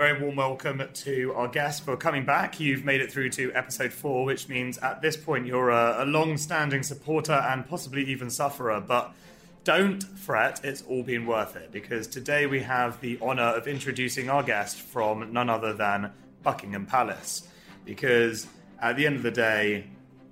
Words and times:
very 0.00 0.18
warm 0.18 0.34
welcome 0.34 0.82
to 0.94 1.30
our 1.34 1.46
guest 1.46 1.84
for 1.84 1.94
coming 1.94 2.24
back. 2.24 2.58
You've 2.58 2.86
made 2.86 3.02
it 3.02 3.12
through 3.12 3.28
to 3.32 3.52
episode 3.52 3.92
four, 3.92 4.24
which 4.24 4.48
means 4.48 4.78
at 4.78 5.02
this 5.02 5.14
point 5.14 5.44
you're 5.44 5.68
a, 5.68 6.04
a 6.04 6.06
long 6.06 6.38
standing 6.38 6.82
supporter 6.82 7.34
and 7.34 7.68
possibly 7.68 8.04
even 8.04 8.30
sufferer. 8.30 8.80
But 8.80 9.12
don't 9.62 10.02
fret, 10.02 10.58
it's 10.64 10.80
all 10.88 11.02
been 11.02 11.26
worth 11.26 11.54
it 11.54 11.70
because 11.70 12.06
today 12.06 12.46
we 12.46 12.62
have 12.62 12.98
the 13.02 13.20
honour 13.20 13.42
of 13.42 13.68
introducing 13.68 14.30
our 14.30 14.42
guest 14.42 14.78
from 14.80 15.34
none 15.34 15.50
other 15.50 15.74
than 15.74 16.10
Buckingham 16.42 16.86
Palace. 16.86 17.46
Because 17.84 18.46
at 18.80 18.96
the 18.96 19.04
end 19.04 19.16
of 19.16 19.22
the 19.22 19.30
day, 19.30 19.84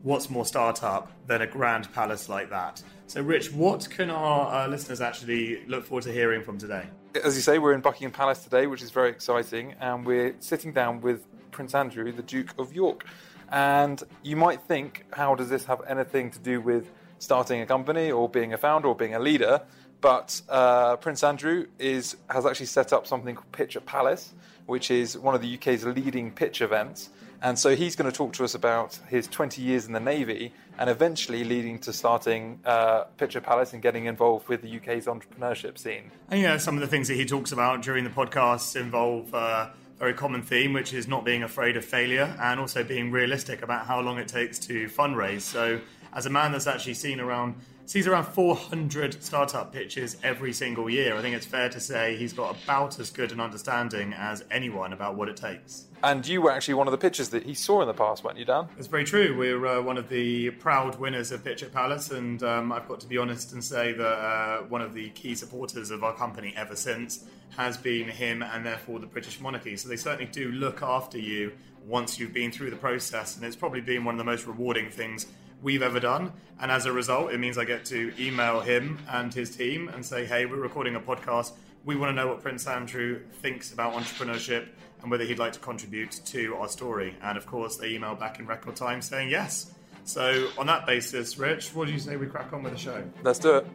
what's 0.02 0.30
more 0.30 0.46
startup 0.46 1.12
than 1.26 1.42
a 1.42 1.46
grand 1.46 1.92
palace 1.92 2.30
like 2.30 2.48
that? 2.48 2.82
So, 3.06 3.20
Rich, 3.20 3.52
what 3.52 3.86
can 3.90 4.08
our 4.08 4.64
uh, 4.64 4.66
listeners 4.66 5.02
actually 5.02 5.62
look 5.66 5.84
forward 5.84 6.04
to 6.04 6.12
hearing 6.12 6.42
from 6.42 6.56
today? 6.56 6.86
As 7.14 7.36
you 7.36 7.42
say, 7.42 7.58
we're 7.58 7.72
in 7.72 7.80
Buckingham 7.80 8.12
Palace 8.12 8.44
today, 8.44 8.66
which 8.66 8.82
is 8.82 8.90
very 8.90 9.08
exciting, 9.08 9.74
and 9.80 10.04
we're 10.04 10.34
sitting 10.40 10.72
down 10.72 11.00
with 11.00 11.24
Prince 11.50 11.74
Andrew, 11.74 12.12
the 12.12 12.22
Duke 12.22 12.52
of 12.58 12.74
York. 12.74 13.06
And 13.50 14.02
you 14.22 14.36
might 14.36 14.60
think, 14.60 15.06
how 15.14 15.34
does 15.34 15.48
this 15.48 15.64
have 15.64 15.80
anything 15.88 16.30
to 16.32 16.38
do 16.38 16.60
with 16.60 16.90
starting 17.18 17.62
a 17.62 17.66
company 17.66 18.10
or 18.10 18.28
being 18.28 18.52
a 18.52 18.58
founder 18.58 18.88
or 18.88 18.94
being 18.94 19.14
a 19.14 19.18
leader? 19.18 19.62
But 20.02 20.42
uh, 20.50 20.96
Prince 20.96 21.24
Andrew 21.24 21.66
is 21.78 22.16
has 22.28 22.44
actually 22.44 22.66
set 22.66 22.92
up 22.92 23.06
something 23.06 23.34
called 23.34 23.52
Pitch 23.52 23.74
at 23.74 23.86
Palace, 23.86 24.34
which 24.66 24.90
is 24.90 25.16
one 25.16 25.34
of 25.34 25.40
the 25.40 25.54
UK's 25.54 25.86
leading 25.86 26.30
pitch 26.30 26.60
events. 26.60 27.08
And 27.40 27.58
so 27.58 27.76
he's 27.76 27.94
going 27.94 28.10
to 28.10 28.16
talk 28.16 28.32
to 28.34 28.44
us 28.44 28.54
about 28.54 28.98
his 29.08 29.28
20 29.28 29.62
years 29.62 29.86
in 29.86 29.92
the 29.92 30.00
Navy 30.00 30.52
and 30.78 30.90
eventually 30.90 31.44
leading 31.44 31.78
to 31.80 31.92
starting 31.92 32.60
uh, 32.64 33.04
at 33.20 33.42
Palace 33.42 33.72
and 33.72 33.82
getting 33.82 34.06
involved 34.06 34.48
with 34.48 34.62
the 34.62 34.76
UK's 34.76 35.06
entrepreneurship 35.06 35.78
scene. 35.78 36.10
And 36.30 36.40
yeah, 36.40 36.56
some 36.56 36.74
of 36.74 36.80
the 36.80 36.86
things 36.86 37.08
that 37.08 37.14
he 37.14 37.24
talks 37.24 37.52
about 37.52 37.82
during 37.82 38.04
the 38.04 38.10
podcast 38.10 38.74
involve 38.80 39.32
uh, 39.34 39.38
a 39.38 39.72
very 39.98 40.14
common 40.14 40.42
theme, 40.42 40.72
which 40.72 40.92
is 40.92 41.06
not 41.06 41.24
being 41.24 41.42
afraid 41.42 41.76
of 41.76 41.84
failure 41.84 42.36
and 42.40 42.58
also 42.58 42.82
being 42.82 43.10
realistic 43.10 43.62
about 43.62 43.86
how 43.86 44.00
long 44.00 44.18
it 44.18 44.28
takes 44.28 44.58
to 44.60 44.88
fundraise. 44.88 45.42
So, 45.42 45.80
as 46.12 46.26
a 46.26 46.30
man 46.30 46.52
that's 46.52 46.66
actually 46.66 46.94
seen 46.94 47.20
around 47.20 47.54
sees 47.88 48.06
around 48.06 48.26
400 48.26 49.22
startup 49.22 49.72
pitches 49.72 50.18
every 50.22 50.52
single 50.52 50.90
year. 50.90 51.16
I 51.16 51.22
think 51.22 51.34
it's 51.34 51.46
fair 51.46 51.70
to 51.70 51.80
say 51.80 52.16
he's 52.16 52.34
got 52.34 52.54
about 52.62 53.00
as 53.00 53.08
good 53.08 53.32
an 53.32 53.40
understanding 53.40 54.12
as 54.12 54.44
anyone 54.50 54.92
about 54.92 55.14
what 55.14 55.30
it 55.30 55.38
takes. 55.38 55.86
And 56.02 56.26
you 56.28 56.42
were 56.42 56.52
actually 56.52 56.74
one 56.74 56.86
of 56.86 56.92
the 56.92 56.98
pitches 56.98 57.30
that 57.30 57.44
he 57.44 57.54
saw 57.54 57.80
in 57.80 57.88
the 57.88 57.94
past, 57.94 58.22
weren't 58.22 58.36
you, 58.36 58.44
Dan? 58.44 58.68
It's 58.76 58.88
very 58.88 59.04
true. 59.04 59.34
We're 59.38 59.66
uh, 59.66 59.80
one 59.80 59.96
of 59.96 60.10
the 60.10 60.50
proud 60.50 61.00
winners 61.00 61.32
of 61.32 61.42
Pitch 61.42 61.62
at 61.62 61.72
Palace, 61.72 62.10
and 62.10 62.42
um, 62.42 62.72
I've 62.72 62.86
got 62.86 63.00
to 63.00 63.06
be 63.06 63.16
honest 63.16 63.54
and 63.54 63.64
say 63.64 63.94
that 63.94 64.04
uh, 64.04 64.58
one 64.64 64.82
of 64.82 64.92
the 64.92 65.08
key 65.10 65.34
supporters 65.34 65.90
of 65.90 66.04
our 66.04 66.14
company 66.14 66.52
ever 66.58 66.76
since 66.76 67.24
has 67.56 67.78
been 67.78 68.06
him 68.06 68.42
and 68.42 68.66
therefore 68.66 68.98
the 68.98 69.06
British 69.06 69.40
monarchy. 69.40 69.78
So 69.78 69.88
they 69.88 69.96
certainly 69.96 70.30
do 70.30 70.52
look 70.52 70.82
after 70.82 71.18
you 71.18 71.52
once 71.86 72.18
you've 72.18 72.34
been 72.34 72.52
through 72.52 72.68
the 72.68 72.76
process, 72.76 73.36
and 73.36 73.46
it's 73.46 73.56
probably 73.56 73.80
been 73.80 74.04
one 74.04 74.14
of 74.14 74.18
the 74.18 74.30
most 74.30 74.46
rewarding 74.46 74.90
things 74.90 75.26
we've 75.62 75.82
ever 75.82 76.00
done. 76.00 76.32
And 76.60 76.70
as 76.70 76.86
a 76.86 76.92
result, 76.92 77.32
it 77.32 77.38
means 77.38 77.58
I 77.58 77.64
get 77.64 77.84
to 77.86 78.12
email 78.18 78.60
him 78.60 78.98
and 79.08 79.32
his 79.32 79.54
team 79.56 79.88
and 79.88 80.04
say, 80.04 80.24
hey, 80.24 80.46
we're 80.46 80.56
recording 80.56 80.96
a 80.96 81.00
podcast. 81.00 81.52
We 81.84 81.96
want 81.96 82.10
to 82.10 82.14
know 82.14 82.28
what 82.28 82.42
Prince 82.42 82.66
Andrew 82.66 83.20
thinks 83.40 83.72
about 83.72 83.94
entrepreneurship 83.94 84.68
and 85.02 85.10
whether 85.10 85.24
he'd 85.24 85.38
like 85.38 85.52
to 85.52 85.60
contribute 85.60 86.20
to 86.26 86.56
our 86.56 86.68
story. 86.68 87.16
And 87.22 87.38
of 87.38 87.46
course, 87.46 87.76
they 87.76 87.90
email 87.90 88.14
back 88.14 88.40
in 88.40 88.46
record 88.46 88.76
time 88.76 89.00
saying 89.00 89.30
yes. 89.30 89.72
So, 90.04 90.48
on 90.56 90.66
that 90.66 90.86
basis, 90.86 91.38
Rich, 91.38 91.74
what 91.74 91.86
do 91.86 91.92
you 91.92 91.98
say 91.98 92.16
we 92.16 92.26
crack 92.26 92.52
on 92.52 92.62
with 92.62 92.72
the 92.72 92.78
show? 92.78 93.04
Let's 93.22 93.38
do 93.38 93.56
it. 93.56 93.66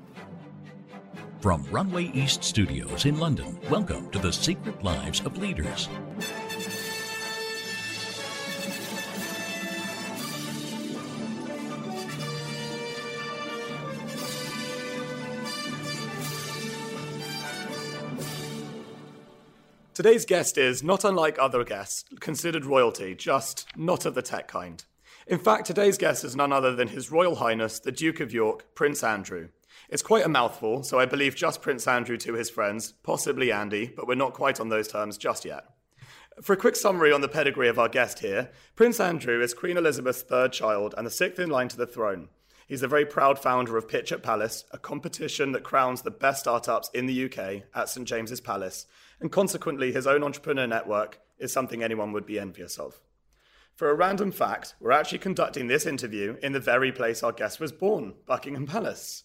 From 1.42 1.64
Runway 1.70 2.06
East 2.06 2.44
Studios 2.44 3.06
in 3.06 3.20
London, 3.20 3.60
welcome 3.70 4.10
to 4.12 4.20
the 4.20 4.32
Secret 4.32 4.84
Lives 4.84 5.20
of 5.26 5.38
Leaders. 5.38 5.90
Today's 19.94 20.26
guest 20.26 20.58
is 20.58 20.82
not 20.82 21.04
unlike 21.04 21.38
other 21.38 21.64
guests, 21.64 22.06
considered 22.20 22.66
royalty, 22.66 23.14
just 23.14 23.68
not 23.78 24.08
of 24.08 24.16
the 24.16 24.24
tech 24.24 24.48
kind. 24.48 24.84
In 25.28 25.38
fact, 25.38 25.68
today's 25.68 26.00
guest 26.00 26.24
is 26.24 26.36
none 26.36 26.52
other 26.52 26.76
than 26.76 26.88
His 26.88 27.12
Royal 27.12 27.36
Highness, 27.36 27.78
the 27.78 27.92
Duke 27.92 28.20
of 28.20 28.34
York, 28.34 28.74
Prince 28.74 29.04
Andrew. 29.04 29.50
It's 29.90 30.02
quite 30.02 30.26
a 30.26 30.30
mouthful, 30.30 30.82
so 30.82 30.98
I 31.00 31.06
believe 31.06 31.36
just 31.36 31.62
Prince 31.62 31.88
Andrew 31.88 32.18
to 32.18 32.34
his 32.34 32.50
friends, 32.50 32.94
possibly 33.04 33.52
Andy, 33.52 33.94
but 33.96 34.08
we're 34.08 34.16
not 34.16 34.34
quite 34.34 34.60
on 34.60 34.70
those 34.70 34.88
terms 34.88 35.16
just 35.16 35.46
yet. 35.46 35.66
For 36.42 36.54
a 36.54 36.58
quick 36.58 36.76
summary 36.76 37.14
on 37.14 37.22
the 37.22 37.28
pedigree 37.28 37.70
of 37.70 37.78
our 37.78 37.88
guest 37.88 38.20
here, 38.20 38.50
Prince 38.76 39.00
Andrew 39.00 39.44
is 39.44 39.54
Queen 39.54 39.78
Elizabeth's 39.78 40.24
third 40.24 40.54
child 40.54 40.96
and 40.98 41.06
the 41.06 41.12
sixth 41.12 41.38
in 41.38 41.52
line 41.52 41.68
to 41.68 41.78
the 41.78 41.86
throne. 41.86 42.30
He's 42.68 42.82
the 42.82 42.88
very 42.88 43.06
proud 43.06 43.38
founder 43.38 43.78
of 43.78 43.88
Pitch 43.88 44.12
at 44.12 44.24
Palace, 44.24 44.66
a 44.72 44.80
competition 44.80 45.52
that 45.52 45.64
crowns 45.64 46.02
the 46.02 46.10
best 46.10 46.40
startups 46.40 46.90
in 46.94 47.06
the 47.06 47.26
UK 47.26 47.64
at 47.76 47.90
St 47.90 48.08
James's 48.08 48.42
Palace, 48.42 48.88
and 49.24 49.32
consequently, 49.32 49.94
his 49.94 50.06
own 50.06 50.22
entrepreneur 50.22 50.68
network 50.68 51.22
is 51.40 51.54
something 51.54 51.82
anyone 51.82 52.12
would 52.12 52.26
be 52.26 52.38
envious 52.38 52.78
of. 52.78 53.00
For 53.74 53.90
a 53.90 53.94
random 53.94 54.34
fact, 54.34 54.76
we're 54.82 54.92
actually 54.92 55.20
conducting 55.20 55.68
this 55.68 55.86
interview 55.86 56.36
in 56.44 56.52
the 56.52 56.60
very 56.60 56.92
place 56.92 57.24
our 57.24 57.32
guest 57.32 57.58
was 57.58 57.72
born, 57.72 58.16
Buckingham 58.26 58.68
Palace. 58.68 59.24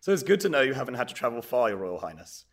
So 0.00 0.10
it's 0.10 0.22
good 0.22 0.40
to 0.40 0.48
know 0.48 0.62
you 0.62 0.72
haven't 0.72 0.94
had 0.94 1.08
to 1.08 1.14
travel 1.14 1.42
far, 1.42 1.68
Your 1.68 1.76
Royal 1.76 1.98
Highness. 1.98 2.46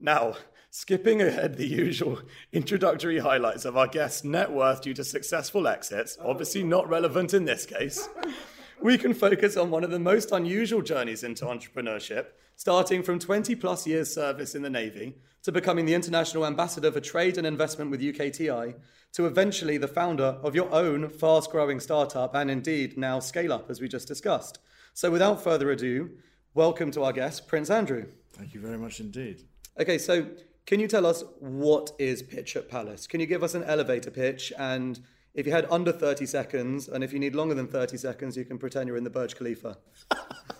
Now, 0.00 0.36
skipping 0.70 1.20
ahead 1.20 1.58
the 1.58 1.66
usual 1.66 2.22
introductory 2.54 3.18
highlights 3.18 3.66
of 3.66 3.76
our 3.76 3.86
guest's 3.86 4.24
net 4.24 4.50
worth 4.50 4.80
due 4.80 4.94
to 4.94 5.04
successful 5.04 5.68
exits, 5.68 6.16
obviously 6.24 6.64
not 6.64 6.88
relevant 6.88 7.34
in 7.34 7.44
this 7.44 7.66
case, 7.66 8.08
we 8.80 8.96
can 8.96 9.12
focus 9.12 9.58
on 9.58 9.70
one 9.70 9.84
of 9.84 9.90
the 9.90 9.98
most 9.98 10.32
unusual 10.32 10.80
journeys 10.80 11.22
into 11.22 11.44
entrepreneurship, 11.44 12.28
starting 12.56 13.02
from 13.02 13.18
20 13.18 13.54
plus 13.56 13.86
years 13.86 14.14
service 14.14 14.54
in 14.54 14.62
the 14.62 14.70
Navy 14.70 15.16
to 15.42 15.52
becoming 15.52 15.86
the 15.86 15.94
international 15.94 16.46
ambassador 16.46 16.92
for 16.92 17.00
trade 17.00 17.38
and 17.38 17.46
investment 17.46 17.90
with 17.90 18.00
UKTI 18.00 18.74
to 19.12 19.26
eventually 19.26 19.76
the 19.76 19.88
founder 19.88 20.38
of 20.42 20.54
your 20.54 20.72
own 20.72 21.08
fast 21.08 21.50
growing 21.50 21.80
startup 21.80 22.34
and 22.34 22.50
indeed 22.50 22.96
now 22.96 23.18
scale 23.18 23.52
up, 23.52 23.70
as 23.70 23.80
we 23.80 23.88
just 23.88 24.06
discussed. 24.06 24.58
So 24.94 25.10
without 25.10 25.42
further 25.42 25.70
ado, 25.70 26.10
welcome 26.54 26.90
to 26.92 27.02
our 27.02 27.12
guest, 27.12 27.48
Prince 27.48 27.70
Andrew. 27.70 28.06
Thank 28.32 28.54
you 28.54 28.60
very 28.60 28.78
much 28.78 29.00
indeed. 29.00 29.42
Okay, 29.78 29.98
so 29.98 30.26
can 30.66 30.78
you 30.78 30.88
tell 30.88 31.06
us 31.06 31.24
what 31.38 31.92
is 31.98 32.22
Pitch 32.22 32.56
at 32.56 32.68
Palace? 32.68 33.06
Can 33.06 33.20
you 33.20 33.26
give 33.26 33.42
us 33.42 33.54
an 33.54 33.64
elevator 33.64 34.10
pitch 34.10 34.52
and 34.58 35.00
if 35.34 35.46
you 35.46 35.52
had 35.52 35.66
under 35.70 35.92
30 35.92 36.26
seconds, 36.26 36.88
and 36.88 37.04
if 37.04 37.12
you 37.12 37.20
need 37.20 37.34
longer 37.34 37.54
than 37.54 37.68
30 37.68 37.96
seconds, 37.96 38.36
you 38.36 38.44
can 38.44 38.58
pretend 38.58 38.88
you're 38.88 38.96
in 38.96 39.04
the 39.04 39.10
Burj 39.10 39.36
Khalifa. 39.36 39.78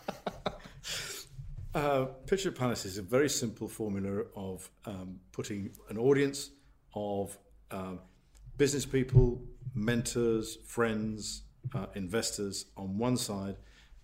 uh, 1.75 2.07
at 2.31 2.55
Palace 2.55 2.85
is 2.85 2.99
a 2.99 3.03
very 3.03 3.29
simple 3.29 3.69
formula 3.69 4.25
of 4.35 4.69
um, 4.87 5.21
putting 5.33 5.71
an 5.89 5.99
audience 5.99 6.51
of 6.95 7.37
um, 7.71 8.01
business 8.57 8.85
people, 8.85 9.41
mentors, 9.75 10.59
friends, 10.67 11.43
uh, 11.75 11.87
investors 11.95 12.67
on 12.77 12.99
one 12.99 13.17
side, 13.17 13.57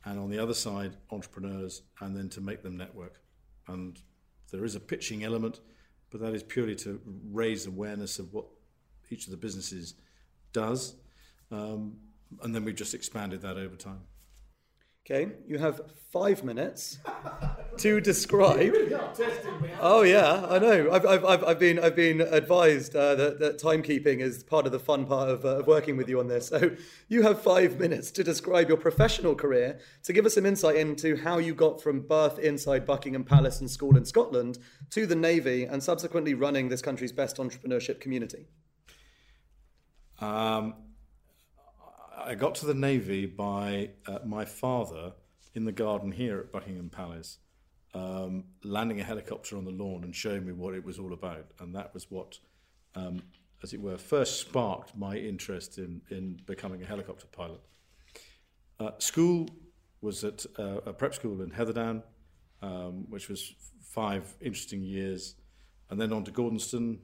and 0.04 0.20
on 0.20 0.30
the 0.30 0.38
other 0.38 0.54
side, 0.54 0.96
entrepreneurs, 1.10 1.82
and 2.00 2.16
then 2.16 2.28
to 2.28 2.40
make 2.40 2.62
them 2.62 2.76
network. 2.76 3.20
And 3.66 4.00
there 4.52 4.64
is 4.64 4.76
a 4.76 4.80
pitching 4.80 5.24
element, 5.24 5.60
but 6.10 6.20
that 6.20 6.34
is 6.34 6.42
purely 6.44 6.76
to 6.76 7.00
raise 7.32 7.66
awareness 7.66 8.20
of 8.20 8.32
what 8.32 8.46
each 9.10 9.24
of 9.24 9.32
the 9.32 9.36
businesses 9.36 9.94
does. 10.52 10.94
Um, 11.50 11.96
and 12.42 12.54
then 12.54 12.64
we've 12.64 12.76
just 12.76 12.94
expanded 12.94 13.42
that 13.42 13.56
over 13.56 13.74
time. 13.74 14.02
Okay, 15.08 15.32
you 15.46 15.58
have 15.58 15.80
five 16.10 16.42
minutes 16.42 16.98
to 17.78 18.00
describe. 18.00 18.74
Oh 19.80 20.02
yeah, 20.02 20.46
I 20.48 20.58
know. 20.58 20.90
I've, 20.90 21.06
I've, 21.06 21.44
I've 21.44 21.58
been 21.58 21.78
I've 21.78 21.96
been 21.96 22.20
advised 22.20 22.94
uh, 22.94 23.14
that, 23.14 23.38
that 23.40 23.60
timekeeping 23.60 24.20
is 24.20 24.42
part 24.42 24.66
of 24.66 24.72
the 24.72 24.78
fun 24.78 25.06
part 25.06 25.28
of, 25.28 25.44
uh, 25.44 25.58
of 25.58 25.66
working 25.66 25.96
with 25.96 26.08
you 26.08 26.20
on 26.20 26.28
this. 26.28 26.48
So 26.48 26.76
you 27.08 27.22
have 27.22 27.42
five 27.42 27.78
minutes 27.78 28.10
to 28.12 28.24
describe 28.24 28.68
your 28.68 28.78
professional 28.78 29.34
career, 29.34 29.80
to 30.04 30.12
give 30.12 30.26
us 30.26 30.34
some 30.34 30.46
insight 30.46 30.76
into 30.76 31.16
how 31.16 31.38
you 31.38 31.54
got 31.54 31.82
from 31.82 32.00
birth 32.00 32.38
inside 32.38 32.86
Buckingham 32.86 33.24
Palace 33.24 33.60
and 33.60 33.70
school 33.70 33.96
in 33.96 34.04
Scotland 34.04 34.58
to 34.90 35.06
the 35.06 35.16
Navy, 35.16 35.64
and 35.64 35.82
subsequently 35.82 36.34
running 36.34 36.68
this 36.68 36.82
country's 36.82 37.12
best 37.12 37.36
entrepreneurship 37.36 38.00
community. 38.00 38.46
Um, 40.20 40.74
I 42.18 42.34
got 42.34 42.54
to 42.56 42.66
the 42.66 42.74
Navy 42.74 43.26
by 43.26 43.90
uh, 44.06 44.20
my 44.24 44.44
father 44.44 45.12
in 45.54 45.64
the 45.64 45.72
garden 45.72 46.12
here 46.12 46.38
at 46.38 46.52
Buckingham 46.52 46.90
Palace, 46.90 47.38
um, 47.94 48.44
landing 48.62 49.00
a 49.00 49.04
helicopter 49.04 49.56
on 49.56 49.64
the 49.64 49.70
lawn 49.70 50.04
and 50.04 50.14
showing 50.14 50.44
me 50.46 50.52
what 50.52 50.74
it 50.74 50.84
was 50.84 50.98
all 50.98 51.12
about. 51.12 51.46
And 51.60 51.74
that 51.74 51.94
was 51.94 52.10
what, 52.10 52.38
um, 52.94 53.22
as 53.62 53.72
it 53.72 53.80
were, 53.80 53.96
first 53.96 54.40
sparked 54.40 54.96
my 54.96 55.16
interest 55.16 55.78
in, 55.78 56.02
in 56.10 56.40
becoming 56.46 56.82
a 56.82 56.86
helicopter 56.86 57.26
pilot. 57.26 57.60
Uh, 58.78 58.90
school 58.98 59.48
was 60.02 60.24
at 60.24 60.44
uh, 60.58 60.80
a 60.86 60.92
prep 60.92 61.14
school 61.14 61.40
in 61.40 61.50
Heatherdown, 61.50 62.02
um, 62.62 63.06
which 63.08 63.28
was 63.28 63.54
five 63.82 64.34
interesting 64.40 64.82
years, 64.82 65.36
and 65.90 66.00
then 66.00 66.12
on 66.12 66.24
to 66.24 66.30
Gordonstoun. 66.30 66.98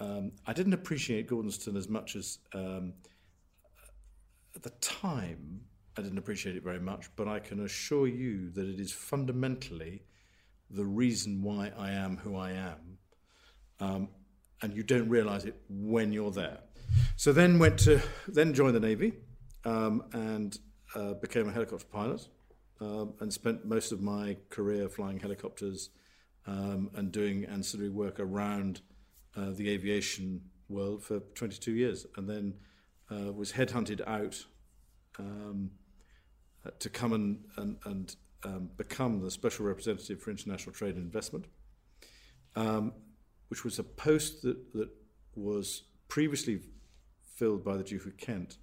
um, 0.00 0.32
I 0.46 0.52
didn't 0.54 0.72
appreciate 0.72 1.28
Gordonstoun 1.28 1.76
as 1.76 1.88
much 1.88 2.16
as 2.16 2.38
um, 2.54 2.94
at 4.56 4.62
the 4.62 4.70
time. 4.80 5.60
I 5.98 6.00
didn't 6.00 6.16
appreciate 6.16 6.56
it 6.56 6.62
very 6.62 6.80
much, 6.80 7.10
but 7.16 7.28
I 7.28 7.38
can 7.38 7.64
assure 7.64 8.06
you 8.06 8.50
that 8.52 8.66
it 8.66 8.80
is 8.80 8.92
fundamentally 8.92 10.04
the 10.72 10.84
reason 10.84 11.42
why 11.42 11.70
I 11.78 11.90
am 11.90 12.16
who 12.16 12.36
I 12.36 12.52
am, 12.52 12.98
um, 13.80 14.08
and 14.62 14.74
you 14.74 14.82
don't 14.82 15.08
realise 15.08 15.44
it 15.44 15.56
when 15.68 16.12
you're 16.12 16.30
there. 16.30 16.58
So 17.16 17.32
then 17.32 17.58
went 17.58 17.78
to 17.80 18.00
then 18.28 18.54
joined 18.54 18.74
the 18.74 18.80
navy 18.80 19.12
um, 19.64 20.04
and 20.12 20.58
uh, 20.94 21.14
became 21.14 21.48
a 21.48 21.52
helicopter 21.52 21.86
pilot 21.90 22.26
um, 22.80 23.14
and 23.20 23.32
spent 23.32 23.64
most 23.64 23.92
of 23.92 24.00
my 24.00 24.36
career 24.50 24.88
flying 24.88 25.18
helicopters 25.18 25.90
um, 26.46 26.90
and 26.94 27.12
doing 27.12 27.44
ancillary 27.44 27.90
work 27.90 28.18
around 28.18 28.80
uh, 29.36 29.50
the 29.52 29.68
aviation 29.68 30.40
world 30.68 31.02
for 31.02 31.20
22 31.34 31.72
years, 31.72 32.06
and 32.16 32.28
then 32.28 32.54
uh, 33.10 33.32
was 33.32 33.52
headhunted 33.52 34.06
out 34.06 34.44
um, 35.18 35.70
to 36.78 36.88
come 36.88 37.12
and, 37.12 37.44
and, 37.56 37.76
and 37.84 38.16
um, 38.44 38.70
become 38.76 39.20
the 39.20 39.30
special 39.30 39.66
representative 39.66 40.20
for 40.20 40.30
international 40.30 40.74
trade 40.74 40.96
and 40.96 41.04
investment, 41.04 41.46
um, 42.56 42.92
which 43.48 43.64
was 43.64 43.78
a 43.78 43.84
post 43.84 44.42
that, 44.42 44.72
that 44.74 44.88
was 45.34 45.82
previously 46.08 46.60
filled 47.34 47.64
by 47.64 47.76
the 47.76 47.84
Duke 47.84 48.06
of 48.06 48.16
Kent 48.16 48.58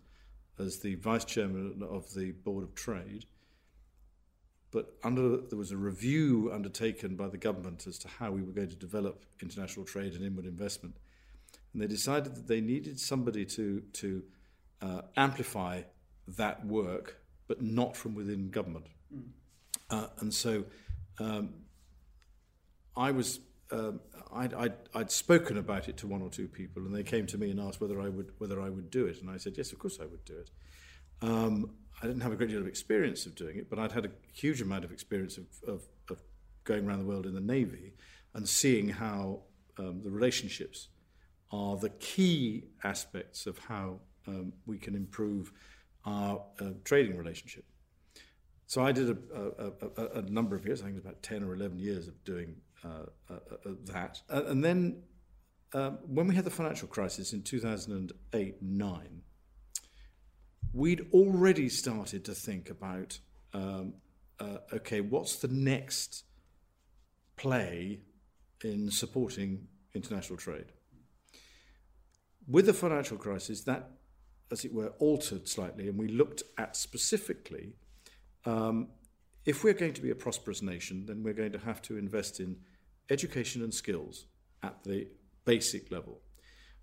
as 0.60 0.80
the 0.80 0.96
vice 0.96 1.26
chairman 1.26 1.82
of 1.90 2.14
the 2.14 2.32
Board 2.32 2.64
of 2.64 2.76
Trade. 2.76 3.26
But 4.72 4.94
under, 5.04 5.38
there 5.38 5.58
was 5.58 5.72
a 5.72 5.78
review 5.78 6.52
undertaken 6.54 7.16
by 7.16 7.28
the 7.28 7.38
government 7.38 7.88
as 7.88 7.98
to 8.00 8.08
how 8.08 8.32
we 8.32 8.44
were 8.44 8.52
going 8.52 8.70
to 8.70 8.76
develop 8.76 9.26
international 9.42 9.86
trade 9.86 10.14
and 10.14 10.24
inward 10.24 10.46
investment. 10.46 10.96
And 11.74 11.82
they 11.82 11.88
decided 11.88 12.36
that 12.36 12.48
they 12.48 12.62
needed 12.62 13.00
somebody 13.00 13.46
to, 13.46 13.82
to 13.94 14.24
uh, 14.82 15.02
amplify 15.18 15.82
that 16.28 16.66
work, 16.66 17.22
but 17.48 17.62
not 17.62 17.98
from 17.98 18.14
within 18.14 18.50
government. 18.50 18.86
Mm. 19.14 19.30
Uh, 19.90 20.08
and 20.20 20.34
so 20.34 20.66
um, 21.20 21.54
I 22.96 23.12
was, 23.12 23.40
um, 23.72 24.00
I'd, 24.34 24.54
I'd, 24.54 24.74
I'd 24.94 25.12
spoken 25.12 25.58
about 25.58 25.90
it 25.90 25.98
to 25.98 26.08
one 26.08 26.22
or 26.22 26.30
two 26.30 26.48
people, 26.48 26.86
and 26.86 26.96
they 26.96 27.04
came 27.04 27.26
to 27.28 27.38
me 27.38 27.52
and 27.52 27.60
asked 27.60 27.82
whether 27.82 28.00
I 28.00 28.10
would, 28.10 28.32
whether 28.38 28.62
I 28.62 28.70
would 28.70 28.92
do 28.92 29.06
it. 29.08 29.22
And 29.22 29.30
I 29.30 29.38
said, 29.38 29.54
yes, 29.58 29.72
of 29.72 29.80
course 29.80 30.00
I 30.02 30.06
would 30.06 30.24
do 30.26 30.38
it. 30.38 30.52
Um, 31.22 31.72
I 32.02 32.08
didn't 32.08 32.22
have 32.22 32.32
a 32.32 32.36
great 32.36 32.50
deal 32.50 32.62
of 32.62 32.68
experience 32.68 33.26
of 33.26 33.36
doing 33.36 33.58
it, 33.58 33.70
but 33.70 33.78
I'd 33.78 33.92
had 33.92 34.06
a 34.06 34.12
huge 34.34 34.62
amount 34.62 34.86
of 34.86 34.92
experience 34.92 35.38
of, 35.38 35.48
of, 35.68 35.82
of 36.10 36.22
going 36.64 36.88
around 36.88 37.00
the 37.00 37.06
world 37.06 37.26
in 37.26 37.34
the 37.34 37.42
Navy 37.42 37.94
and 38.34 38.48
seeing 38.48 38.88
how 38.88 39.42
um, 39.78 40.02
the 40.02 40.10
relationships 40.10 40.88
are 41.52 41.78
the 41.78 41.90
key 41.90 42.66
aspects 42.84 43.48
of 43.48 43.58
how 43.58 44.00
um, 44.28 44.54
we 44.66 44.78
can 44.78 44.96
improve 44.96 45.52
our 46.06 46.42
uh, 46.62 46.70
trading 46.84 47.18
relationship. 47.18 47.66
So 48.70 48.86
I 48.86 48.92
did 48.92 49.10
a, 49.10 49.18
a, 49.36 49.72
a, 49.98 50.20
a, 50.20 50.22
number 50.30 50.56
of 50.56 50.64
years, 50.64 50.82
I 50.82 50.84
think 50.84 50.98
it 50.98 51.04
was 51.04 51.06
about 51.06 51.24
10 51.24 51.44
or 51.44 51.56
11 51.56 51.80
years 51.80 52.08
of 52.08 52.24
doing 52.24 52.56
uh, 52.86 53.08
uh, 53.28 53.34
uh 53.34 53.72
that. 53.86 54.22
and 54.30 54.64
then 54.64 55.02
um, 55.74 55.98
when 56.06 56.28
we 56.28 56.36
had 56.36 56.46
the 56.46 56.52
financial 56.52 56.88
crisis 56.88 57.34
in 57.34 57.42
2008 57.42 58.62
9, 58.62 59.22
we'd 60.72 61.08
already 61.14 61.68
started 61.68 62.24
to 62.26 62.36
think 62.36 62.70
about 62.70 63.18
um, 63.56 63.96
uh, 64.40 64.58
okay, 64.72 65.02
what's 65.02 65.38
the 65.38 65.48
next 65.48 66.26
play 67.38 68.02
in 68.64 68.92
supporting 68.92 69.68
international 69.96 70.38
trade? 70.38 70.72
With 72.48 72.68
the 72.68 72.76
financial 72.76 73.18
crisis, 73.18 73.62
that, 73.62 73.90
as 74.52 74.64
it 74.64 74.76
were, 74.76 74.94
altered 75.00 75.48
slightly, 75.48 75.88
and 75.88 75.98
we 75.98 76.08
looked 76.08 76.44
at 76.60 76.78
specifically 76.78 77.74
um, 78.46 78.88
if 79.46 79.64
we're 79.64 79.74
going 79.74 79.94
to 79.94 80.02
be 80.02 80.12
a 80.12 80.16
prosperous 80.16 80.62
nation, 80.62 81.06
then 81.06 81.24
we're 81.24 81.34
going 81.34 81.52
to 81.52 81.60
have 81.60 81.82
to 81.84 81.98
invest 81.98 82.40
in 82.40 82.58
education 83.10 83.64
and 83.64 83.74
skills 83.74 84.26
at 84.64 84.84
the 84.84 85.08
basic 85.46 85.92
level. 85.92 86.20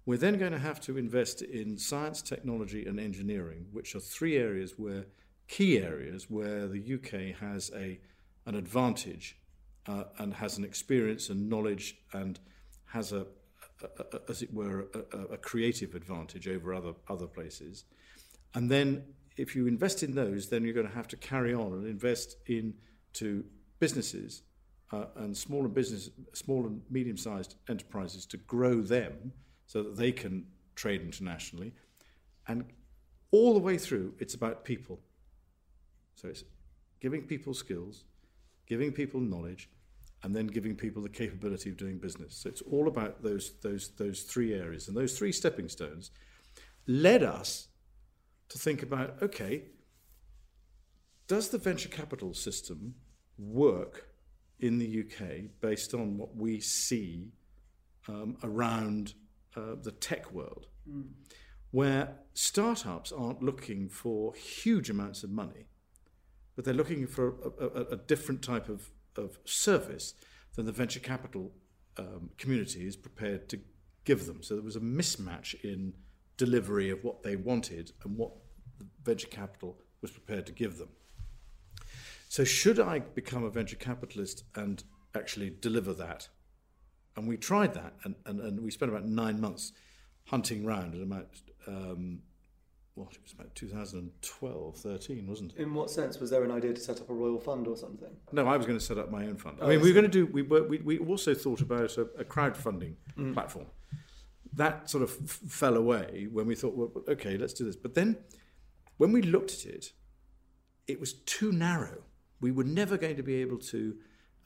We're 0.04 0.18
then 0.18 0.38
going 0.38 0.52
to 0.52 0.58
have 0.58 0.80
to 0.82 0.98
invest 0.98 1.42
in 1.42 1.78
science, 1.78 2.22
technology, 2.22 2.86
and 2.86 2.98
engineering, 3.00 3.66
which 3.72 3.94
are 3.94 4.00
three 4.00 4.36
areas 4.36 4.74
where 4.76 5.06
key 5.48 5.78
areas 5.78 6.28
where 6.28 6.66
the 6.66 6.94
UK 6.94 7.38
has 7.40 7.70
a 7.74 8.00
an 8.46 8.54
advantage 8.54 9.36
uh, 9.88 10.04
and 10.18 10.34
has 10.34 10.58
an 10.58 10.64
experience 10.64 11.28
and 11.28 11.48
knowledge 11.48 11.96
and 12.12 12.38
has 12.86 13.12
a, 13.12 13.26
a, 13.82 14.16
a 14.16 14.20
as 14.28 14.42
it 14.42 14.52
were 14.54 14.86
a, 15.12 15.34
a 15.34 15.36
creative 15.36 15.94
advantage 15.94 16.46
over 16.48 16.72
other 16.72 16.94
other 17.08 17.26
places. 17.26 17.84
And 18.54 18.70
then 18.70 19.04
if 19.36 19.54
you 19.54 19.66
invest 19.66 20.02
in 20.02 20.14
those, 20.14 20.48
then 20.48 20.64
you're 20.64 20.74
going 20.74 20.88
to 20.88 20.94
have 20.94 21.08
to 21.08 21.16
carry 21.16 21.54
on 21.54 21.72
and 21.72 21.86
invest 21.86 22.36
into 22.46 23.44
businesses 23.78 24.42
uh, 24.92 25.06
and 25.16 25.36
small 25.36 25.64
and 25.64 25.74
business, 25.74 26.10
small 26.32 26.66
and 26.66 26.80
medium-sized 26.90 27.56
enterprises 27.68 28.24
to 28.26 28.36
grow 28.38 28.80
them 28.80 29.32
so 29.66 29.82
that 29.82 29.96
they 29.96 30.12
can 30.12 30.46
trade 30.74 31.02
internationally. 31.02 31.72
And 32.48 32.64
all 33.30 33.52
the 33.52 33.60
way 33.60 33.76
through, 33.76 34.14
it's 34.18 34.34
about 34.34 34.64
people. 34.64 35.00
So 36.14 36.28
it's 36.28 36.44
giving 37.00 37.22
people 37.22 37.52
skills, 37.52 38.04
giving 38.66 38.92
people 38.92 39.20
knowledge, 39.20 39.68
and 40.22 40.34
then 40.34 40.46
giving 40.46 40.74
people 40.74 41.02
the 41.02 41.08
capability 41.08 41.70
of 41.70 41.76
doing 41.76 41.98
business. 41.98 42.34
So 42.36 42.48
it's 42.48 42.62
all 42.62 42.88
about 42.88 43.22
those, 43.22 43.52
those, 43.62 43.90
those 43.96 44.22
three 44.22 44.54
areas. 44.54 44.88
And 44.88 44.96
those 44.96 45.18
three 45.18 45.32
stepping 45.32 45.68
stones 45.68 46.10
led 46.86 47.22
us 47.22 47.68
to 48.48 48.58
think 48.58 48.82
about 48.82 49.22
okay, 49.22 49.64
does 51.26 51.48
the 51.48 51.58
venture 51.58 51.88
capital 51.88 52.34
system 52.34 52.94
work 53.38 54.08
in 54.60 54.78
the 54.78 55.04
UK 55.04 55.60
based 55.60 55.92
on 55.94 56.16
what 56.16 56.34
we 56.36 56.60
see 56.60 57.32
um, 58.08 58.36
around 58.42 59.14
uh, 59.56 59.74
the 59.82 59.90
tech 59.90 60.32
world, 60.32 60.66
mm. 60.88 61.04
where 61.70 62.14
startups 62.34 63.12
aren't 63.12 63.42
looking 63.42 63.88
for 63.88 64.34
huge 64.34 64.88
amounts 64.88 65.22
of 65.22 65.30
money, 65.30 65.66
but 66.54 66.64
they're 66.64 66.74
looking 66.74 67.06
for 67.06 67.34
a, 67.60 67.64
a, 67.64 67.82
a 67.92 67.96
different 67.96 68.42
type 68.42 68.68
of, 68.68 68.90
of 69.16 69.38
service 69.44 70.14
than 70.54 70.66
the 70.66 70.72
venture 70.72 71.00
capital 71.00 71.52
um, 71.98 72.30
community 72.38 72.86
is 72.86 72.96
prepared 72.96 73.48
to 73.48 73.60
give 74.04 74.26
them. 74.26 74.42
So 74.42 74.54
there 74.54 74.64
was 74.64 74.76
a 74.76 74.80
mismatch 74.80 75.54
in 75.62 75.94
delivery 76.36 76.90
of 76.90 77.02
what 77.04 77.22
they 77.22 77.36
wanted 77.36 77.92
and 78.04 78.16
what 78.16 78.32
the 78.78 78.86
venture 79.04 79.28
capital 79.28 79.78
was 80.02 80.10
prepared 80.10 80.46
to 80.46 80.52
give 80.52 80.78
them. 80.78 80.88
So, 82.28 82.44
should 82.44 82.80
I 82.80 82.98
become 82.98 83.44
a 83.44 83.50
venture 83.50 83.76
capitalist 83.76 84.44
and 84.54 84.82
actually 85.14 85.50
deliver 85.60 85.94
that? 85.94 86.28
And 87.16 87.26
we 87.26 87.36
tried 87.36 87.72
that, 87.74 87.94
and, 88.04 88.14
and, 88.26 88.40
and 88.40 88.60
we 88.60 88.70
spent 88.70 88.90
about 88.90 89.06
nine 89.06 89.40
months 89.40 89.72
hunting 90.24 90.66
around 90.66 90.94
at 90.94 91.00
about, 91.00 91.28
um, 91.66 92.20
what, 92.94 93.12
it 93.12 93.22
was 93.22 93.32
about 93.32 93.54
2012, 93.54 94.76
13, 94.76 95.26
wasn't 95.26 95.52
it? 95.54 95.60
In 95.60 95.72
what 95.72 95.90
sense? 95.90 96.18
Was 96.18 96.30
there 96.30 96.44
an 96.44 96.50
idea 96.50 96.74
to 96.74 96.80
set 96.80 97.00
up 97.00 97.08
a 97.08 97.14
royal 97.14 97.38
fund 97.38 97.66
or 97.66 97.76
something? 97.76 98.14
No, 98.32 98.46
I 98.46 98.56
was 98.56 98.66
going 98.66 98.78
to 98.78 98.84
set 98.84 98.98
up 98.98 99.10
my 99.10 99.26
own 99.26 99.36
fund. 99.36 99.58
Oh, 99.60 99.66
I 99.66 99.70
mean, 99.70 99.80
we 99.80 99.88
were 99.88 99.94
going 99.94 100.10
to 100.10 100.10
do, 100.10 100.26
we, 100.26 100.42
were, 100.42 100.64
we, 100.64 100.78
we 100.78 100.98
also 100.98 101.32
thought 101.32 101.60
about 101.60 101.96
a, 101.96 102.02
a 102.18 102.24
crowdfunding 102.24 102.96
mm. 103.16 103.32
platform. 103.32 103.66
That 104.56 104.90
sort 104.90 105.02
of 105.02 105.10
fell 105.10 105.76
away 105.76 106.28
when 106.32 106.46
we 106.46 106.54
thought, 106.54 106.74
well, 106.74 106.90
okay, 107.08 107.36
let's 107.36 107.52
do 107.52 107.64
this. 107.64 107.76
But 107.76 107.94
then 107.94 108.16
when 108.96 109.12
we 109.12 109.22
looked 109.22 109.52
at 109.52 109.64
it, 109.66 109.92
it 110.86 110.98
was 110.98 111.12
too 111.12 111.52
narrow. 111.52 112.02
We 112.40 112.52
were 112.52 112.64
never 112.64 112.96
going 112.96 113.16
to 113.16 113.22
be 113.22 113.36
able 113.36 113.58
to 113.58 113.96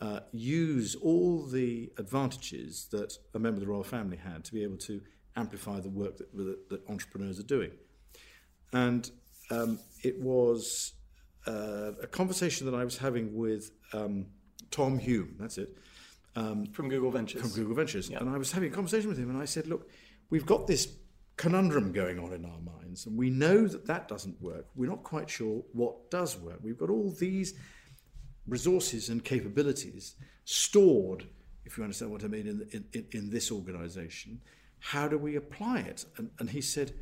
uh, 0.00 0.20
use 0.32 0.94
all 0.96 1.46
the 1.46 1.92
advantages 1.98 2.86
that 2.90 3.18
a 3.34 3.38
member 3.38 3.56
of 3.56 3.60
the 3.60 3.66
royal 3.66 3.84
family 3.84 4.16
had 4.16 4.44
to 4.44 4.52
be 4.52 4.62
able 4.62 4.78
to 4.78 5.00
amplify 5.36 5.80
the 5.80 5.88
work 5.90 6.16
that, 6.18 6.34
that, 6.36 6.68
that 6.70 6.88
entrepreneurs 6.88 7.38
are 7.38 7.44
doing. 7.44 7.70
And 8.72 9.10
um, 9.50 9.78
it 10.02 10.20
was 10.20 10.94
uh, 11.46 11.92
a 12.02 12.06
conversation 12.06 12.70
that 12.70 12.74
I 12.74 12.84
was 12.84 12.98
having 12.98 13.34
with 13.34 13.70
um, 13.92 14.26
Tom 14.70 14.98
Hulme, 14.98 15.38
that's 15.38 15.58
it. 15.58 15.76
Um, 16.36 16.66
from 16.66 16.88
Google 16.88 17.10
Ventures. 17.10 17.42
From 17.42 17.50
Google 17.50 17.74
Ventures. 17.74 18.08
And 18.08 18.28
I 18.28 18.38
was 18.38 18.52
having 18.52 18.72
a 18.72 18.74
conversation 18.74 19.08
with 19.08 19.18
him 19.18 19.30
and 19.30 19.38
I 19.38 19.44
said, 19.44 19.66
look, 19.66 19.88
we've 20.30 20.46
got 20.46 20.66
this 20.66 20.88
conundrum 21.36 21.92
going 21.92 22.18
on 22.18 22.32
in 22.32 22.44
our 22.44 22.60
minds 22.60 23.06
and 23.06 23.16
we 23.16 23.30
know 23.30 23.66
that 23.66 23.86
that 23.86 24.08
doesn't 24.08 24.40
work. 24.40 24.66
We're 24.74 24.90
not 24.90 25.02
quite 25.02 25.28
sure 25.28 25.62
what 25.72 26.10
does 26.10 26.38
work. 26.38 26.58
We've 26.62 26.78
got 26.78 26.90
all 26.90 27.10
these 27.18 27.54
resources 28.46 29.08
and 29.08 29.24
capabilities 29.24 30.14
stored, 30.44 31.26
if 31.64 31.76
you 31.76 31.84
understand 31.84 32.10
what 32.10 32.24
I 32.24 32.28
mean, 32.28 32.46
in, 32.46 32.84
in, 32.92 33.06
in 33.12 33.30
this 33.30 33.50
organization. 33.50 34.40
How 34.78 35.08
do 35.08 35.18
we 35.18 35.36
apply 35.36 35.80
it? 35.80 36.04
And, 36.16 36.30
and 36.38 36.50
he 36.50 36.60
said, 36.60 36.92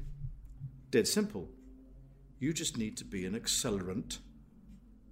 dead 0.90 1.06
simple. 1.06 1.48
You 2.38 2.52
just 2.52 2.76
need 2.76 2.96
to 2.98 3.04
be 3.04 3.24
an 3.24 3.38
accelerant 3.38 4.18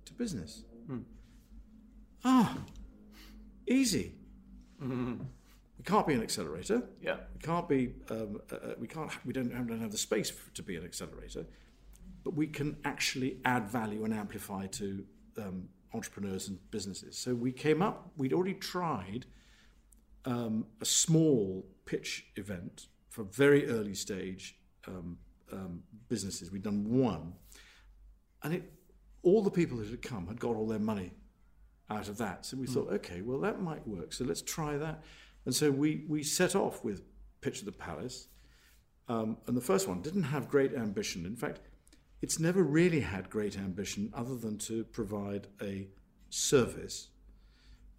to 0.05 0.13
business. 0.15 0.65
Hmm. 0.87 1.01
Ah, 2.25 2.59
easy. 3.67 4.15
Mm-hmm. 4.83 5.23
We 5.79 5.85
can't 5.85 6.07
be 6.07 6.15
an 6.15 6.23
accelerator. 6.23 6.83
Yeah. 7.01 7.17
We 7.35 7.41
can't 7.41 7.69
be. 7.69 7.95
Um, 8.11 8.41
uh, 8.51 8.55
uh, 8.55 8.75
we 8.79 8.87
can't. 8.87 9.11
We 9.25 9.33
don't, 9.33 9.49
we 9.49 9.69
don't 9.69 9.81
have 9.81 9.93
the 9.93 9.99
space 9.99 10.33
to 10.55 10.63
be 10.63 10.77
an 10.77 10.85
accelerator, 10.85 11.47
but 12.25 12.35
we 12.35 12.47
can 12.47 12.77
actually 12.85 13.39
add 13.45 13.69
value 13.69 14.05
and 14.05 14.15
amplify 14.15 14.67
to 14.67 15.05
um, 15.39 15.69
entrepreneurs 15.93 16.49
and 16.49 16.59
businesses. 16.71 17.17
So 17.19 17.35
we 17.35 17.53
came 17.53 17.83
up. 17.83 18.11
We'd 18.17 18.33
already 18.33 18.55
tried 18.55 19.27
um, 20.25 20.67
a 20.81 20.85
small 20.85 21.67
pitch 21.85 22.27
event 22.37 22.89
for 23.09 23.25
very 23.25 23.69
early 23.69 23.95
stage 23.95 24.59
um, 24.87 25.19
um, 25.53 25.83
businesses. 26.09 26.51
We'd 26.51 26.63
done 26.63 26.85
one, 26.89 27.35
and 28.43 28.55
it 28.55 28.73
all 29.23 29.43
the 29.43 29.51
people 29.51 29.79
that 29.79 29.89
had 29.91 30.03
come 30.03 30.27
had 30.29 30.39
got 30.39 30.55
all 30.55 30.67
their 30.67 30.79
money 30.79 31.11
out 31.89 32.09
of 32.09 32.19
that. 32.19 32.45
So 32.45 32.57
we 32.57 32.67
mm. 32.67 32.75
thought, 32.75 32.93
okay, 32.93 33.21
well 33.21 33.39
that 33.41 33.61
might 33.61 33.87
work. 33.87 34.13
So 34.13 34.25
let's 34.25 34.43
try 34.43 34.77
that. 34.77 35.03
And 35.45 35.55
so 35.55 35.71
we 35.71 36.05
we 36.09 36.23
set 36.23 36.57
off 36.57 36.85
with 36.85 37.03
Pitch 37.41 37.61
at 37.61 37.65
the 37.67 37.73
Palace, 37.73 38.29
um, 39.09 39.37
and 39.47 39.57
the 39.57 39.61
first 39.61 39.87
one 39.87 40.03
didn't 40.03 40.25
have 40.25 40.49
great 40.49 40.75
ambition. 40.75 41.25
In 41.25 41.37
fact, 41.37 41.61
it's 42.23 42.41
never 42.41 42.63
really 42.63 43.01
had 43.01 43.31
great 43.31 43.57
ambition 43.57 44.13
other 44.15 44.37
than 44.37 44.59
to 44.59 44.85
provide 44.85 45.47
a 45.63 45.87
service. 46.31 47.09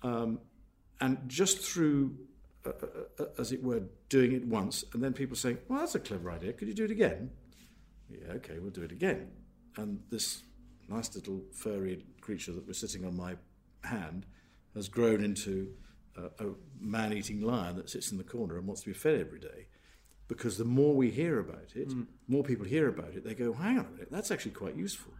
Um, 0.03 0.39
and 1.00 1.17
just 1.27 1.60
through, 1.60 2.17
uh, 2.65 2.70
uh, 2.70 3.24
uh, 3.24 3.25
as 3.39 3.51
it 3.51 3.63
were, 3.63 3.84
doing 4.10 4.34
it 4.34 4.46
once, 4.46 4.84
and 4.94 5.03
then 5.03 5.13
people 5.13 5.36
saying, 5.36 5.60
well, 5.67 5.79
that's 5.79 5.96
a 5.96 6.00
clever 6.00 6.32
idea. 6.32 6.53
Could 6.53 6.67
you 6.67 6.74
do 6.74 6.86
it 6.86 6.91
again? 6.91 7.29
Yeah, 8.10 8.34
okay, 8.34 8.60
we'll 8.60 8.72
do 8.72 8.84
it 8.84 8.91
again. 8.91 9.29
And 9.77 10.01
this 10.10 10.44
nice 10.89 11.13
little 11.15 11.41
furry 11.53 12.03
creature 12.22 12.51
that 12.53 12.67
was 12.67 12.79
sitting 12.79 13.06
on 13.06 13.15
my 13.15 13.36
hand 13.84 14.25
has 14.75 14.88
grown 14.88 15.24
into 15.24 15.74
a, 16.15 16.46
a 16.46 16.53
man 16.79 17.13
eating 17.13 17.41
lion 17.41 17.75
that 17.77 17.89
sits 17.89 18.12
in 18.12 18.17
the 18.17 18.24
corner 18.24 18.57
and 18.57 18.67
wants 18.67 18.81
to 18.81 18.89
be 18.89 18.93
fed 18.93 19.19
every 19.19 19.39
day. 19.39 19.67
Because 20.27 20.57
the 20.57 20.65
more 20.65 20.93
we 20.93 21.10
hear 21.10 21.39
about 21.39 21.72
it, 21.75 21.89
mm. 21.89 22.05
more 22.27 22.43
people 22.43 22.65
hear 22.65 22.89
about 22.89 23.13
it, 23.13 23.24
they 23.24 23.34
go, 23.34 23.53
hang 23.53 23.79
on 23.79 23.86
a 23.86 23.89
minute, 23.91 24.10
that's 24.12 24.29
actually 24.29 24.51
quite 24.51 24.75
useful. 24.75 25.13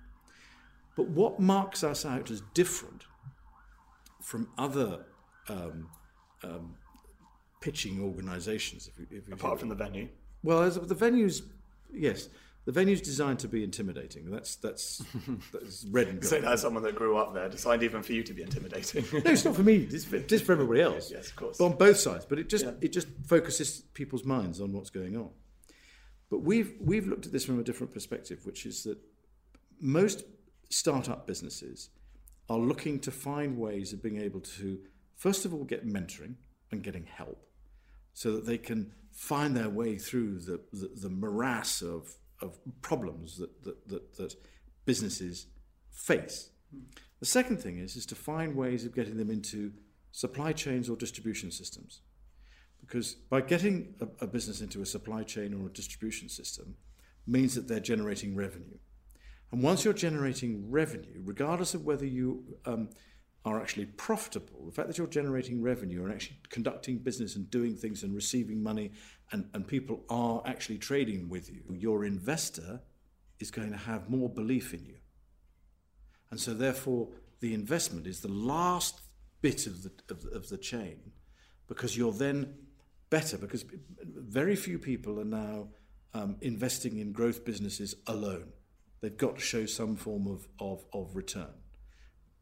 But 0.98 1.08
what 1.10 1.40
marks 1.40 1.84
us 1.84 2.06
out 2.06 2.30
as 2.30 2.42
different 2.54 3.04
from 4.22 4.50
other 4.58 5.06
um, 5.48 5.90
um, 6.44 6.76
pitching 7.62 8.02
organisations, 8.02 8.90
if, 8.98 9.12
if, 9.12 9.32
apart 9.32 9.60
from 9.60 9.70
the 9.70 9.76
venue? 9.76 10.10
Well, 10.44 10.64
as 10.64 10.76
the 10.76 10.96
venues, 10.96 11.44
yes, 11.94 12.30
the 12.68 12.74
venue's 12.74 13.00
designed 13.00 13.40
to 13.40 13.48
be 13.48 13.64
intimidating. 13.64 14.30
That's 14.30 14.58
that's 14.58 15.02
that's 15.54 15.86
red 15.86 16.10
and 16.10 16.20
gold. 16.20 16.30
Say 16.30 16.42
that 16.42 16.60
someone 16.60 16.84
that 16.84 16.96
grew 16.96 17.16
up 17.16 17.34
there, 17.34 17.48
designed 17.48 17.82
even 17.82 18.04
for 18.04 18.12
you 18.12 18.24
to 18.24 18.34
be 18.34 18.42
intimidating. 18.42 19.06
no, 19.14 19.32
it's 19.32 19.46
not 19.46 19.56
for 19.56 19.64
me. 19.64 19.88
It's 19.90 20.04
for, 20.04 20.20
just 20.20 20.44
for 20.44 20.52
everybody 20.52 20.82
else. 20.82 21.10
yes, 21.10 21.30
of 21.30 21.38
course. 21.38 21.58
But 21.60 21.66
on 21.66 21.78
both 21.78 21.96
sides, 21.96 22.26
but 22.26 22.40
it 22.40 22.50
just 22.50 22.66
yeah. 22.66 22.74
it 22.82 22.92
just 22.92 23.08
focuses 23.26 23.84
people's 23.94 24.26
minds 24.26 24.60
on 24.60 24.74
what's 24.74 24.90
going 24.90 25.16
on. 25.16 25.30
But 26.30 26.40
we've 26.40 26.74
we've 26.82 27.08
looked 27.08 27.26
at 27.26 27.32
this 27.32 27.46
from 27.46 27.58
a 27.58 27.64
different 27.64 27.94
perspective, 27.94 28.46
which 28.46 28.66
is 28.66 28.84
that 28.84 28.98
most 29.80 30.26
startup 30.68 31.26
businesses 31.26 31.88
are 32.50 32.60
looking 32.60 33.00
to 33.00 33.12
find 33.12 33.58
ways 33.58 33.94
of 33.94 34.04
being 34.04 34.20
able 34.20 34.42
to 34.42 34.80
first 35.16 35.46
of 35.46 35.54
all 35.54 35.64
get 35.64 35.88
mentoring 35.88 36.36
and 36.74 36.84
getting 36.84 37.06
help, 37.06 37.48
so 38.14 38.34
that 38.34 38.46
they 38.46 38.58
can 38.58 38.92
find 39.14 39.56
their 39.56 39.70
way 39.70 39.98
through 39.98 40.40
the, 40.40 40.60
the, 40.74 40.92
the 40.94 41.10
morass 41.10 41.82
of 41.82 42.18
of 42.42 42.60
problems 42.82 43.38
that, 43.38 43.64
that, 43.64 43.88
that, 43.88 44.16
that 44.18 44.36
businesses 44.86 45.48
face. 45.92 46.50
The 47.20 47.26
second 47.26 47.58
thing 47.58 47.78
is, 47.78 47.96
is 47.96 48.06
to 48.08 48.16
find 48.16 48.56
ways 48.56 48.86
of 48.86 48.94
getting 48.94 49.18
them 49.18 49.32
into 49.32 49.72
supply 50.12 50.54
chains 50.54 50.90
or 50.90 50.96
distribution 50.96 51.52
systems. 51.52 52.02
Because 52.80 53.14
by 53.14 53.42
getting 53.42 53.96
a, 54.00 54.26
a 54.26 54.28
business 54.28 54.62
into 54.62 54.82
a 54.82 54.86
supply 54.86 55.24
chain 55.24 55.54
or 55.54 55.68
a 55.68 55.72
distribution 55.72 56.30
system 56.30 56.76
means 57.26 57.56
that 57.56 57.68
they're 57.68 57.80
generating 57.80 58.36
revenue. 58.36 58.78
And 59.52 59.62
once 59.62 59.84
you're 59.84 59.94
generating 59.94 60.70
revenue, 60.70 61.22
regardless 61.24 61.74
of 61.74 61.86
whether 61.86 62.06
you 62.06 62.44
um, 62.66 62.90
are 63.46 63.62
actually 63.62 63.86
profitable, 63.86 64.66
the 64.66 64.72
fact 64.72 64.88
that 64.88 64.98
you're 64.98 65.08
generating 65.08 65.62
revenue 65.62 66.04
and 66.04 66.14
actually 66.14 66.38
conducting 66.50 66.98
business 66.98 67.36
and 67.36 67.50
doing 67.50 67.76
things 67.76 68.04
and 68.04 68.14
receiving 68.14 68.62
money 68.62 68.92
and, 69.32 69.50
and 69.54 69.68
people 69.68 70.04
are 70.10 70.42
actually 70.46 70.78
trading 70.78 71.30
with 71.30 71.50
you, 71.50 71.62
your 71.70 72.06
investor 72.06 72.82
is 73.40 73.52
going 73.52 73.72
to 73.72 73.78
have 73.78 74.10
more 74.10 74.30
belief 74.30 74.74
in 74.74 74.86
you. 74.86 74.96
And 76.32 76.40
so, 76.40 76.54
therefore, 76.54 77.10
the 77.40 77.54
investment 77.54 78.08
is 78.08 78.22
the 78.22 78.32
last 78.32 79.02
bit 79.42 79.68
of 79.68 79.84
the, 79.84 79.92
of 80.10 80.26
of 80.34 80.50
the 80.50 80.58
chain 80.58 81.12
because 81.68 81.96
you're 81.98 82.14
then 82.14 82.56
better, 83.10 83.38
because 83.38 83.66
very 84.04 84.56
few 84.56 84.80
people 84.80 85.20
are 85.20 85.26
now 85.26 85.68
um, 86.14 86.38
investing 86.42 86.98
in 86.98 87.12
growth 87.12 87.46
businesses 87.46 87.96
alone. 88.08 88.52
They've 89.02 89.16
got 89.16 89.36
to 89.36 89.42
show 89.42 89.66
some 89.66 89.96
form 89.96 90.28
of, 90.28 90.48
of, 90.60 90.86
of 90.92 91.16
return. 91.16 91.54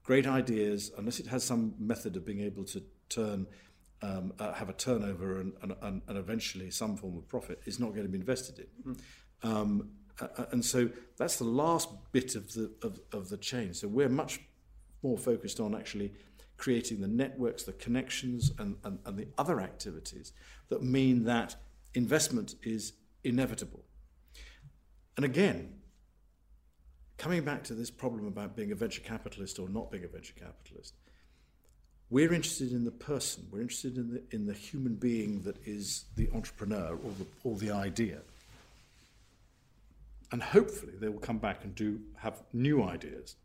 Great 0.03 0.25
ideas, 0.27 0.91
unless 0.97 1.19
it 1.19 1.27
has 1.27 1.43
some 1.43 1.73
method 1.79 2.15
of 2.15 2.25
being 2.25 2.41
able 2.41 2.63
to 2.65 2.83
turn 3.09 3.47
um, 4.05 4.33
uh, 4.39 4.53
have 4.53 4.69
a 4.69 4.73
turnover 4.73 5.39
and, 5.39 5.53
and, 5.61 6.01
and, 6.07 6.17
eventually 6.17 6.69
some 6.69 6.95
form 6.95 7.17
of 7.17 7.27
profit 7.27 7.59
is 7.65 7.79
not 7.79 7.91
going 7.91 8.03
to 8.03 8.09
be 8.09 8.19
invested 8.19 8.59
in. 8.59 8.93
Mm. 8.93 8.99
Um, 9.43 9.89
and 10.51 10.63
so 10.63 10.89
that's 11.17 11.37
the 11.37 11.45
last 11.45 11.89
bit 12.11 12.35
of 12.35 12.53
the 12.53 12.71
of, 12.81 12.99
of 13.11 13.29
the 13.29 13.37
chain. 13.37 13.73
So 13.73 13.87
we're 13.87 14.09
much 14.09 14.39
more 15.01 15.17
focused 15.17 15.59
on 15.59 15.75
actually 15.75 16.13
creating 16.57 17.01
the 17.01 17.07
networks, 17.07 17.63
the 17.63 17.73
connections, 17.73 18.51
and, 18.59 18.77
and, 18.83 18.99
and 19.05 19.17
the 19.17 19.27
other 19.37 19.59
activities 19.59 20.31
that 20.69 20.81
mean 20.81 21.25
that 21.25 21.55
investment 21.93 22.55
is 22.63 22.93
inevitable. 23.23 23.83
And 25.17 25.25
again, 25.25 25.73
coming 27.17 27.43
back 27.43 27.63
to 27.65 27.73
this 27.73 27.91
problem 27.91 28.25
about 28.27 28.55
being 28.55 28.71
a 28.71 28.75
venture 28.75 29.01
capitalist 29.01 29.59
or 29.59 29.67
not 29.67 29.91
being 29.91 30.05
a 30.05 30.07
venture 30.07 30.33
capitalist, 30.33 30.93
we're 32.09 32.33
interested 32.33 32.71
in 32.71 32.85
the 32.85 32.91
person. 32.91 33.47
We're 33.51 33.61
interested 33.61 33.97
in 33.97 34.11
the, 34.11 34.23
in 34.31 34.45
the 34.45 34.53
human 34.53 34.95
being 34.95 35.41
that 35.41 35.57
is 35.65 36.05
the 36.15 36.29
entrepreneur 36.33 36.91
or 36.93 37.11
the, 37.17 37.25
or 37.43 37.57
the 37.57 37.71
idea. 37.71 38.19
And 40.31 40.41
hopefully 40.41 40.93
they 40.99 41.09
will 41.09 41.19
come 41.19 41.39
back 41.39 41.63
and 41.63 41.73
do 41.73 41.99
have 42.17 42.43
new 42.53 42.83
ideas 42.83 43.35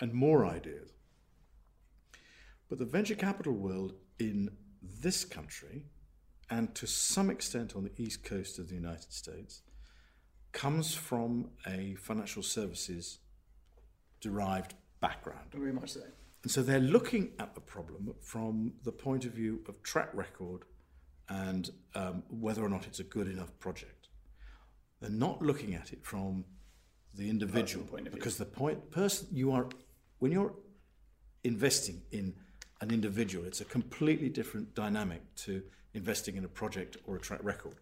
and 0.00 0.12
more 0.12 0.46
ideas. 0.46 0.90
But 2.68 2.78
the 2.78 2.84
venture 2.84 3.14
capital 3.14 3.52
world 3.52 3.94
in 4.18 4.50
this 5.00 5.24
country, 5.24 5.84
and 6.50 6.74
to 6.74 6.86
some 6.86 7.30
extent 7.30 7.74
on 7.76 7.84
the 7.84 7.92
east 7.96 8.24
coast 8.24 8.58
of 8.58 8.68
the 8.68 8.74
United 8.74 9.12
States, 9.12 9.62
comes 10.52 10.94
from 10.94 11.50
a 11.66 11.94
financial 11.94 12.42
services 12.42 13.18
derived 14.20 14.74
background. 15.00 15.50
Very 15.52 15.72
much 15.72 15.92
so. 15.92 16.02
And 16.48 16.52
so 16.54 16.62
they're 16.62 16.80
looking 16.80 17.32
at 17.38 17.54
the 17.54 17.60
problem 17.60 18.14
from 18.22 18.72
the 18.82 18.90
point 18.90 19.26
of 19.26 19.32
view 19.32 19.60
of 19.68 19.82
track 19.82 20.08
record 20.14 20.62
and 21.28 21.68
um, 21.94 22.22
whether 22.30 22.64
or 22.64 22.70
not 22.70 22.86
it's 22.86 23.00
a 23.00 23.04
good 23.04 23.28
enough 23.28 23.50
project. 23.58 24.08
They're 24.98 25.10
not 25.10 25.42
looking 25.42 25.74
at 25.74 25.92
it 25.92 26.02
from 26.02 26.46
the 27.14 27.28
individual 27.28 27.84
point 27.84 28.06
of 28.06 28.14
view. 28.14 28.18
because 28.18 28.38
the 28.38 28.46
point 28.46 28.90
person 28.90 29.28
you 29.30 29.52
are 29.52 29.68
when 30.20 30.32
you're 30.32 30.54
investing 31.44 32.00
in 32.12 32.32
an 32.80 32.92
individual, 32.92 33.44
it's 33.44 33.60
a 33.60 33.66
completely 33.66 34.30
different 34.30 34.74
dynamic 34.74 35.20
to 35.44 35.62
investing 35.92 36.36
in 36.36 36.46
a 36.46 36.48
project 36.48 36.96
or 37.06 37.16
a 37.16 37.20
track 37.20 37.40
record. 37.42 37.74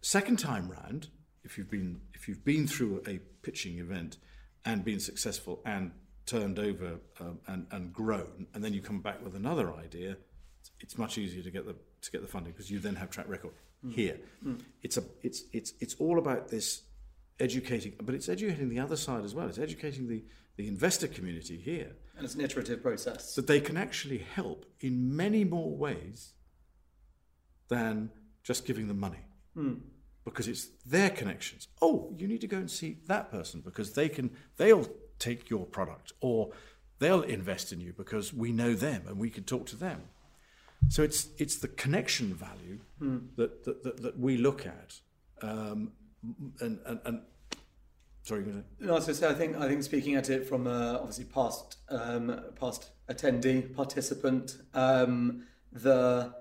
Second 0.00 0.40
time 0.40 0.68
round, 0.68 1.06
if 1.44 1.56
you've 1.56 1.70
been 1.70 2.00
if 2.14 2.26
you've 2.26 2.44
been 2.44 2.66
through 2.66 3.00
a 3.06 3.20
pitching 3.42 3.78
event 3.78 4.16
and 4.64 4.84
been 4.84 4.98
successful 4.98 5.62
and 5.64 5.92
turned 6.26 6.58
over 6.58 6.98
um, 7.20 7.38
and, 7.46 7.66
and 7.70 7.92
grown, 7.92 8.46
and 8.54 8.62
then 8.62 8.72
you 8.72 8.80
come 8.80 9.00
back 9.00 9.22
with 9.22 9.34
another 9.34 9.72
idea, 9.74 10.16
it's 10.80 10.98
much 10.98 11.18
easier 11.18 11.42
to 11.42 11.50
get 11.50 11.66
the 11.66 11.74
to 12.02 12.10
get 12.10 12.20
the 12.20 12.28
funding 12.28 12.52
because 12.52 12.70
you 12.70 12.78
then 12.78 12.96
have 12.96 13.10
track 13.10 13.28
record. 13.28 13.52
Mm. 13.84 13.92
Here, 13.92 14.20
mm. 14.44 14.60
it's 14.82 14.96
a 14.96 15.04
it's 15.22 15.44
it's 15.52 15.72
it's 15.80 15.94
all 15.94 16.18
about 16.18 16.48
this 16.48 16.82
educating, 17.40 17.94
but 18.02 18.14
it's 18.14 18.28
educating 18.28 18.68
the 18.68 18.78
other 18.78 18.96
side 18.96 19.24
as 19.24 19.34
well. 19.34 19.48
It's 19.48 19.58
educating 19.58 20.08
the 20.08 20.24
the 20.56 20.68
investor 20.68 21.08
community 21.08 21.56
here, 21.56 21.92
and 22.16 22.24
it's 22.24 22.34
an 22.34 22.40
iterative 22.40 22.82
process 22.82 23.34
that 23.34 23.46
they 23.46 23.60
can 23.60 23.76
actually 23.76 24.18
help 24.18 24.66
in 24.80 25.16
many 25.16 25.44
more 25.44 25.70
ways 25.76 26.34
than 27.68 28.10
just 28.42 28.66
giving 28.66 28.88
them 28.88 29.00
money. 29.00 29.24
Mm 29.56 29.80
because 30.24 30.48
it's 30.48 30.68
their 30.86 31.10
connections. 31.10 31.68
Oh, 31.80 32.14
you 32.16 32.28
need 32.28 32.40
to 32.42 32.46
go 32.46 32.58
and 32.58 32.70
see 32.70 32.98
that 33.06 33.30
person 33.30 33.60
because 33.60 33.92
they 33.94 34.08
can 34.08 34.30
they'll 34.56 34.88
take 35.22 35.48
your 35.48 35.64
product 35.66 36.12
or 36.20 36.50
they'll 36.98 37.22
invest 37.22 37.72
in 37.72 37.80
you 37.80 37.92
because 37.96 38.32
we 38.32 38.52
know 38.52 38.74
them 38.74 39.02
and 39.06 39.18
we 39.18 39.30
can 39.30 39.44
talk 39.44 39.66
to 39.66 39.76
them. 39.76 40.02
So 40.88 41.02
it's 41.02 41.28
it's 41.38 41.56
the 41.56 41.68
connection 41.68 42.34
value 42.34 42.80
mm. 43.00 43.28
that, 43.36 43.64
that, 43.64 43.84
that, 43.84 44.02
that, 44.02 44.18
we 44.18 44.36
look 44.36 44.66
at. 44.66 45.00
Um, 45.40 45.92
and, 46.60 46.78
and, 46.86 47.00
and 47.04 47.20
sorry, 48.22 48.44
no, 48.80 48.90
I 48.90 48.94
was 48.94 49.18
say 49.18 49.28
I 49.28 49.34
think 49.34 49.56
I 49.56 49.68
think 49.68 49.82
speaking 49.82 50.16
at 50.16 50.28
it 50.28 50.46
from 50.48 50.66
uh, 50.66 50.98
obviously 50.98 51.24
past 51.26 51.78
um, 51.88 52.40
past 52.58 52.90
attendee 53.08 53.74
participant, 53.74 54.56
um, 54.74 55.44
the 55.72 56.34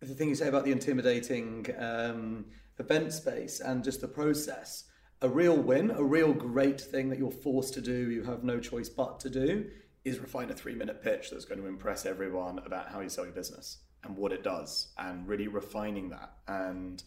the 0.00 0.14
thing 0.14 0.28
you 0.28 0.34
say 0.34 0.48
about 0.48 0.64
the 0.64 0.72
intimidating 0.72 1.66
um, 1.78 2.44
event 2.78 3.12
space 3.12 3.60
and 3.60 3.82
just 3.82 4.00
the 4.00 4.08
process, 4.08 4.84
a 5.20 5.28
real 5.28 5.56
win, 5.56 5.90
a 5.90 6.02
real 6.02 6.32
great 6.32 6.80
thing 6.80 7.08
that 7.08 7.18
you're 7.18 7.30
forced 7.30 7.74
to 7.74 7.80
do, 7.80 8.10
you 8.10 8.22
have 8.24 8.44
no 8.44 8.60
choice 8.60 8.88
but 8.88 9.18
to 9.20 9.30
do, 9.30 9.66
is 10.04 10.18
refine 10.18 10.50
a 10.50 10.54
three 10.54 10.74
minute 10.74 11.02
pitch 11.02 11.30
that's 11.30 11.44
going 11.44 11.60
to 11.60 11.66
impress 11.66 12.06
everyone 12.06 12.60
about 12.64 12.90
how 12.90 13.00
you 13.00 13.08
sell 13.08 13.24
your 13.24 13.34
business 13.34 13.78
and 14.04 14.16
what 14.16 14.32
it 14.32 14.44
does, 14.44 14.92
and 14.96 15.26
really 15.26 15.48
refining 15.48 16.10
that. 16.10 16.34
And, 16.46 17.02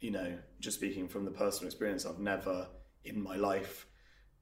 you 0.00 0.12
know, 0.12 0.38
just 0.60 0.76
speaking 0.78 1.08
from 1.08 1.24
the 1.24 1.30
personal 1.32 1.66
experience, 1.66 2.06
I've 2.06 2.20
never 2.20 2.68
in 3.04 3.20
my 3.20 3.36
life 3.36 3.86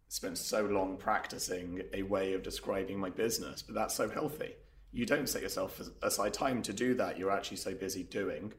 spent 0.09 0.37
so 0.37 0.65
long 0.65 0.97
practicing 0.97 1.83
a 1.95 2.03
way 2.03 2.35
of 2.35 2.43
describing 2.43 2.99
my 2.99 3.11
business, 3.11 3.63
but 3.63 3.75
that's 3.75 3.95
so 3.95 4.09
healthy. 4.09 4.53
You 4.93 5.07
don't 5.07 5.29
set 5.29 5.43
yourself 5.43 5.81
aside 6.03 6.35
time 6.35 6.63
to 6.63 6.73
do 6.73 6.95
that. 6.95 7.19
You're 7.19 7.31
actually 7.31 7.59
so 7.59 7.75
busy 7.75 8.03
doing. 8.03 8.53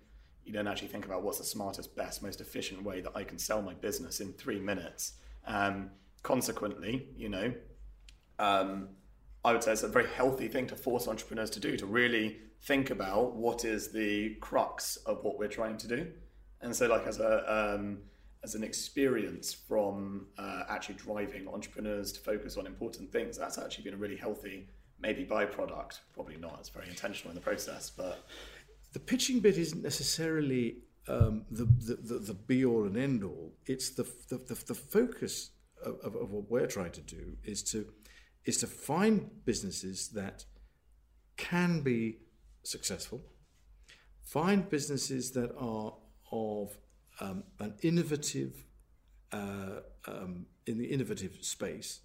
You 0.50 0.54
don't 0.54 0.68
actually 0.68 0.88
think 0.88 1.06
about 1.06 1.22
what's 1.22 1.38
the 1.38 1.44
smartest, 1.44 1.96
best, 1.96 2.24
most 2.24 2.42
efficient 2.42 2.82
way 2.82 3.02
that 3.02 3.12
I 3.14 3.24
can 3.24 3.38
sell 3.38 3.62
my 3.62 3.76
business 3.76 4.20
in 4.20 4.34
three 4.34 4.60
minutes. 4.60 5.14
Um, 5.46 5.92
consequently, 6.24 7.08
you 7.16 7.30
know, 7.30 7.54
um, 8.40 8.88
I 9.46 9.54
would 9.54 9.64
say 9.64 9.74
it's 9.74 9.84
a 9.84 9.88
very 9.88 10.08
healthy 10.08 10.48
thing 10.48 10.66
to 10.66 10.76
force 10.76 11.08
entrepreneurs 11.08 11.52
to 11.52 11.60
do 11.60 11.78
to 11.78 11.86
really 11.86 12.38
think 12.64 12.90
about 12.90 13.36
what 13.36 13.64
is 13.64 13.92
the 13.92 14.38
crux 14.42 14.96
of 15.06 15.24
what 15.24 15.38
we're 15.38 15.50
trying 15.50 15.78
to 15.78 15.88
do. 15.88 16.08
And 16.62 16.76
so, 16.76 16.88
like 16.88 17.06
as 17.06 17.20
a 17.20 17.76
um, 17.76 18.00
as 18.44 18.56
an 18.56 18.64
experience 18.64 19.54
from 19.54 20.26
uh, 20.40 20.64
actually 20.68 20.96
driving 20.96 21.48
entrepreneurs 21.48 22.12
to 22.14 22.22
focus 22.22 22.58
on 22.58 22.66
important 22.66 23.12
things, 23.12 23.38
that's 23.38 23.60
actually 23.60 23.84
been 23.84 23.94
a 23.94 23.98
really 23.98 24.18
healthy, 24.18 24.68
maybe 25.00 25.24
byproduct. 25.26 26.00
Probably 26.16 26.38
not. 26.38 26.58
It's 26.60 26.70
very 26.70 26.90
intentional 26.90 27.30
in 27.30 27.36
the 27.36 27.42
process, 27.42 27.92
but 27.92 28.26
the 28.94 29.00
pitching 29.00 29.40
bit 29.40 29.58
isn't 29.58 29.84
necessarily 29.84 30.78
um, 31.08 31.46
the, 31.50 31.66
the, 31.66 31.96
the, 31.96 32.20
the, 32.20 32.34
be 32.34 32.66
all 32.66 32.86
and 32.86 32.98
end 32.98 33.24
all. 33.24 33.54
It's 33.66 33.90
the, 33.90 34.04
the, 34.30 34.38
the, 34.38 34.54
the 34.54 34.76
focus 34.76 35.52
of, 35.84 36.00
of, 36.04 36.16
of, 36.16 36.32
what 36.32 36.50
we're 36.50 36.68
trying 36.68 36.92
to 36.92 37.02
do 37.02 37.38
is 37.44 37.64
to, 37.72 37.88
is 38.46 38.58
to 38.58 38.68
find 38.68 39.30
businesses 39.46 40.10
that 40.10 40.46
can 41.38 41.82
be 41.82 42.18
successful, 42.64 43.22
find 44.22 44.70
businesses 44.70 45.32
that 45.32 45.52
are 45.58 45.94
of 46.32 46.78
um, 47.22 47.44
an 47.60 47.74
innovative, 47.82 48.66
uh, 49.32 49.82
um, 50.08 50.46
in 50.68 50.78
the 50.78 50.86
innovative 50.86 51.38
space, 51.42 52.02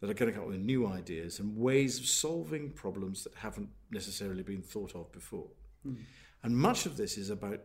that 0.00 0.10
are 0.10 0.14
going 0.14 0.30
to 0.30 0.38
come 0.38 0.44
up 0.44 0.50
with 0.50 0.60
new 0.60 0.86
ideas 0.86 1.40
and 1.40 1.56
ways 1.56 1.98
of 1.98 2.06
solving 2.06 2.70
problems 2.70 3.24
that 3.24 3.34
haven't 3.34 3.68
necessarily 3.90 4.42
been 4.42 4.62
thought 4.62 4.94
of 4.94 5.10
before. 5.12 5.48
Mm. 5.86 5.96
And 6.46 6.56
much 6.56 6.86
of 6.86 6.96
this 6.96 7.18
is 7.18 7.30
about 7.30 7.58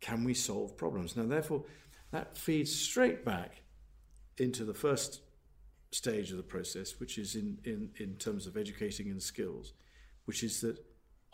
can 0.00 0.22
we 0.22 0.32
solve 0.32 0.76
problems? 0.76 1.16
Now, 1.16 1.24
therefore, 1.26 1.64
that 2.12 2.38
feeds 2.38 2.72
straight 2.72 3.24
back 3.24 3.62
into 4.38 4.64
the 4.64 4.72
first 4.72 5.22
stage 5.90 6.30
of 6.30 6.36
the 6.36 6.44
process, 6.44 7.00
which 7.00 7.18
is 7.18 7.34
in, 7.34 7.58
in, 7.64 7.90
in 7.98 8.14
terms 8.14 8.46
of 8.46 8.56
educating 8.56 9.08
in 9.08 9.18
skills, 9.18 9.72
which 10.26 10.44
is 10.44 10.60
that 10.60 10.78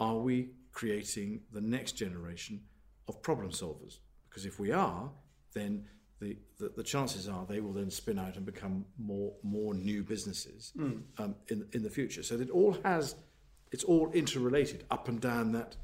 are 0.00 0.16
we 0.16 0.48
creating 0.72 1.42
the 1.52 1.60
next 1.60 1.92
generation 1.92 2.62
of 3.06 3.20
problem 3.20 3.50
solvers? 3.50 3.98
Because 4.30 4.46
if 4.46 4.58
we 4.58 4.72
are, 4.72 5.10
then 5.52 5.84
the, 6.20 6.38
the, 6.58 6.72
the, 6.75 6.82
chances 6.82 7.28
are 7.28 7.44
they 7.44 7.60
will 7.60 7.75
then 7.75 7.90
spin 7.90 8.18
out 8.18 8.36
and 8.36 8.46
become 8.46 8.86
more 8.96 9.34
more 9.42 9.75
new 9.75 10.02
businesses 10.02 10.72
mm. 10.75 11.02
um, 11.18 11.34
in 11.48 11.66
in 11.72 11.82
the 11.82 11.90
future. 11.90 12.22
So 12.22 12.38
that 12.38 12.48
all 12.48 12.78
has 12.82 13.14
it's 13.72 13.84
all 13.84 14.10
interrelated 14.12 14.84
up 14.90 15.08
and 15.08 15.20
down 15.20 15.52
that 15.52 15.76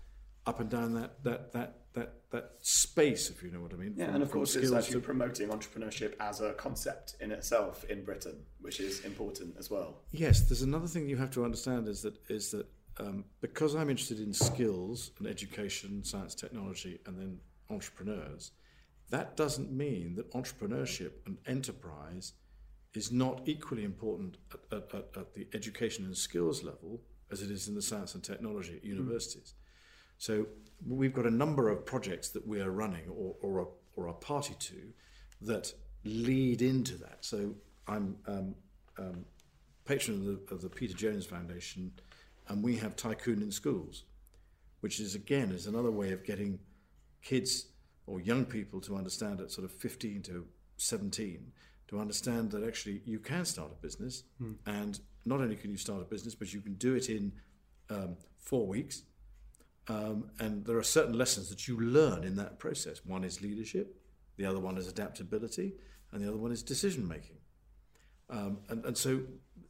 up 0.47 0.61
and 0.61 0.71
down 0.71 0.95
that 0.95 1.23
that 1.25 1.53
that 1.53 1.79
that 1.95 2.15
that 2.31 2.53
space, 2.61 3.29
if 3.31 3.43
you 3.43 3.51
know 3.51 3.61
what 3.61 3.73
I 3.73 3.77
mean. 3.77 3.95
Yeah, 3.97 4.07
from, 4.07 4.15
and 4.15 4.23
of 4.23 4.31
course, 4.31 4.57
it's 4.57 4.73
actually 4.73 4.95
to... 4.95 5.01
promoting 5.01 5.49
entrepreneurship 5.49 6.15
as 6.21 6.41
a 6.41 6.53
concept 6.55 7.17
in 7.21 7.31
itself 7.31 7.85
in 7.85 8.05
Britain, 8.05 8.43
which 8.61 8.81
is 8.81 9.05
important 9.05 9.57
as 9.59 9.71
well. 9.71 10.01
Yes, 10.11 10.43
there's 10.43 10.63
another 10.63 10.87
thing 10.87 11.09
you 11.09 11.17
have 11.17 11.31
to 11.33 11.45
understand 11.45 11.89
is 11.89 12.03
that 12.03 12.19
is 12.29 12.51
that 12.53 12.67
um, 12.99 13.25
because 13.41 13.75
I'm 13.75 13.91
interested 13.91 14.21
in 14.21 14.33
skills 14.33 15.13
and 15.19 15.27
education, 15.27 16.05
science, 16.05 16.35
technology, 16.35 17.01
and 17.07 17.19
then 17.19 17.39
entrepreneurs, 17.71 18.53
that 19.11 19.37
doesn't 19.37 19.71
mean 19.71 20.15
that 20.17 20.31
entrepreneurship 20.33 21.13
and 21.27 21.39
enterprise 21.47 22.33
is 22.95 23.11
not 23.11 23.43
equally 23.47 23.85
important 23.85 24.37
at, 24.71 24.83
at, 24.95 25.05
at, 25.17 25.35
the 25.35 25.47
education 25.55 26.05
and 26.05 26.17
skills 26.17 26.63
level 26.63 27.01
as 27.31 27.41
it 27.41 27.51
is 27.51 27.69
in 27.69 27.75
the 27.75 27.81
science 27.81 28.15
and 28.15 28.23
technology 28.23 28.77
at 28.77 28.85
universities. 28.85 29.55
Mm. 29.57 29.62
So 30.23 30.47
we've 30.87 31.13
got 31.13 31.27
a 31.27 31.31
number 31.33 31.69
of 31.69 31.85
projects 31.85 32.29
that 32.29 32.47
we 32.47 32.61
are 32.61 32.71
running 32.71 33.09
or, 33.09 33.35
or, 33.43 33.59
a, 33.59 33.65
or 34.01 34.13
party 34.13 34.55
to 34.57 34.93
that 35.41 35.75
lead 36.05 36.63
into 36.63 36.97
that. 36.99 37.19
So 37.23 37.57
I'm 37.89 38.17
um, 38.29 38.55
um, 39.01 39.25
patron 39.85 40.19
of 40.19 40.25
the, 40.47 40.55
of 40.55 40.63
the 40.63 40.69
Peter 40.69 40.95
Jones 40.95 41.27
Foundation, 41.27 41.91
and 42.47 42.63
we 42.63 42.77
have 42.77 42.95
Tycoon 42.95 43.43
in 43.43 43.51
Schools, 43.51 44.05
which 44.79 45.01
is 45.01 45.17
again 45.17 45.51
is 45.51 45.67
another 45.67 45.91
way 45.91 46.13
of 46.13 46.25
getting 46.25 46.61
kids 47.21 47.67
or 48.07 48.21
young 48.21 48.45
people 48.45 48.81
to 48.83 48.95
understand 48.95 49.41
at 49.41 49.51
sort 49.51 49.65
of 49.65 49.73
15 49.73 50.23
to 50.23 50.47
17 50.77 51.51
to 51.89 51.99
understand 51.99 52.53
that 52.53 52.63
actually 52.63 53.03
you 53.05 53.19
can 53.19 53.45
start 53.45 53.73
a 53.73 53.83
business, 53.83 54.23
mm. 54.41 54.55
and 54.67 55.01
not 55.25 55.41
only 55.41 55.57
can 55.57 55.73
you 55.73 55.77
start 55.77 56.01
a 56.01 56.05
business, 56.05 56.37
but 56.37 56.53
you 56.53 56.61
can 56.61 56.75
do 56.75 56.95
it 56.95 57.09
in 57.11 57.33
um, 57.91 58.17
four 58.39 58.69
weeks 58.69 59.03
um, 59.89 60.31
and 60.39 60.65
there 60.65 60.77
are 60.77 60.83
certain 60.83 61.17
lessons 61.17 61.49
that 61.49 61.67
you 61.67 61.81
learn 61.81 62.25
in 62.25 62.37
that 62.37 62.59
process. 62.59 63.05
One 63.05 63.25
is 63.25 63.43
leadership, 63.43 63.97
the 64.37 64.47
other 64.47 64.61
one 64.61 64.79
is 64.79 64.87
adaptability, 64.89 65.75
and 66.13 66.23
the 66.23 66.29
other 66.29 66.37
one 66.37 66.53
is 66.53 66.63
decision 66.63 67.07
making. 67.07 67.37
Um, 68.31 68.59
and, 68.69 68.85
and 68.85 68.97
so 68.97 69.21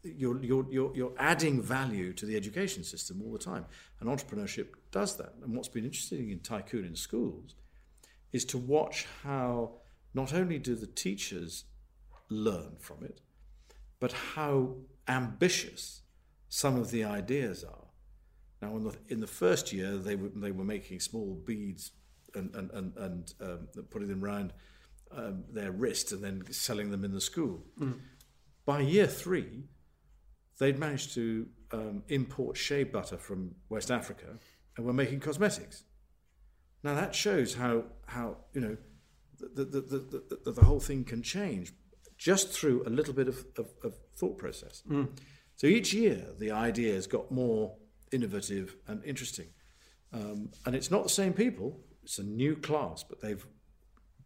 you're, 0.02 0.42
you're, 0.42 0.66
you're, 0.70 0.96
you're 0.96 1.12
adding 1.18 1.62
value 1.62 2.12
to 2.14 2.26
the 2.26 2.36
education 2.36 2.84
system 2.84 3.22
all 3.24 3.32
the 3.32 3.38
time. 3.38 3.64
And 4.00 4.08
entrepreneurship 4.08 4.68
does 4.90 5.16
that. 5.16 5.34
And 5.42 5.54
what's 5.56 5.68
been 5.68 5.84
interesting 5.84 6.30
in 6.30 6.40
Tycoon 6.40 6.84
in 6.84 6.94
schools 6.94 7.54
is 8.32 8.44
to 8.46 8.58
watch 8.58 9.06
how 9.22 9.72
not 10.14 10.32
only 10.32 10.58
do 10.58 10.74
the 10.74 10.86
teachers 10.86 11.64
learn 12.28 12.76
from 12.78 13.04
it, 13.04 13.20
but 14.00 14.12
how 14.12 14.74
ambitious 15.08 16.02
some 16.48 16.76
of 16.76 16.90
the 16.90 17.04
ideas 17.04 17.64
are. 17.64 17.81
Now, 18.62 18.76
in 18.76 18.84
the, 18.84 18.94
in 19.08 19.20
the 19.20 19.26
first 19.26 19.72
year, 19.72 19.96
they 19.98 20.14
were, 20.14 20.30
they 20.34 20.52
were 20.52 20.64
making 20.64 21.00
small 21.00 21.34
beads 21.44 21.90
and, 22.36 22.54
and, 22.54 22.70
and, 22.70 22.96
and 22.96 23.34
um, 23.40 23.68
putting 23.90 24.08
them 24.08 24.24
around 24.24 24.52
um, 25.10 25.44
their 25.52 25.72
wrist 25.72 26.12
and 26.12 26.22
then 26.22 26.44
selling 26.52 26.92
them 26.92 27.04
in 27.04 27.12
the 27.12 27.20
school. 27.20 27.64
Mm. 27.80 27.98
By 28.64 28.80
year 28.80 29.08
three, 29.08 29.64
they'd 30.60 30.78
managed 30.78 31.12
to 31.14 31.48
um, 31.72 32.04
import 32.08 32.56
shea 32.56 32.84
butter 32.84 33.18
from 33.18 33.56
West 33.68 33.90
Africa 33.90 34.38
and 34.76 34.86
were 34.86 34.92
making 34.92 35.18
cosmetics. 35.18 35.82
Now, 36.84 36.94
that 36.94 37.16
shows 37.16 37.54
how, 37.54 37.84
how 38.06 38.36
you 38.54 38.60
know, 38.60 38.76
the, 39.40 39.64
the, 39.64 39.80
the, 39.80 40.38
the, 40.44 40.52
the 40.52 40.64
whole 40.64 40.78
thing 40.78 41.02
can 41.02 41.20
change 41.20 41.72
just 42.16 42.52
through 42.52 42.84
a 42.86 42.90
little 42.90 43.12
bit 43.12 43.26
of, 43.26 43.44
of, 43.58 43.66
of 43.82 43.96
thought 44.14 44.38
process. 44.38 44.84
Mm. 44.88 45.08
So 45.56 45.66
each 45.66 45.92
year, 45.92 46.26
the 46.38 46.52
ideas 46.52 47.08
got 47.08 47.32
more 47.32 47.74
innovative 48.12 48.76
and 48.86 49.04
interesting. 49.04 49.46
Um, 50.12 50.50
and 50.66 50.76
it's 50.76 50.90
not 50.90 51.02
the 51.02 51.08
same 51.08 51.32
people, 51.32 51.80
it's 52.02 52.18
a 52.18 52.22
new 52.22 52.56
class, 52.56 53.02
but 53.02 53.20
they've 53.20 53.44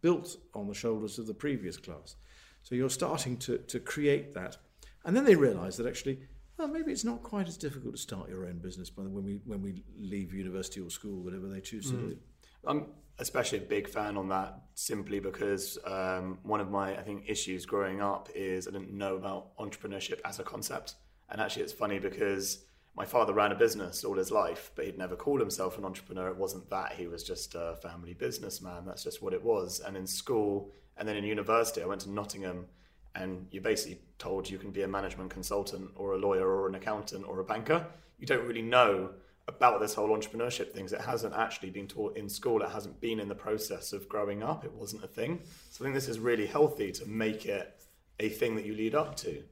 built 0.01 0.37
on 0.53 0.67
the 0.67 0.73
shoulders 0.73 1.17
of 1.17 1.27
the 1.27 1.33
previous 1.33 1.77
class. 1.77 2.15
So 2.63 2.75
you're 2.75 2.89
starting 2.89 3.37
to, 3.37 3.59
to 3.59 3.79
create 3.79 4.33
that. 4.33 4.57
And 5.05 5.15
then 5.15 5.23
they 5.23 5.35
realize 5.35 5.77
that 5.77 5.87
actually, 5.87 6.19
well, 6.57 6.67
maybe 6.67 6.91
it's 6.91 7.05
not 7.05 7.23
quite 7.23 7.47
as 7.47 7.57
difficult 7.57 7.95
to 7.95 8.01
start 8.01 8.29
your 8.29 8.45
own 8.45 8.57
business 8.57 8.91
when 8.95 9.13
we, 9.23 9.39
when 9.45 9.61
we 9.61 9.83
leave 9.97 10.33
university 10.33 10.81
or 10.81 10.89
school, 10.89 11.23
whatever 11.23 11.47
they 11.47 11.61
choose 11.61 11.87
mm. 11.87 11.91
to 11.91 11.97
do. 11.97 12.17
I'm 12.65 12.87
especially 13.19 13.59
a 13.59 13.61
big 13.61 13.87
fan 13.87 14.17
on 14.17 14.27
that 14.29 14.59
simply 14.75 15.19
because 15.19 15.77
um, 15.85 16.37
one 16.43 16.59
of 16.59 16.69
my, 16.69 16.97
I 16.97 17.01
think, 17.01 17.23
issues 17.27 17.65
growing 17.65 18.01
up 18.01 18.29
is 18.35 18.67
I 18.67 18.71
didn't 18.71 18.91
know 18.91 19.15
about 19.15 19.57
entrepreneurship 19.57 20.19
as 20.25 20.39
a 20.39 20.43
concept. 20.43 20.95
And 21.29 21.41
actually, 21.41 21.63
it's 21.63 21.73
funny 21.73 21.99
because 21.99 22.65
my 22.97 23.05
father 23.05 23.31
ran 23.31 23.51
a 23.51 23.55
business 23.55 24.03
all 24.03 24.15
his 24.15 24.31
life, 24.31 24.71
but 24.75 24.85
he'd 24.85 24.97
never 24.97 25.15
called 25.15 25.39
himself 25.39 25.77
an 25.77 25.85
entrepreneur. 25.85 26.29
It 26.29 26.35
wasn't 26.37 26.67
that. 26.71 26.93
He 26.93 27.05
was 27.05 27.23
just 27.23 27.53
a 27.53 27.77
family 27.79 28.15
businessman. 28.15 28.85
That's 28.85 29.03
just 29.03 29.21
what 29.21 29.33
it 29.33 29.43
was. 29.43 29.79
And 29.79 29.95
in 29.95 30.07
school 30.07 30.71
and 30.97 31.07
then 31.07 31.15
in 31.15 31.23
university, 31.23 31.83
I 31.83 31.85
went 31.85 32.01
to 32.01 32.09
Nottingham, 32.09 32.65
and 33.13 33.47
you're 33.51 33.61
basically 33.61 34.01
told 34.17 34.49
you 34.49 34.57
can 34.57 34.71
be 34.71 34.81
a 34.81 34.87
management 34.87 35.29
consultant 35.29 35.91
or 35.95 36.13
a 36.13 36.17
lawyer 36.17 36.47
or 36.47 36.67
an 36.67 36.73
accountant 36.73 37.27
or 37.27 37.39
a 37.39 37.43
banker. 37.43 37.85
You 38.17 38.25
don't 38.25 38.47
really 38.47 38.63
know 38.63 39.11
about 39.47 39.79
this 39.79 39.93
whole 39.93 40.09
entrepreneurship 40.09 40.71
things. 40.71 40.91
It 40.91 41.01
hasn't 41.01 41.35
actually 41.35 41.69
been 41.69 41.87
taught 41.87 42.17
in 42.17 42.27
school. 42.27 42.63
It 42.63 42.71
hasn't 42.71 42.99
been 42.99 43.19
in 43.19 43.27
the 43.27 43.35
process 43.35 43.93
of 43.93 44.09
growing 44.09 44.41
up. 44.41 44.65
It 44.65 44.73
wasn't 44.73 45.03
a 45.03 45.07
thing. 45.07 45.41
So 45.69 45.83
I 45.83 45.85
think 45.85 45.93
this 45.93 46.09
is 46.09 46.17
really 46.19 46.47
healthy 46.47 46.91
to 46.93 47.05
make 47.05 47.45
it 47.45 47.79
a 48.19 48.29
thing 48.29 48.55
that 48.55 48.65
you 48.65 48.73
lead 48.73 48.95
up 48.95 49.15
to 49.17 49.43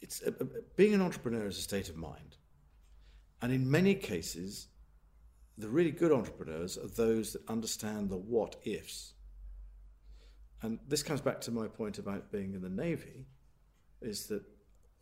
it's 0.00 0.22
a, 0.22 0.28
a, 0.28 0.46
being 0.76 0.94
an 0.94 1.00
entrepreneur 1.00 1.46
is 1.46 1.58
a 1.58 1.62
state 1.62 1.88
of 1.88 1.96
mind, 1.96 2.36
and 3.42 3.52
in 3.52 3.70
many 3.70 3.94
cases, 3.94 4.68
the 5.56 5.68
really 5.68 5.90
good 5.90 6.12
entrepreneurs 6.12 6.78
are 6.78 6.88
those 6.88 7.32
that 7.32 7.48
understand 7.48 8.10
the 8.10 8.16
what 8.16 8.56
ifs. 8.64 9.14
And 10.62 10.78
this 10.88 11.02
comes 11.02 11.20
back 11.20 11.40
to 11.42 11.50
my 11.50 11.66
point 11.66 11.98
about 11.98 12.32
being 12.32 12.54
in 12.54 12.62
the 12.62 12.68
Navy 12.68 13.26
is 14.00 14.26
that 14.26 14.42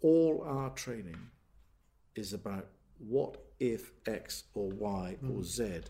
all 0.00 0.42
our 0.46 0.70
training 0.70 1.18
is 2.14 2.32
about 2.32 2.66
what 2.98 3.37
if 3.61 3.92
X 4.06 4.44
or 4.54 4.68
Y 4.70 5.16
or 5.22 5.40
mm. 5.40 5.44
Z 5.44 5.80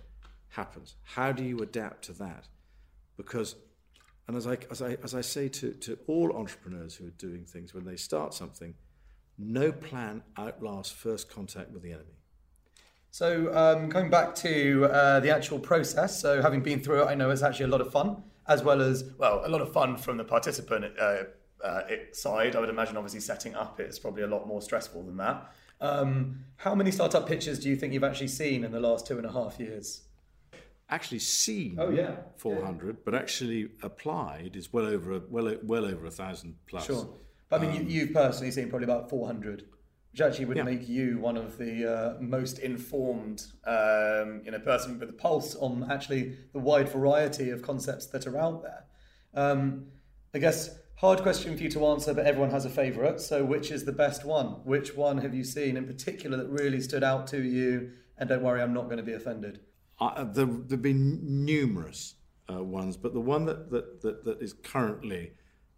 happens. 0.49 0.97
How 1.03 1.33
do 1.33 1.45
you 1.45 1.59
adapt 1.59 2.05
to 2.07 2.13
that? 2.15 2.49
Because, 3.17 3.57
and 4.27 4.37
as 4.37 4.47
I, 4.47 4.59
as 4.71 4.83
I, 4.83 4.97
as 5.03 5.15
I 5.15 5.21
say 5.21 5.49
to, 5.49 5.73
to 5.73 5.99
all 6.07 6.37
entrepreneurs 6.37 6.95
who 6.95 7.07
are 7.07 7.11
doing 7.19 7.45
things, 7.45 7.75
when 7.75 7.85
they 7.85 7.97
start 7.97 8.35
something, 8.35 8.75
no 9.39 9.73
plan 9.73 10.23
outlasts 10.37 10.93
first 10.93 11.31
contact 11.31 11.71
with 11.71 11.83
the 11.83 11.93
enemy. 11.93 12.13
So, 13.11 13.55
um, 13.57 13.91
coming 13.91 14.11
back 14.11 14.35
to 14.37 14.87
uh, 14.93 15.21
the 15.21 15.31
actual 15.31 15.59
process, 15.59 16.21
so 16.21 16.43
having 16.43 16.61
been 16.63 16.81
through 16.81 17.03
it, 17.03 17.07
I 17.07 17.15
know 17.15 17.31
it's 17.31 17.43
actually 17.43 17.65
a 17.67 17.69
lot 17.69 17.81
of 17.81 17.91
fun, 17.91 18.23
as 18.47 18.63
well 18.63 18.83
as 18.83 19.05
Well, 19.19 19.43
a 19.45 19.49
lot 19.49 19.63
of 19.63 19.73
fun 19.73 19.97
from 19.97 20.19
the 20.19 20.25
participant 20.25 20.85
uh, 21.01 21.23
uh, 21.65 21.83
side. 22.13 22.57
I 22.57 22.61
would 22.61 22.69
imagine, 22.69 22.97
obviously, 22.97 23.21
setting 23.21 23.55
up 23.55 23.81
it's 23.81 23.99
probably 23.99 24.23
a 24.23 24.27
lot 24.27 24.47
more 24.47 24.61
stressful 24.61 25.03
than 25.05 25.17
that. 25.17 25.51
um, 25.81 26.41
how 26.57 26.75
many 26.75 26.91
startup 26.91 27.27
pitches 27.27 27.59
do 27.59 27.69
you 27.71 27.77
think 27.77 27.93
you've 27.95 28.05
actually 28.05 28.29
seen 28.29 28.65
in 28.65 28.73
the 28.73 28.81
last 28.81 29.07
two 29.07 29.17
and 29.17 29.27
a 29.27 29.33
half 29.33 29.59
years? 29.59 30.03
Actually 30.89 31.19
seen 31.19 31.77
Oh, 31.81 31.91
yeah. 31.91 32.17
400, 32.37 33.05
but 33.05 33.15
actually 33.15 33.71
applied 33.83 34.55
is 34.57 34.73
well 34.73 34.87
over 34.87 35.13
a, 35.17 35.21
well, 35.29 35.55
well 35.63 35.85
over 35.85 36.07
a 36.07 36.11
thousand 36.11 36.55
plus. 36.67 36.87
Sure. 36.87 37.09
But 37.49 37.61
I 37.61 37.67
mean, 37.67 37.89
you, 37.89 38.01
you've 38.01 38.13
personally 38.13 38.51
seen 38.51 38.69
probably 38.69 38.85
about 38.85 39.09
400, 39.09 39.65
which 40.13 40.21
actually 40.21 40.47
would 40.47 40.57
Yeah. 40.57 40.65
make 40.65 40.89
you 40.89 41.19
one 41.19 41.37
of 41.37 41.59
the 41.59 42.17
uh, 42.17 42.21
Most 42.21 42.59
informed, 42.59 43.47
um, 43.65 44.43
you 44.45 44.51
know, 44.51 44.59
person 44.59 44.99
with 44.99 45.09
a 45.09 45.13
pulse. 45.13 45.55
pulse 45.55 45.57
on 45.57 45.91
actually 45.91 46.37
the 46.53 46.59
wide 46.59 46.89
variety 46.89 47.51
of 47.51 47.63
concepts 47.63 48.07
that 48.07 48.27
are 48.27 48.37
out 48.39 48.63
there. 48.63 48.85
Um, 49.35 49.87
I 50.35 50.39
guess 50.39 50.77
hard 50.97 51.21
question 51.23 51.57
for 51.57 51.63
you 51.63 51.71
to 51.71 51.87
answer, 51.87 52.15
but 52.15 52.27
everyone 52.27 52.51
has 52.51 52.65
a 52.65 52.71
favourite. 52.71 53.21
So, 53.21 53.45
which 53.45 53.71
is 53.71 53.85
the 53.85 53.93
best 53.93 54.25
one? 54.25 54.47
Which 54.65 54.97
one 54.97 55.19
have 55.19 55.35
you 55.35 55.45
seen 55.45 55.77
in 55.77 55.87
particular 55.87 56.37
that 56.39 56.49
really 56.49 56.81
stood 56.81 57.05
out 57.05 57.27
to 57.29 57.43
you? 57.43 57.93
And 58.19 58.29
don't 58.29 58.43
worry, 58.43 58.63
I'm 58.63 58.73
not 58.73 58.87
going 58.87 58.97
to 58.97 59.03
be 59.03 59.13
offended. 59.13 59.61
Uh, 60.01 60.25
there 60.25 60.47
have 60.47 60.83
been 60.83 61.45
numerous 61.45 62.15
uh, 62.53 62.63
ones, 62.63 62.97
but 62.97 63.13
the 63.15 63.21
one 63.21 63.45
that, 63.45 63.71
that, 63.71 64.01
that, 64.03 64.25
that 64.25 64.43
is 64.43 64.53
currently 64.53 65.33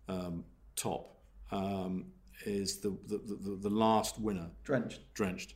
um, 0.09 0.45
top 0.77 1.18
um, 1.51 2.07
is 2.45 2.79
the, 2.79 2.91
the, 3.07 3.19
the, 3.19 3.57
the 3.63 3.71
last 3.71 4.19
winner, 4.19 4.51
Drenched. 4.65 5.01
Drenched, 5.15 5.55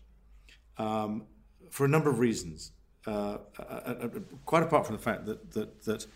um, 0.79 1.27
for 1.71 1.85
a 1.85 1.89
number 1.89 2.11
of 2.11 2.19
reasons. 2.19 2.73
Uh, 3.05 3.39
uh, 3.59 3.63
uh, 3.63 4.09
quite 4.47 4.63
apart 4.63 4.87
from 4.87 4.95
the 4.95 5.03
fact 5.03 5.27
that, 5.27 5.51
that, 5.51 5.83
that 5.83 6.07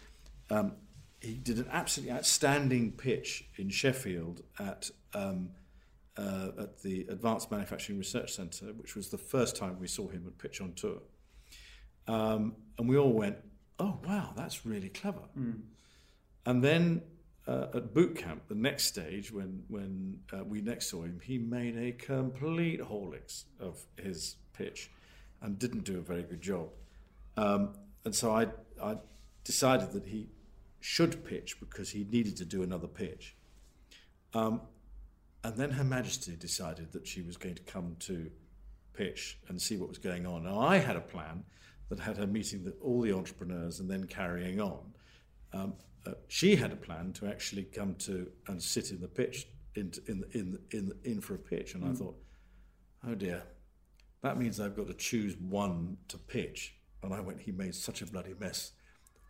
um, 0.51 0.73
he 1.21 1.35
did 1.35 1.59
an 1.59 1.67
absolutely 1.73 2.15
outstanding 2.15 2.93
pitch 2.93 3.49
in 3.57 3.69
Sheffield 3.69 4.43
at, 4.61 4.89
um, 5.12 5.51
uh, 6.17 6.49
at 6.61 6.83
the 6.83 7.07
Advanced 7.09 7.51
Manufacturing 7.51 7.99
Research 7.99 8.33
Centre, 8.35 8.67
which 8.67 8.95
was 8.95 9.09
the 9.09 9.19
first 9.19 9.57
time 9.57 9.81
we 9.81 9.89
saw 9.89 10.09
him 10.09 10.25
at 10.29 10.39
Pitch 10.39 10.61
on 10.61 10.75
Tour. 10.75 11.03
Um, 12.07 12.55
and 12.79 12.89
we 12.89 12.97
all 12.97 13.12
went, 13.12 13.39
oh, 13.81 13.99
wow, 14.07 14.33
that's 14.37 14.65
really 14.65 14.89
clever. 14.89 15.23
And 16.47 16.62
then 16.62 17.03
uh, 17.47 17.67
at 17.75 17.95
boot 17.95 18.17
camp, 18.17 18.43
the 18.49 18.55
next 18.55 18.87
stage, 18.87 19.31
when, 19.33 19.63
when 19.69 20.19
uh, 20.33 20.45
we 20.45 20.61
next 20.61 20.91
saw 20.91 21.03
him, 21.03 21.21
he 21.23 21.39
made 21.39 21.77
a 21.77 21.93
complete 21.93 22.81
horlicks 22.81 23.45
of 23.61 23.85
his 23.97 24.37
pitch 24.53 24.91
and 25.41 25.59
didn't 25.59 25.85
do 25.85 25.99
a 25.99 26.01
very 26.01 26.23
good 26.23 26.41
job. 26.41 26.69
Um, 27.37 27.75
and 28.05 28.15
so 28.15 28.35
I, 28.35 28.49
I 28.83 28.97
decided 29.45 29.93
that 29.93 30.07
he 30.07 30.29
should 30.81 31.25
pitch 31.25 31.61
because 31.61 31.91
he 31.91 32.05
needed 32.11 32.37
to 32.37 32.45
do 32.45 32.63
another 32.63 32.89
pitch. 32.89 33.37
Um, 34.35 34.61
and 35.45 35.57
then 35.57 35.71
Her 35.71 35.85
Majesty 35.85 36.35
decided 36.35 36.93
that 36.93 37.07
she 37.07 37.23
was 37.23 37.37
going 37.37 37.55
to 37.55 37.63
come 37.63 37.97
to 38.01 38.31
pitch 38.93 39.39
and 39.49 39.61
see 39.61 39.77
what 39.77 39.89
was 39.89 39.99
going 39.99 40.27
on. 40.27 40.45
Now, 40.45 40.59
I 40.59 40.79
had 40.79 40.97
a 40.97 41.01
plan 41.01 41.45
that 41.89 42.01
had 42.01 42.17
her 42.17 42.27
meeting 42.27 42.65
the, 42.65 42.73
all 42.83 43.01
the 43.01 43.13
entrepreneurs 43.13 43.79
and 43.79 43.89
then 43.89 44.07
carrying 44.07 44.61
on. 44.61 44.81
Um, 45.53 45.75
uh, 46.07 46.12
she 46.29 46.57
had 46.57 46.73
a 46.73 46.77
plan 46.77 47.12
to 47.14 47.27
actually 47.27 47.64
come 47.64 47.95
to 47.97 48.29
and 48.49 48.62
sit 48.62 48.90
in 48.90 49.01
the 49.01 49.09
pitch 49.09 49.49
in 49.75 49.92
in 50.07 50.25
in 50.33 50.59
in, 50.71 50.92
in 51.05 51.21
for 51.21 51.35
a 51.35 51.38
pitch, 51.38 51.75
and 51.75 51.85
I 51.85 51.92
thought, 51.92 52.16
oh 53.07 53.14
dear, 53.14 53.42
that 54.23 54.38
means 54.38 54.61
I've 54.61 54.77
got 54.77 54.87
to 54.88 54.95
choose 54.95 55.37
one 55.37 55.97
to 56.09 56.19
pitch. 56.19 56.75
And 57.03 57.12
I 57.14 57.21
went, 57.21 57.40
he 57.40 57.53
made 57.53 57.75
such 57.75 58.03
a 58.03 58.07
bloody 58.07 58.35
mess 58.40 58.73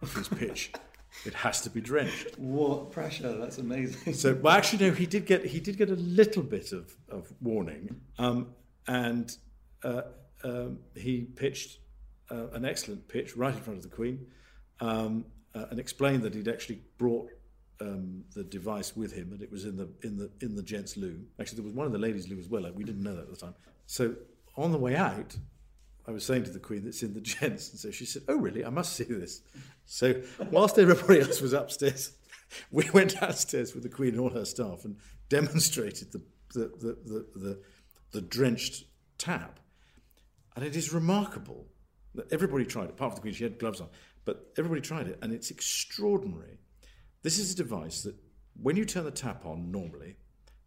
of 0.01 0.15
his 0.15 0.29
pitch. 0.29 0.73
it 1.25 1.35
has 1.35 1.61
to 1.63 1.71
be 1.71 1.81
drenched. 1.81 2.39
What 2.39 2.91
pressure! 2.91 3.37
That's 3.37 3.59
amazing. 3.59 4.15
So, 4.15 4.35
well, 4.35 4.57
actually, 4.57 4.89
no. 4.89 4.95
He 4.95 5.07
did 5.07 5.27
get 5.27 5.45
he 5.45 5.61
did 5.61 5.77
get 5.77 5.91
a 5.91 5.97
little 5.97 6.43
bit 6.43 6.73
of, 6.73 6.95
of 7.09 7.33
warning, 7.41 8.01
um, 8.19 8.49
and 8.87 9.37
uh, 9.83 10.03
um, 10.45 10.79
he 10.95 11.23
pitched 11.23 11.79
uh, 12.31 12.49
an 12.53 12.65
excellent 12.65 13.09
pitch 13.09 13.37
right 13.37 13.55
in 13.55 13.61
front 13.61 13.79
of 13.79 13.83
the 13.83 13.95
Queen, 13.95 14.27
um, 14.81 15.25
uh, 15.57 15.67
and 15.71 15.81
explained 15.81 16.23
that 16.23 16.35
he'd 16.35 16.49
actually 16.49 16.83
brought 16.99 17.31
um, 17.81 18.25
the 18.35 18.45
device 18.45 18.95
with 18.97 19.13
him, 19.13 19.33
and 19.33 19.43
it 19.43 19.51
was 19.51 19.65
in 19.65 19.77
the 19.77 19.89
in 20.03 20.17
the 20.17 20.31
in 20.41 20.55
the 20.55 20.63
gents' 20.63 20.97
loo. 20.97 21.21
Actually, 21.41 21.57
there 21.57 21.65
was 21.65 21.75
one 21.75 21.87
in 21.87 21.93
the 21.93 21.99
ladies' 21.99 22.29
loo 22.29 22.39
as 22.39 22.49
well. 22.49 22.71
We 22.75 22.85
didn't 22.85 23.03
know 23.03 23.15
that 23.15 23.23
at 23.23 23.31
the 23.31 23.37
time. 23.37 23.55
So, 23.87 24.15
on 24.57 24.73
the 24.73 24.79
way 24.79 24.97
out, 24.97 25.37
I 26.07 26.11
was 26.11 26.25
saying 26.25 26.45
to 26.45 26.51
the 26.51 26.59
Queen 26.59 26.85
that's 26.85 27.03
in 27.03 27.15
the 27.15 27.21
gents, 27.21 27.71
and 27.71 27.79
so 27.79 27.91
she 27.91 28.05
said, 28.05 28.23
"Oh, 28.29 28.37
really? 28.37 28.65
I 28.65 28.71
must 28.71 28.95
see 28.95 29.05
this." 29.05 29.43
So, 29.87 30.23
whilst 30.51 30.79
everybody 30.79 31.21
else 31.21 31.41
was 31.41 31.53
upstairs, 31.53 32.13
we 32.71 32.89
went 32.93 33.19
downstairs 33.19 33.75
with 33.75 33.83
the 33.83 33.89
Queen 33.89 34.11
and 34.11 34.21
all 34.21 34.31
her 34.31 34.45
staff 34.45 34.85
and 34.85 34.97
demonstrated 35.29 36.13
the 36.13 36.23
the 36.53 36.73
the 36.79 36.99
the, 37.05 37.41
the, 37.41 37.63
the 38.13 38.21
drenched 38.21 38.85
tap, 39.19 39.61
and 40.55 40.65
it 40.65 40.77
is 40.77 40.93
remarkable 40.93 41.67
that 42.15 42.33
everybody 42.33 42.65
tried. 42.65 42.89
Apart 42.89 43.13
from 43.13 43.17
the 43.17 43.21
Queen, 43.23 43.35
she 43.35 43.45
had 43.45 43.59
gloves 43.59 43.81
on, 43.81 43.89
but 44.27 44.53
everybody 44.59 44.83
tried 44.83 45.07
it, 45.07 45.19
and 45.23 45.33
it's 45.33 45.51
extraordinary. 45.51 46.59
This 47.23 47.39
is 47.39 47.53
a 47.53 47.57
device 47.57 48.03
that, 48.03 48.17
when 48.61 48.77
you 48.77 48.85
turn 48.85 49.05
the 49.05 49.11
tap 49.11 49.47
on 49.47 49.71
normally, 49.71 50.17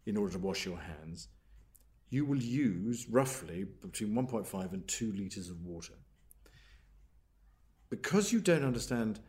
in 0.06 0.16
order 0.16 0.32
to 0.32 0.38
wash 0.38 0.64
your 0.64 0.78
hands, 0.78 1.28
you 2.08 2.24
will 2.24 2.42
use 2.42 3.06
roughly 3.08 3.64
between 3.82 4.14
1.5 4.14 4.72
and 4.72 4.88
2 4.88 5.12
litres 5.12 5.50
of 5.50 5.64
water. 5.64 5.94
Because 7.90 8.32
you 8.32 8.40
don't 8.40 8.64
understand 8.64 9.20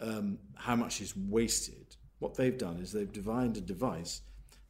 um, 0.00 0.38
how 0.54 0.76
much 0.76 1.00
is 1.00 1.16
wasted, 1.16 1.96
what 2.20 2.34
they've 2.36 2.56
done 2.56 2.78
is 2.78 2.92
they've 2.92 3.12
designed 3.12 3.56
a 3.56 3.60
device 3.60 4.22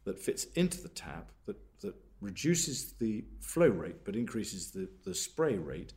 that 0.05 0.19
fits 0.19 0.45
into 0.55 0.81
the 0.81 0.89
tap 0.89 1.31
that, 1.47 1.57
that 1.81 1.95
reduces 2.21 2.95
the 2.95 3.25
flow 3.41 3.69
rate 3.69 4.05
but 4.05 4.17
increases 4.17 4.71
the, 4.71 4.89
the 5.05 5.15
spray 5.15 5.59
rate, 5.59 5.93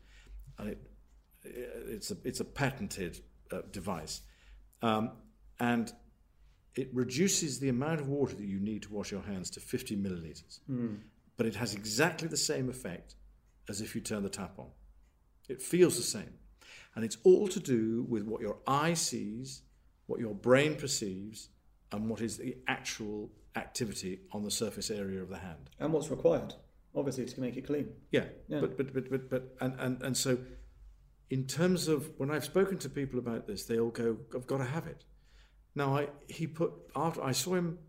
and 0.58 0.70
it, 0.70 0.91
it's, 1.44 2.12
a, 2.12 2.18
it's 2.24 2.40
a 2.40 2.46
patented 2.46 3.20
uh, 3.52 3.62
device. 3.72 4.22
Um, 4.82 5.12
and 5.60 5.92
it 6.76 6.90
reduces 6.94 7.60
the 7.60 7.70
amount 7.70 8.00
of 8.00 8.08
water 8.08 8.34
that 8.36 8.46
you 8.46 8.60
need 8.60 8.84
to 8.84 8.94
wash 8.94 9.12
your 9.12 9.22
hands 9.22 9.50
to 9.52 9.60
50 9.60 9.96
milliliters. 9.98 10.60
But 11.38 11.46
it 11.46 11.56
has 11.56 11.74
exactly 11.74 12.28
the 12.28 12.38
same 12.38 12.70
effect 12.70 13.16
as 13.70 13.82
if 13.82 13.96
you 13.96 14.02
turn 14.02 14.24
the 14.24 14.30
tap 14.30 14.58
on. 14.58 14.68
It 15.50 15.62
feels 15.62 15.98
the 15.98 16.04
same. 16.04 16.34
And 16.96 17.04
it's 17.06 17.18
all 17.24 17.48
to 17.50 17.60
do 17.60 18.06
with 18.08 18.24
what 18.24 18.42
your 18.42 18.58
eye 18.68 18.94
sees, 18.94 19.64
what 20.08 20.20
your 20.20 20.34
brain 20.34 20.76
perceives, 20.76 21.50
and 21.92 22.10
what 22.10 22.22
is 22.22 22.38
the 22.38 22.58
actual 22.68 23.30
activity 23.56 24.22
on 24.32 24.44
the 24.44 24.52
surface 24.52 24.90
area 24.90 25.22
of 25.22 25.30
the 25.30 25.38
hand. 25.38 25.70
and 25.80 25.92
what's 25.92 26.10
required, 26.10 26.54
obviously, 26.96 27.26
to 27.26 27.42
make 27.42 27.58
it 27.58 27.66
clean. 27.68 27.90
Yeah, 28.12 28.26
Yeah. 28.48 28.62
but 28.62 28.78
but 28.78 28.94
but 28.94 29.10
but 29.10 29.30
but 29.30 29.56
and, 29.60 29.74
and 29.80 30.02
and 30.02 30.16
so, 30.18 30.38
in 31.32 31.48
terms 31.48 31.88
of 31.88 32.12
when 32.18 32.30
I've 32.30 32.44
spoken 32.44 32.78
to 32.80 32.90
people 32.90 33.18
about 33.18 33.48
this, 33.48 33.64
they 33.64 33.80
all 33.80 33.90
go, 33.90 34.18
"I've 34.36 34.46
got 34.46 34.58
to 34.58 34.66
have 34.66 34.86
it." 34.86 35.06
Now, 35.74 35.98
I 35.98 36.10
he 36.28 36.46
put 36.46 36.74
after 36.96 37.24
I 37.24 37.32
saw 37.32 37.56
him, 37.56 37.80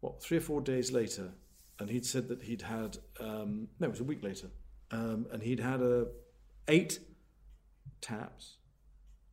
what 0.00 0.22
three 0.22 0.36
or 0.36 0.42
four 0.42 0.60
days 0.60 0.92
later, 0.92 1.32
and 1.78 1.88
he'd 1.88 2.04
said 2.04 2.28
that 2.28 2.42
he'd 2.42 2.62
had 2.62 2.98
um, 3.18 3.68
no, 3.80 3.86
it 3.86 3.90
was 3.90 4.00
a 4.00 4.04
week 4.04 4.22
later, 4.22 4.50
um, 4.90 5.26
and 5.32 5.42
he'd 5.42 5.60
had 5.60 5.80
a 5.80 6.08
eight 6.68 7.00
taps 8.02 8.58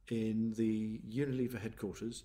in 0.08 0.54
the 0.54 1.02
Unilever 1.06 1.60
headquarters, 1.60 2.24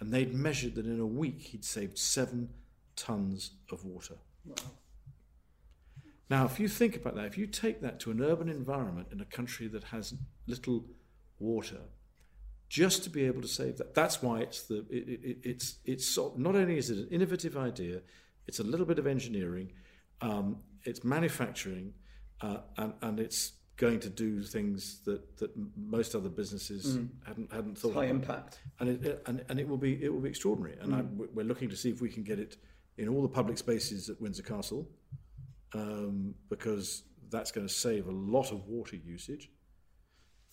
and 0.00 0.12
they'd 0.12 0.34
measured 0.34 0.74
that 0.74 0.86
in 0.86 0.98
a 0.98 1.06
week 1.06 1.40
he'd 1.40 1.64
saved 1.64 1.96
seven 1.98 2.48
tons 2.96 3.52
of 3.70 3.84
water. 3.84 4.16
Now, 6.28 6.44
if 6.44 6.58
you 6.58 6.68
think 6.68 6.96
about 6.96 7.14
that, 7.14 7.26
if 7.26 7.38
you 7.38 7.46
take 7.46 7.80
that 7.82 8.00
to 8.00 8.10
an 8.10 8.20
urban 8.20 8.48
environment 8.48 9.08
in 9.12 9.20
a 9.20 9.24
country 9.24 9.68
that 9.68 9.84
has 9.84 10.14
little 10.46 10.84
water, 11.38 11.80
just 12.68 13.04
to 13.04 13.10
be 13.10 13.24
able 13.24 13.42
to 13.42 13.48
save 13.48 13.78
that, 13.78 13.94
that's 13.94 14.22
why 14.22 14.40
it's 14.40 14.62
the 14.62 14.84
it, 14.90 15.08
it, 15.08 15.38
it's 15.44 15.76
it's 15.84 16.18
not 16.36 16.56
only 16.56 16.78
is 16.78 16.90
it 16.90 16.98
an 16.98 17.08
innovative 17.10 17.56
idea, 17.56 18.00
it's 18.46 18.58
a 18.58 18.64
little 18.64 18.86
bit 18.86 18.98
of 18.98 19.06
engineering, 19.06 19.72
um, 20.20 20.58
it's 20.84 21.04
manufacturing, 21.04 21.92
uh, 22.40 22.58
and 22.76 22.92
and 23.02 23.20
it's 23.20 23.52
going 23.76 24.00
to 24.00 24.08
do 24.08 24.42
things 24.42 25.00
that, 25.04 25.36
that 25.36 25.50
most 25.76 26.14
other 26.14 26.30
businesses 26.30 26.98
hadn't 27.26 27.52
hadn't 27.52 27.78
thought 27.78 27.90
of. 27.90 27.94
High 27.94 28.04
about. 28.06 28.22
impact. 28.22 28.60
and 28.80 28.88
it, 28.88 29.22
and 29.26 29.44
and 29.48 29.60
it 29.60 29.68
will 29.68 29.76
be 29.76 30.02
it 30.02 30.12
will 30.12 30.20
be 30.20 30.28
extraordinary. 30.28 30.76
And 30.80 30.94
I, 30.94 31.02
we're 31.34 31.46
looking 31.46 31.68
to 31.68 31.76
see 31.76 31.90
if 31.90 32.00
we 32.00 32.08
can 32.08 32.24
get 32.24 32.40
it 32.40 32.56
in 32.98 33.08
all 33.08 33.22
the 33.22 33.28
public 33.28 33.58
spaces 33.58 34.08
at 34.08 34.20
Windsor 34.20 34.42
Castle, 34.42 34.88
um, 35.74 36.34
because 36.48 37.02
that's 37.30 37.50
going 37.50 37.66
to 37.66 37.72
save 37.72 38.06
a 38.06 38.12
lot 38.12 38.52
of 38.52 38.66
water 38.66 38.96
usage. 38.96 39.50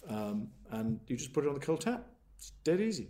Um, 0.10 0.50
and 0.72 1.00
you 1.08 1.16
just 1.16 1.34
put 1.34 1.46
it 1.46 1.48
on 1.48 1.54
the 1.54 1.60
cold 1.60 1.82
tap. 1.82 2.06
It's 2.38 2.52
dead 2.64 2.82
easy. 2.82 3.10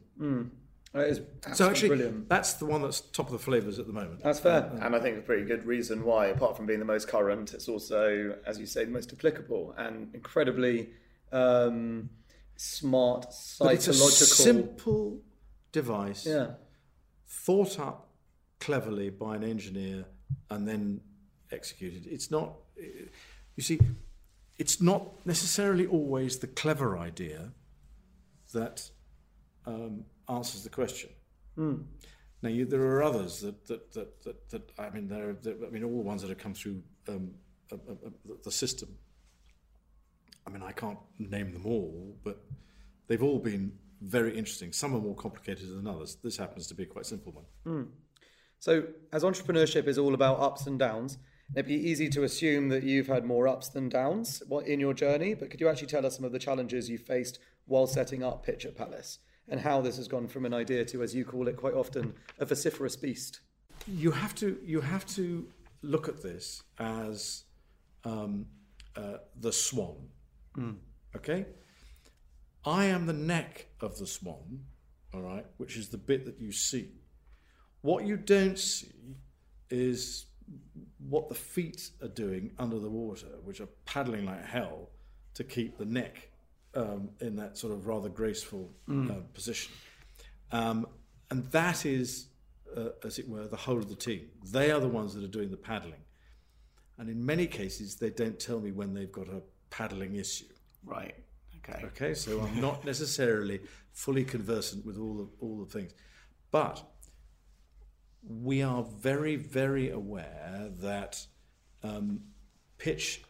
That 0.94 1.08
is 1.08 1.22
So 1.54 1.68
actually, 1.68 1.88
brilliant. 1.90 2.30
that's 2.30 2.54
the 2.54 2.66
one 2.68 2.84
that's 2.84 3.02
top 3.02 3.26
of 3.26 3.32
the 3.32 3.40
flavors 3.40 3.80
at 3.80 3.88
the 3.88 3.94
moment. 3.94 4.22
That's 4.24 4.40
fair. 4.40 4.70
And 4.80 4.96
I 4.96 5.00
think 5.00 5.18
a 5.18 5.22
pretty 5.22 5.44
good 5.46 5.66
reason 5.66 6.04
why, 6.04 6.28
apart 6.28 6.56
from 6.56 6.68
being 6.68 6.78
the 6.80 6.86
most 6.86 7.08
current, 7.08 7.54
it's 7.56 7.68
also, 7.68 8.38
as 8.46 8.60
you 8.60 8.68
say, 8.68 8.86
the 8.86 8.92
most 8.92 9.12
applicable 9.12 9.74
and 9.78 10.14
incredibly 10.14 10.90
um, 11.32 12.12
smart, 12.58 13.26
But 13.60 13.74
it's 13.74 13.88
a 13.88 13.94
psychological. 13.94 14.26
simple 14.28 15.22
device 15.72 16.28
yeah. 16.28 16.52
thought 17.28 17.80
up 17.80 18.10
cleverly 18.60 19.10
by 19.10 19.36
an 19.36 19.44
engineer 19.44 20.06
and 20.52 20.68
then 20.68 21.02
executed. 21.54 22.08
It's 22.08 22.30
not, 22.32 22.54
you 23.56 23.64
see, 23.64 23.80
it's 24.58 24.82
not 24.82 25.26
necessarily 25.26 25.86
always 25.88 26.40
the 26.40 26.48
clever 26.48 26.98
idea 26.98 27.52
that 28.54 28.90
um, 29.66 30.06
answers 30.30 30.64
the 30.64 30.70
question. 30.70 31.10
Now, 31.58 32.50
you, 32.50 32.66
there 32.66 32.82
are 32.82 33.04
others 33.04 33.40
that 33.42 33.66
that, 33.68 33.94
that, 33.94 34.24
that, 34.24 34.50
that 34.50 34.72
I 34.78 34.90
mean, 34.90 35.08
there. 35.08 35.34
There- 35.34 35.56
I 35.66 35.70
mean, 35.70 35.84
all 35.84 35.98
the 35.98 36.04
ones 36.04 36.22
that 36.22 36.30
have 36.30 36.38
come 36.40 36.54
through 36.54 36.82
um, 37.08 37.32
uh, 37.72 37.76
uh, 37.76 37.92
uh, 38.08 38.10
the- 38.26 38.40
the 38.44 38.52
system. 38.52 38.90
I 40.46 40.50
mean, 40.50 40.62
I 40.62 40.74
can't 40.74 41.00
name 41.20 41.54
them 41.54 41.66
all, 41.66 42.18
but 42.24 42.44
they've 43.08 43.24
all 43.24 43.40
been 43.40 43.72
very 44.02 44.38
interesting. 44.38 44.74
Some 44.74 44.94
are 44.94 45.00
more 45.00 45.16
complicated 45.16 45.70
than 45.70 45.88
others. 45.88 46.18
This 46.22 46.36
happens 46.36 46.68
to 46.68 46.76
be 46.76 46.84
a 46.84 46.86
quite 46.86 47.06
simple 47.06 47.32
one. 47.32 47.46
So, 48.60 48.84
as 49.14 49.24
entrepreneurship 49.24 49.88
is 49.88 49.98
all 49.98 50.14
about 50.14 50.40
ups 50.42 50.68
and 50.68 50.78
downs, 50.78 51.18
it'd 51.54 51.68
be 51.68 51.76
easy 51.76 52.10
to 52.10 52.24
assume 52.24 52.70
that 52.70 52.84
you've 52.84 53.08
had 53.08 53.26
more 53.26 53.48
ups 53.48 53.70
than 53.70 53.90
downs 53.90 54.42
in 54.66 54.80
your 54.80 54.94
journey. 54.94 55.34
But 55.34 55.50
could 55.50 55.62
you 55.62 55.70
actually 55.70 55.88
tell 55.88 56.06
us 56.06 56.16
some 56.16 56.26
of 56.26 56.32
the 56.32 56.40
challenges 56.40 56.90
you 56.90 56.98
faced 56.98 57.40
while 57.66 57.88
setting 57.88 58.24
up 58.24 58.46
Pitch 58.46 58.66
at 58.66 58.76
Palace 58.76 59.20
and 59.48 59.60
how 59.60 59.82
this 59.82 59.98
has 59.98 60.08
gone 60.08 60.28
from 60.28 60.46
an 60.46 60.54
idea 60.54 60.86
to, 60.86 61.04
as 61.04 61.14
you 61.14 61.26
call 61.26 61.48
it 61.48 61.58
quite 61.58 61.74
often, 61.74 62.14
a 62.40 62.46
vociferous 62.46 62.96
beast? 62.96 63.42
you 63.88 64.12
have 64.12 64.36
to 64.36 64.58
you 64.64 64.82
have 64.82 65.06
to 65.06 65.48
look 65.82 66.08
at 66.08 66.22
this 66.22 66.64
as 66.80 67.44
um, 68.06 68.46
uh, 68.96 69.18
the 69.40 69.52
swan. 69.52 70.10
Okay, 71.16 71.46
I 72.66 72.86
am 72.86 73.06
the 73.06 73.14
neck 73.14 73.68
of 73.82 73.98
the 73.98 74.08
swan. 74.08 74.66
All 75.14 75.22
right, 75.22 75.46
which 75.58 75.78
is 75.78 75.90
the 75.90 75.98
bit 75.98 76.26
that 76.26 76.40
you 76.40 76.52
see. 76.52 76.90
What 77.82 78.06
you 78.06 78.18
don't 78.18 78.58
see 78.58 79.18
is 79.70 80.26
what 81.10 81.30
the 81.30 81.36
feet 81.36 81.90
are 82.02 82.08
doing 82.08 82.52
under 82.58 82.80
the 82.80 82.90
water, 82.90 83.28
which 83.44 83.62
are 83.62 83.70
paddling 83.86 84.26
like 84.26 84.46
hell 84.46 84.90
to 85.34 85.44
keep 85.44 85.78
the 85.78 85.86
neck 85.86 86.30
um, 86.76 87.10
in 87.20 87.36
that 87.36 87.58
sort 87.58 87.74
of 87.74 87.88
rather 87.88 88.10
graceful 88.10 88.72
uh, 88.90 89.14
position. 89.34 89.72
Um, 90.52 90.88
and 91.30 91.46
that 91.52 91.86
is, 91.86 92.28
uh, 92.76 92.90
as 93.04 93.20
it 93.20 93.28
were, 93.28 93.48
the 93.48 93.58
whole 93.58 93.78
of 93.78 93.90
the 93.90 93.96
team. 93.96 94.30
They 94.52 94.72
are 94.72 94.80
the 94.80 94.88
ones 94.88 95.14
that 95.16 95.24
are 95.24 95.28
doing 95.28 95.50
the 95.50 95.58
paddling. 95.58 96.02
And 96.98 97.10
in 97.10 97.26
many 97.26 97.48
cases, 97.48 97.96
they 97.96 98.12
don't 98.12 98.40
tell 98.40 98.60
me 98.60 98.72
when 98.72 98.94
they've 98.94 99.12
got 99.12 99.28
a 99.28 99.42
paddling 99.70 100.16
issue. 100.16 100.46
Right. 100.86 101.16
Okay. 101.58 101.86
Okay, 101.86 102.14
so 102.14 102.42
I'm 102.42 102.60
not 102.60 102.86
necessarily 102.86 103.62
fully 103.94 104.24
conversant 104.24 104.86
with 104.86 104.98
all 105.00 105.16
the, 105.16 105.28
all 105.40 105.58
the 105.64 105.72
things. 105.72 105.94
But 106.52 106.84
we 108.28 108.62
are 108.62 108.84
very, 108.84 109.36
very 109.36 109.90
aware 109.90 110.70
that 110.80 111.26
um, 111.84 112.22
pitch 112.78 113.24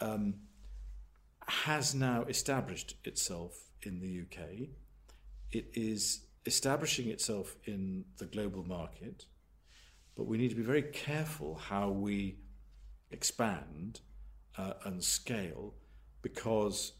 um, 0.00 0.34
has 1.46 1.94
now 1.94 2.22
established 2.24 2.96
itself 3.04 3.70
in 3.82 4.00
the 4.00 4.22
UK. 4.22 4.68
It 5.52 5.70
is 5.74 6.26
establishing 6.44 7.08
itself 7.08 7.56
in 7.64 8.04
the 8.18 8.26
global 8.26 8.64
market, 8.64 9.26
but 10.16 10.26
we 10.26 10.38
need 10.38 10.50
to 10.50 10.56
be 10.56 10.62
very 10.62 10.82
careful 10.82 11.56
how 11.56 11.90
we 11.90 12.38
expand 13.10 14.00
uh, 14.58 14.74
and 14.84 15.02
scale 15.02 15.74
because 16.22 16.92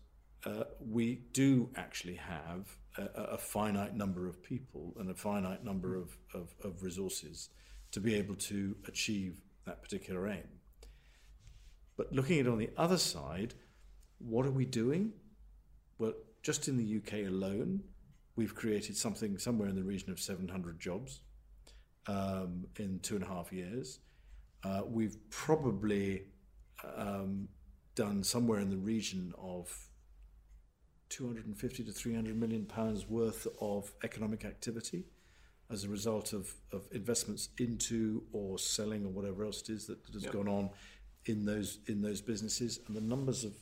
uh, 0.45 0.65
we 0.81 1.23
do 1.33 1.69
actually 1.77 2.15
have 2.15 2.77
a, 2.99 3.23
a 3.23 3.39
finite 3.39 3.95
number 3.95 4.27
of 4.27 4.43
people 4.43 4.95
and 4.99 5.11
a 5.11 5.15
finite 5.15 5.65
number 5.65 5.97
of, 5.97 6.17
of, 6.35 6.55
of 6.63 6.83
resources 6.83 7.51
to 7.93 8.01
be 8.01 8.15
able 8.15 8.35
to 8.35 8.77
achieve 8.87 9.41
that 9.65 9.83
particular 9.83 10.29
aim. 10.29 10.49
But 11.97 12.13
looking 12.13 12.41
at 12.41 12.47
it 12.47 12.51
on 12.51 12.59
the 12.59 12.71
other 12.77 12.99
side, 12.99 13.55
what 14.19 14.47
are 14.47 14.51
we 14.51 14.65
doing? 14.65 15.13
Well, 15.99 16.15
just 16.43 16.69
in 16.69 16.77
the 16.77 16.97
UK 16.99 17.27
alone, 17.27 17.83
we've 18.37 18.55
created 18.55 18.97
something 18.97 19.39
somewhere 19.39 19.69
in 19.69 19.75
the 19.75 19.83
region 19.83 20.11
of 20.11 20.21
700 20.21 20.79
jobs 20.79 21.21
um, 22.07 22.67
in 22.79 23.01
two 23.01 23.17
and 23.17 23.25
a 23.25 23.29
half 23.29 23.53
years. 23.53 24.01
Uh, 24.63 24.83
we've 24.87 25.17
probably 25.31 26.25
um, 26.97 27.49
done 27.95 28.23
somewhere 28.23 28.61
in 28.61 28.69
the 28.69 28.77
region 28.77 29.33
of 29.39 29.86
250 31.09 31.85
to 31.85 31.93
300 31.93 32.39
million 32.39 32.65
pounds 32.65 33.09
worth 33.09 33.47
of 33.61 33.93
economic 34.03 34.45
activity 34.45 35.05
as 35.71 35.85
a 35.85 35.89
result 35.89 36.33
of, 36.33 36.53
of 36.73 36.87
investments 36.93 37.49
into 37.59 38.23
or 38.33 38.59
selling 38.59 39.05
or 39.05 39.09
whatever 39.09 39.45
else 39.45 39.63
it 39.63 39.71
is 39.71 39.87
that, 39.87 39.99
has 40.13 40.27
gone 40.27 40.49
on 40.49 40.71
in 41.27 41.45
those 41.45 41.79
in 41.89 42.01
those 42.03 42.21
businesses. 42.21 42.81
And 42.87 42.97
the 42.97 43.01
numbers 43.01 43.45
of 43.45 43.53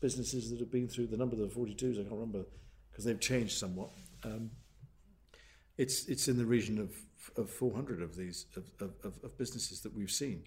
businesses 0.00 0.50
that 0.50 0.60
have 0.60 0.70
been 0.70 0.88
through 0.88 1.06
the 1.06 1.16
number 1.16 1.34
of 1.34 1.40
the 1.40 1.60
42s 1.60 1.94
I 1.94 2.02
can't 2.02 2.12
remember 2.12 2.44
because 2.90 3.04
they've 3.04 3.20
changed 3.20 3.56
somewhat. 3.56 3.90
Um, 4.24 4.50
it's 5.78 6.06
it's 6.06 6.28
in 6.28 6.36
the 6.36 6.44
region 6.44 6.78
of 6.78 6.92
of 7.36 7.50
400 7.50 8.02
of 8.02 8.16
these 8.16 8.46
of, 8.56 8.64
of, 8.80 8.94
of- 9.04 9.24
of 9.24 9.38
businesses 9.38 9.80
that 9.82 9.94
we've 9.94 10.10
seen. 10.10 10.44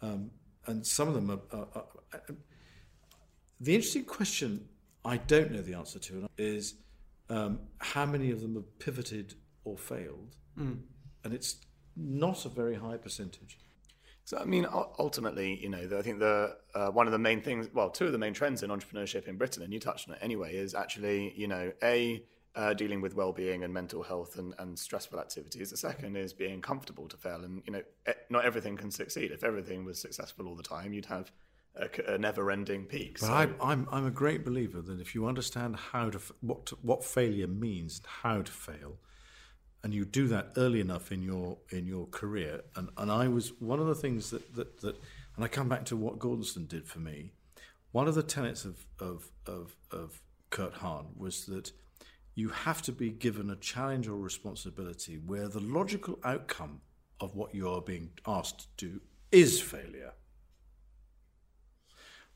Um, 0.00 0.30
and 0.66 0.86
some 0.86 1.08
of 1.08 1.14
them 1.14 1.30
are, 1.30 1.40
are, 1.56 1.66
are, 1.74 1.84
are 2.12 2.20
the 3.60 3.74
interesting 3.74 4.04
question 4.04 4.68
I 5.08 5.16
don't 5.16 5.50
know 5.52 5.62
the 5.62 5.74
answer 5.74 5.98
to 5.98 6.28
is 6.36 6.74
um, 7.30 7.60
how 7.78 8.04
many 8.06 8.30
of 8.30 8.40
them 8.42 8.54
have 8.54 8.78
pivoted 8.78 9.34
or 9.64 9.76
failed, 9.78 10.36
and 11.24 11.32
it's 11.38 11.52
not 11.96 12.44
a 12.44 12.48
very 12.48 12.74
high 12.76 12.96
percentage. 12.96 13.58
So 14.24 14.36
I 14.36 14.44
mean, 14.44 14.66
ultimately, 14.98 15.58
you 15.64 15.70
know, 15.70 15.86
the- 15.86 15.98
I 15.98 16.02
think 16.02 16.18
the 16.18 16.56
uh, 16.74 16.90
one 16.90 17.06
of 17.06 17.12
the 17.12 17.18
main 17.18 17.40
things, 17.40 17.68
well, 17.72 17.90
two 17.90 18.06
of 18.06 18.12
the 18.12 18.18
main 18.18 18.34
trends 18.34 18.62
in 18.62 18.70
entrepreneurship 18.70 19.26
in 19.26 19.36
Britain, 19.42 19.62
and 19.62 19.72
you 19.72 19.80
touched 19.80 20.08
on 20.08 20.14
it 20.16 20.20
anyway, 20.22 20.54
is 20.54 20.74
actually, 20.74 21.32
you 21.36 21.48
know, 21.48 21.72
a 21.82 22.22
uh, 22.54 22.74
dealing 22.74 23.00
with 23.00 23.14
well-being 23.14 23.62
and 23.64 23.72
mental 23.72 24.02
health 24.02 24.36
and, 24.36 24.52
and 24.58 24.78
stressful 24.78 25.18
activities. 25.20 25.70
The 25.70 25.76
second 25.76 26.16
is 26.16 26.32
being 26.34 26.60
comfortable 26.60 27.06
to 27.08 27.16
fail, 27.16 27.44
and 27.44 27.62
you 27.66 27.72
know, 27.72 27.82
e- 28.08 28.12
not 28.30 28.44
everything 28.44 28.76
can 28.76 28.90
succeed. 28.90 29.30
If 29.30 29.44
everything 29.44 29.84
was 29.84 29.98
successful 30.00 30.46
all 30.48 30.56
the 30.56 30.62
time, 30.62 30.92
you'd 30.92 31.06
have 31.06 31.30
a, 31.78 32.14
a 32.14 32.18
never-ending 32.18 32.84
peak. 32.86 33.18
But 33.20 33.26
So- 33.26 33.32
I, 33.32 33.48
I'm 33.60 33.88
I'm 33.90 34.06
a 34.06 34.10
great 34.10 34.44
believer 34.44 34.80
that 34.82 35.00
if 35.00 35.14
you 35.14 35.26
understand 35.26 35.76
how 35.76 36.10
to 36.10 36.20
what 36.40 36.66
to, 36.66 36.78
what 36.82 37.04
failure 37.04 37.46
means 37.46 37.98
and 37.98 38.06
how 38.06 38.42
to 38.42 38.52
fail, 38.52 38.98
and 39.82 39.94
you 39.94 40.04
do 40.04 40.26
that 40.28 40.52
early 40.56 40.80
enough 40.80 41.12
in 41.12 41.22
your 41.22 41.58
in 41.70 41.86
your 41.86 42.06
career, 42.06 42.62
and, 42.76 42.88
and 42.96 43.10
I 43.10 43.28
was 43.28 43.52
one 43.60 43.80
of 43.80 43.86
the 43.86 43.94
things 43.94 44.30
that, 44.30 44.54
that 44.54 44.80
that 44.80 44.96
and 45.36 45.44
I 45.44 45.48
come 45.48 45.68
back 45.68 45.84
to 45.86 45.96
what 45.96 46.18
Gordonstoun 46.18 46.68
did 46.68 46.86
for 46.86 46.98
me. 46.98 47.32
One 47.92 48.08
of 48.08 48.14
the 48.14 48.22
tenets 48.22 48.64
of 48.64 48.86
of 48.98 49.30
of, 49.46 49.76
of 49.90 50.20
Kurt 50.50 50.74
Hahn 50.74 51.06
was 51.16 51.46
that 51.46 51.72
you 52.34 52.48
have 52.50 52.82
to 52.82 52.92
be 52.92 53.10
given 53.10 53.50
a 53.50 53.56
challenge 53.56 54.06
or 54.06 54.16
responsibility 54.16 55.18
where 55.18 55.48
the 55.48 55.60
logical 55.60 56.18
outcome 56.24 56.80
of 57.20 57.34
what 57.34 57.52
you 57.54 57.68
are 57.68 57.80
being 57.80 58.10
asked 58.26 58.60
to 58.78 58.86
do 58.90 59.00
is 59.32 59.60
failure 59.60 60.12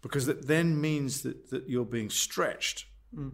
because 0.03 0.27
that 0.27 0.47
then 0.47 0.81
means 0.81 1.23
that, 1.23 1.51
that 1.51 1.69
you're 1.69 1.85
being 1.85 2.11
stretched. 2.11 2.87
Hmm. 3.15 3.29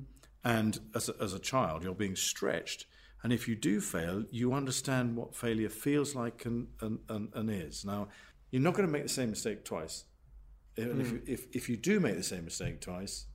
And 0.44 0.78
as 0.94 1.08
a, 1.08 1.14
as 1.20 1.32
a 1.32 1.38
child, 1.38 1.82
you're 1.82 1.94
being 1.94 2.16
stretched. 2.16 2.86
And 3.22 3.32
if 3.32 3.48
you 3.48 3.56
do 3.56 3.80
fail, 3.80 4.24
you 4.30 4.52
understand 4.52 5.16
what 5.16 5.34
failure 5.34 5.68
feels 5.68 6.14
like 6.14 6.44
and, 6.44 6.68
and, 6.80 7.00
and, 7.08 7.30
and 7.34 7.50
is. 7.50 7.84
Now, 7.84 8.08
you're 8.50 8.62
not 8.62 8.74
going 8.74 8.86
to 8.86 8.92
make 8.92 9.02
the 9.02 9.08
same 9.08 9.30
mistake 9.30 9.64
twice. 9.64 10.04
And 10.76 11.00
if, 11.00 11.08
hmm. 11.08 11.16
you, 11.16 11.22
if, 11.26 11.46
if 11.52 11.68
you 11.68 11.76
do 11.76 11.98
make 11.98 12.16
the 12.16 12.22
same 12.22 12.44
mistake 12.44 12.80
twice, 12.80 13.26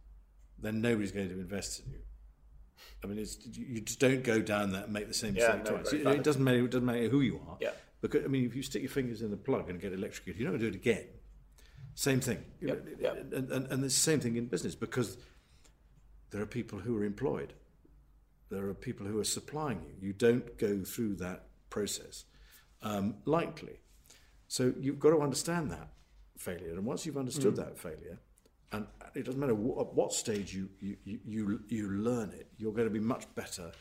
then 0.57 0.81
nobody's 0.81 1.11
going 1.11 1.27
to 1.29 1.39
invest 1.39 1.81
in 1.81 1.91
you. 1.91 1.99
I 3.03 3.07
mean, 3.07 3.17
it's, 3.17 3.37
you 3.51 3.81
just 3.81 3.99
don't 3.99 4.23
go 4.23 4.41
down 4.41 4.71
that 4.71 4.85
and 4.85 4.93
make 4.93 5.07
the 5.07 5.13
same 5.13 5.35
Yeah, 5.35 5.57
mistake 5.57 5.65
no, 5.65 5.77
twice. 5.77 5.93
It, 5.93 6.07
it 6.07 6.23
doesn't 6.23 6.43
matter. 6.43 6.63
It 6.63 6.71
doesn't 6.71 6.85
matter 6.85 7.09
who 7.09 7.21
you 7.21 7.41
are. 7.47 7.57
Yeah. 7.59 7.71
Because 8.01 8.23
I 8.23 8.27
mean, 8.27 8.45
if 8.45 8.55
you 8.55 8.63
stick 8.63 8.81
your 8.81 8.91
fingers 8.91 9.21
in 9.21 9.31
the 9.31 9.37
plug 9.37 9.69
and 9.69 9.79
get 9.79 9.93
electrocuted, 9.93 10.41
you're 10.41 10.51
not 10.51 10.59
going 10.59 10.71
to 10.71 10.77
do 10.77 10.77
it 10.77 10.93
again. 10.93 11.07
Same 11.95 12.19
thing. 12.19 12.43
Yep, 12.61 12.87
yep. 12.99 13.33
And, 13.33 13.51
and, 13.51 13.67
and 13.67 13.83
the 13.83 13.89
same 13.89 14.19
thing 14.19 14.35
in 14.35 14.47
business 14.47 14.75
because 14.75 15.17
there 16.31 16.41
are 16.41 16.47
people 16.47 16.79
who 16.79 16.97
are 16.97 17.03
employed. 17.03 17.53
There 18.49 18.67
are 18.67 18.73
people 18.73 19.05
who 19.05 19.19
are 19.19 19.23
supplying 19.25 19.81
you. 19.83 20.07
You 20.07 20.13
don't 20.13 20.57
go 20.57 20.83
through 20.83 21.15
that 21.15 21.45
process 21.69 22.25
um, 22.81 23.15
lightly. 23.25 23.79
So 24.47 24.73
you've 24.79 24.99
got 24.99 25.11
to 25.11 25.21
understand 25.21 25.71
that 25.71 25.89
failure. 26.37 26.71
And 26.71 26.85
once 26.85 27.05
you've 27.05 27.17
understood 27.17 27.55
that 27.55 27.77
failure, 27.77 28.19
and 28.71 28.87
it 29.15 29.25
doesn't 29.25 29.39
matter 29.39 29.55
what, 29.55 29.87
at 29.87 29.93
what 29.93 30.13
stage 30.13 30.53
you, 30.53 30.69
you, 30.79 30.97
you, 31.03 31.19
you, 31.25 31.59
you 31.67 31.89
learn 31.89 32.31
it, 32.31 32.47
you're 32.57 32.73
going 32.73 32.87
to 32.87 32.93
be 32.93 32.99
much 32.99 33.25
better 33.35 33.71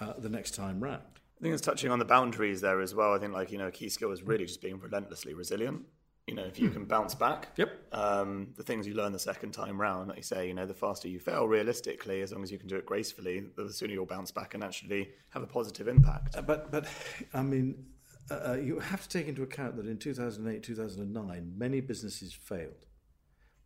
uh, 0.00 0.12
the 0.18 0.28
next 0.28 0.54
time 0.54 0.80
round. 0.80 1.02
I 1.38 1.42
think 1.42 1.52
it's 1.52 1.62
touching 1.62 1.90
on 1.90 1.98
the 1.98 2.04
boundaries 2.04 2.60
there 2.60 2.80
as 2.80 2.94
well. 2.94 3.14
I 3.14 3.18
think 3.18 3.32
like 3.32 3.50
you 3.50 3.58
know, 3.58 3.66
a 3.66 3.72
key 3.72 3.88
skill 3.88 4.12
is 4.12 4.22
really 4.22 4.46
just 4.46 4.62
being 4.62 4.80
relentlessly 4.80 5.34
resilient. 5.34 5.82
You 6.26 6.34
know, 6.34 6.42
if 6.42 6.58
you 6.58 6.70
can 6.70 6.86
bounce 6.86 7.14
back, 7.14 7.50
Yep. 7.56 7.94
um, 7.94 8.48
the 8.56 8.64
things 8.64 8.84
you 8.84 8.94
learn 8.94 9.12
the 9.12 9.18
second 9.18 9.52
time 9.52 9.80
round, 9.80 10.08
like 10.08 10.16
you 10.16 10.24
say, 10.24 10.48
you 10.48 10.54
know, 10.54 10.66
the 10.66 10.74
faster 10.74 11.06
you 11.06 11.20
fail, 11.20 11.46
realistically, 11.46 12.20
as 12.20 12.32
long 12.32 12.42
as 12.42 12.50
you 12.50 12.58
can 12.58 12.66
do 12.66 12.74
it 12.74 12.84
gracefully, 12.84 13.44
the 13.54 13.72
sooner 13.72 13.92
you'll 13.92 14.06
bounce 14.06 14.32
back 14.32 14.54
and 14.54 14.64
actually 14.64 15.10
have 15.30 15.44
a 15.44 15.46
positive 15.46 15.86
impact. 15.86 16.34
Uh, 16.34 16.42
But, 16.42 16.72
but 16.72 16.88
I 17.32 17.42
mean, 17.42 17.86
uh, 18.28 18.40
uh, 18.48 18.54
you 18.54 18.80
have 18.80 19.02
to 19.02 19.08
take 19.08 19.28
into 19.28 19.44
account 19.44 19.76
that 19.76 19.86
in 19.86 19.98
2008, 19.98 20.64
2009, 20.64 21.52
many 21.56 21.80
businesses 21.80 22.32
failed. 22.32 22.86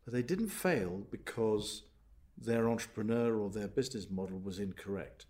But 0.05 0.13
they 0.13 0.23
didn't 0.23 0.49
fail 0.49 1.07
because 1.11 1.85
their 2.37 2.69
entrepreneur 2.69 3.39
or 3.39 3.49
their 3.49 3.69
business 3.69 4.11
model 4.11 4.39
was 4.39 4.59
incorrect. 4.59 5.25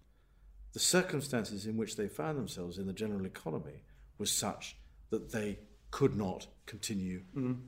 The 0.73 0.81
circumstances 0.81 1.65
in 1.65 1.77
which 1.77 1.95
they 1.95 2.09
found 2.09 2.39
themselves 2.39 2.77
in 2.77 2.89
the 2.89 2.93
general 2.93 3.25
economy 3.25 3.85
was 4.19 4.33
such 4.33 4.77
that 5.11 5.31
they 5.31 5.61
could 5.91 6.17
not 6.17 6.47
continue 6.67 7.23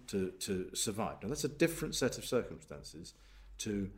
to, 0.08 0.30
to 0.30 0.70
survive. 0.74 1.16
Now, 1.22 1.28
that's 1.28 1.44
a 1.44 1.48
different 1.48 1.94
set 1.94 2.18
of 2.18 2.24
circumstances 2.24 3.14
to, 3.58 3.90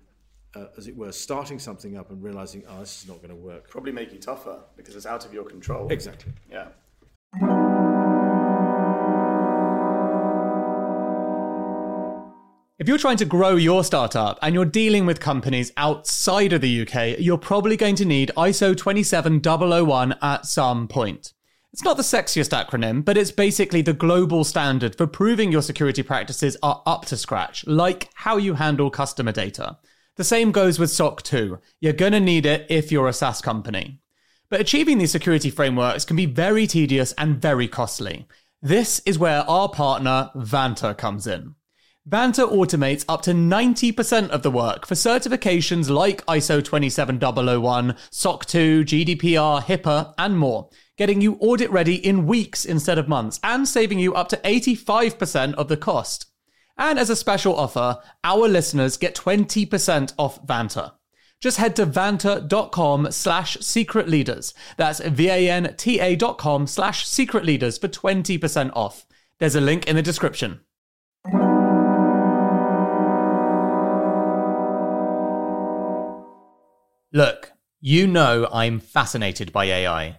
uh, 0.56 0.66
as 0.78 0.86
it 0.88 0.96
were, 0.96 1.12
starting 1.12 1.58
something 1.58 1.96
up 1.96 2.10
and 2.10 2.22
realizing, 2.22 2.62
oh, 2.68 2.80
this 2.80 3.02
is 3.02 3.08
not 3.08 3.18
going 3.18 3.28
to 3.28 3.36
work. 3.36 3.68
Probably 3.68 3.92
make 3.92 4.12
you 4.12 4.18
tougher 4.18 4.60
because 4.76 4.96
it's 4.96 5.06
out 5.06 5.26
of 5.26 5.34
your 5.34 5.44
control. 5.44 5.92
Exactly. 5.92 6.32
Yeah. 6.50 6.68
If 12.76 12.88
you're 12.88 12.98
trying 12.98 13.18
to 13.18 13.24
grow 13.24 13.56
your 13.56 13.84
startup 13.84 14.38
and 14.42 14.54
you're 14.54 14.64
dealing 14.64 15.06
with 15.06 15.20
companies 15.20 15.70
outside 15.76 16.52
of 16.52 16.60
the 16.60 16.82
UK, 16.82 17.20
you're 17.20 17.38
probably 17.38 17.76
going 17.76 17.94
to 17.96 18.04
need 18.04 18.32
ISO 18.36 18.76
27001 18.76 20.16
at 20.20 20.44
some 20.46 20.88
point. 20.88 21.33
It's 21.74 21.82
not 21.82 21.96
the 21.96 22.04
sexiest 22.04 22.50
acronym, 22.50 23.04
but 23.04 23.16
it's 23.16 23.32
basically 23.32 23.82
the 23.82 23.92
global 23.92 24.44
standard 24.44 24.94
for 24.94 25.08
proving 25.08 25.50
your 25.50 25.60
security 25.60 26.04
practices 26.04 26.56
are 26.62 26.80
up 26.86 27.04
to 27.06 27.16
scratch, 27.16 27.66
like 27.66 28.10
how 28.14 28.36
you 28.36 28.54
handle 28.54 28.90
customer 28.90 29.32
data. 29.32 29.78
The 30.14 30.22
same 30.22 30.52
goes 30.52 30.78
with 30.78 30.92
SOC 30.92 31.24
2. 31.24 31.58
You're 31.80 31.92
going 31.92 32.12
to 32.12 32.20
need 32.20 32.46
it 32.46 32.64
if 32.68 32.92
you're 32.92 33.08
a 33.08 33.12
SaaS 33.12 33.40
company. 33.40 33.98
But 34.50 34.60
achieving 34.60 34.98
these 34.98 35.10
security 35.10 35.50
frameworks 35.50 36.04
can 36.04 36.14
be 36.14 36.26
very 36.26 36.68
tedious 36.68 37.10
and 37.18 37.42
very 37.42 37.66
costly. 37.66 38.28
This 38.62 39.00
is 39.04 39.18
where 39.18 39.40
our 39.40 39.68
partner, 39.68 40.30
Vanta, 40.36 40.96
comes 40.96 41.26
in. 41.26 41.56
Vanta 42.08 42.48
automates 42.48 43.04
up 43.08 43.22
to 43.22 43.32
90% 43.32 44.28
of 44.28 44.44
the 44.44 44.50
work 44.52 44.86
for 44.86 44.94
certifications 44.94 45.90
like 45.90 46.24
ISO 46.26 46.62
27001, 46.62 47.96
SOC 48.10 48.44
2, 48.44 48.84
GDPR, 48.84 49.64
HIPAA, 49.64 50.14
and 50.18 50.38
more, 50.38 50.68
getting 50.96 51.20
you 51.20 51.36
audit 51.40 51.70
ready 51.70 51.96
in 51.96 52.26
weeks 52.26 52.64
instead 52.64 52.98
of 52.98 53.08
months 53.08 53.40
and 53.42 53.66
saving 53.68 53.98
you 53.98 54.14
up 54.14 54.28
to 54.28 54.36
85% 54.38 55.54
of 55.54 55.68
the 55.68 55.76
cost. 55.76 56.26
And 56.76 56.98
as 56.98 57.10
a 57.10 57.16
special 57.16 57.56
offer, 57.56 57.98
our 58.22 58.48
listeners 58.48 58.96
get 58.96 59.14
20% 59.14 60.14
off 60.18 60.44
Vanta. 60.46 60.92
Just 61.40 61.58
head 61.58 61.76
to 61.76 61.86
vanta.com 61.86 63.12
slash 63.12 63.58
secret 63.60 64.08
leaders. 64.08 64.54
That's 64.76 65.00
V-A-N-T-A 65.00 66.16
dot 66.16 66.38
com 66.38 66.66
slash 66.66 67.06
secret 67.06 67.44
leaders 67.44 67.76
for 67.76 67.88
20% 67.88 68.70
off. 68.74 69.04
There's 69.38 69.54
a 69.54 69.60
link 69.60 69.86
in 69.86 69.94
the 69.96 70.02
description. 70.02 70.60
Look, 77.12 77.52
you 77.80 78.06
know 78.06 78.48
I'm 78.50 78.80
fascinated 78.80 79.52
by 79.52 79.66
AI, 79.66 80.18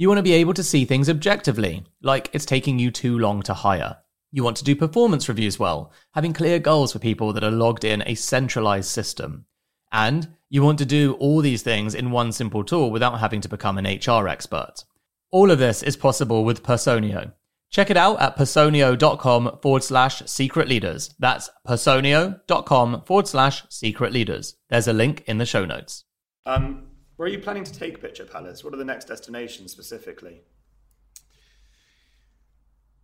You 0.00 0.06
want 0.06 0.18
to 0.18 0.22
be 0.22 0.34
able 0.34 0.54
to 0.54 0.62
see 0.62 0.84
things 0.84 1.10
objectively, 1.10 1.84
like 2.02 2.30
it's 2.32 2.46
taking 2.46 2.78
you 2.78 2.92
too 2.92 3.18
long 3.18 3.42
to 3.42 3.52
hire. 3.52 3.96
You 4.30 4.44
want 4.44 4.56
to 4.58 4.64
do 4.64 4.76
performance 4.76 5.28
reviews 5.28 5.58
well, 5.58 5.90
having 6.14 6.32
clear 6.32 6.60
goals 6.60 6.92
for 6.92 7.00
people 7.00 7.32
that 7.32 7.42
are 7.42 7.50
logged 7.50 7.82
in 7.82 8.04
a 8.06 8.14
centralized 8.14 8.90
system. 8.90 9.46
And 9.90 10.36
you 10.48 10.62
want 10.62 10.78
to 10.78 10.86
do 10.86 11.14
all 11.14 11.40
these 11.40 11.62
things 11.62 11.96
in 11.96 12.12
one 12.12 12.30
simple 12.30 12.62
tool 12.62 12.92
without 12.92 13.18
having 13.18 13.40
to 13.40 13.48
become 13.48 13.76
an 13.76 13.86
HR 13.86 14.28
expert. 14.28 14.84
All 15.32 15.50
of 15.50 15.58
this 15.58 15.82
is 15.82 15.96
possible 15.96 16.44
with 16.44 16.62
Personio. 16.62 17.32
Check 17.70 17.90
it 17.90 17.96
out 17.96 18.20
at 18.20 18.36
personio.com 18.36 19.58
forward 19.60 19.82
slash 19.82 20.22
secret 20.26 20.68
leaders. 20.68 21.12
That's 21.18 21.50
personio.com 21.66 23.02
forward 23.02 23.26
slash 23.26 23.64
secret 23.68 24.12
leaders. 24.12 24.54
There's 24.70 24.86
a 24.86 24.92
link 24.92 25.24
in 25.26 25.38
the 25.38 25.44
show 25.44 25.64
notes. 25.64 26.04
Um, 26.46 26.87
where 27.18 27.26
are 27.26 27.32
you 27.32 27.40
planning 27.40 27.64
to 27.64 27.72
take 27.72 28.00
Pitch 28.00 28.20
at 28.20 28.30
Palace? 28.30 28.62
What 28.62 28.72
are 28.72 28.76
the 28.76 28.84
next 28.84 29.06
destinations 29.06 29.72
specifically? 29.72 30.40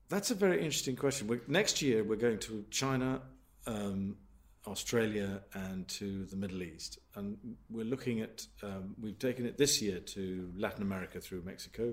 That's 0.09 0.31
a 0.31 0.37
very 0.37 0.59
interesting 0.59 0.94
question. 0.94 1.27
we 1.27 1.40
next 1.48 1.83
year, 1.83 2.05
we're 2.05 2.14
going 2.14 2.38
to 2.38 2.64
China, 2.70 3.22
um, 3.66 4.16
Australia, 4.68 5.42
and 5.55 5.88
to 5.88 6.27
the 6.27 6.37
Middle 6.37 6.62
East. 6.62 7.00
And 7.16 7.37
we're 7.68 7.85
looking 7.85 8.20
at, 8.20 8.46
um, 8.62 8.94
we've 9.03 9.18
taken 9.18 9.46
it 9.46 9.59
this 9.59 9.83
year 9.83 9.98
to 9.98 10.48
Latin 10.57 10.83
America 10.83 11.20
through 11.20 11.42
Mexico. 11.42 11.92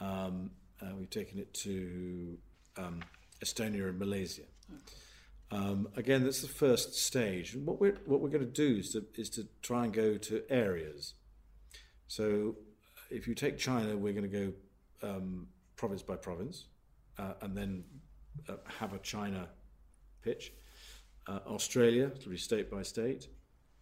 Um, 0.00 0.52
uh, 0.80 0.96
we've 0.98 1.10
taken 1.10 1.38
it 1.38 1.52
to 1.52 2.38
um, 2.78 3.02
Estonia 3.44 3.90
and 3.90 3.98
Malaysia. 3.98 4.48
Um, 5.50 5.88
again, 5.96 6.24
that's 6.24 6.40
the 6.40 6.48
first 6.48 6.94
stage. 6.94 7.52
And 7.52 7.66
what 7.66 7.78
we're, 7.78 7.98
what 8.06 8.22
we're 8.22 8.30
going 8.30 8.40
to 8.40 8.46
do 8.50 8.78
is 8.78 8.92
to, 8.92 9.04
is 9.16 9.28
to 9.30 9.46
try 9.60 9.84
and 9.84 9.92
go 9.92 10.16
to 10.16 10.44
areas. 10.48 11.12
So 12.12 12.56
if 13.08 13.26
you 13.26 13.34
take 13.34 13.56
China, 13.56 13.96
we're 13.96 14.12
going 14.12 14.30
to 14.30 14.52
go 15.02 15.08
um, 15.08 15.46
province 15.76 16.02
by 16.02 16.16
province 16.16 16.66
uh, 17.18 17.32
and 17.40 17.56
then 17.56 17.84
uh, 18.50 18.56
have 18.80 18.92
a 18.92 18.98
China 18.98 19.48
pitch. 20.20 20.52
Uh, 21.26 21.38
Australia, 21.46 22.12
it'll 22.14 22.32
be 22.32 22.36
state 22.36 22.70
by 22.70 22.82
state. 22.82 23.28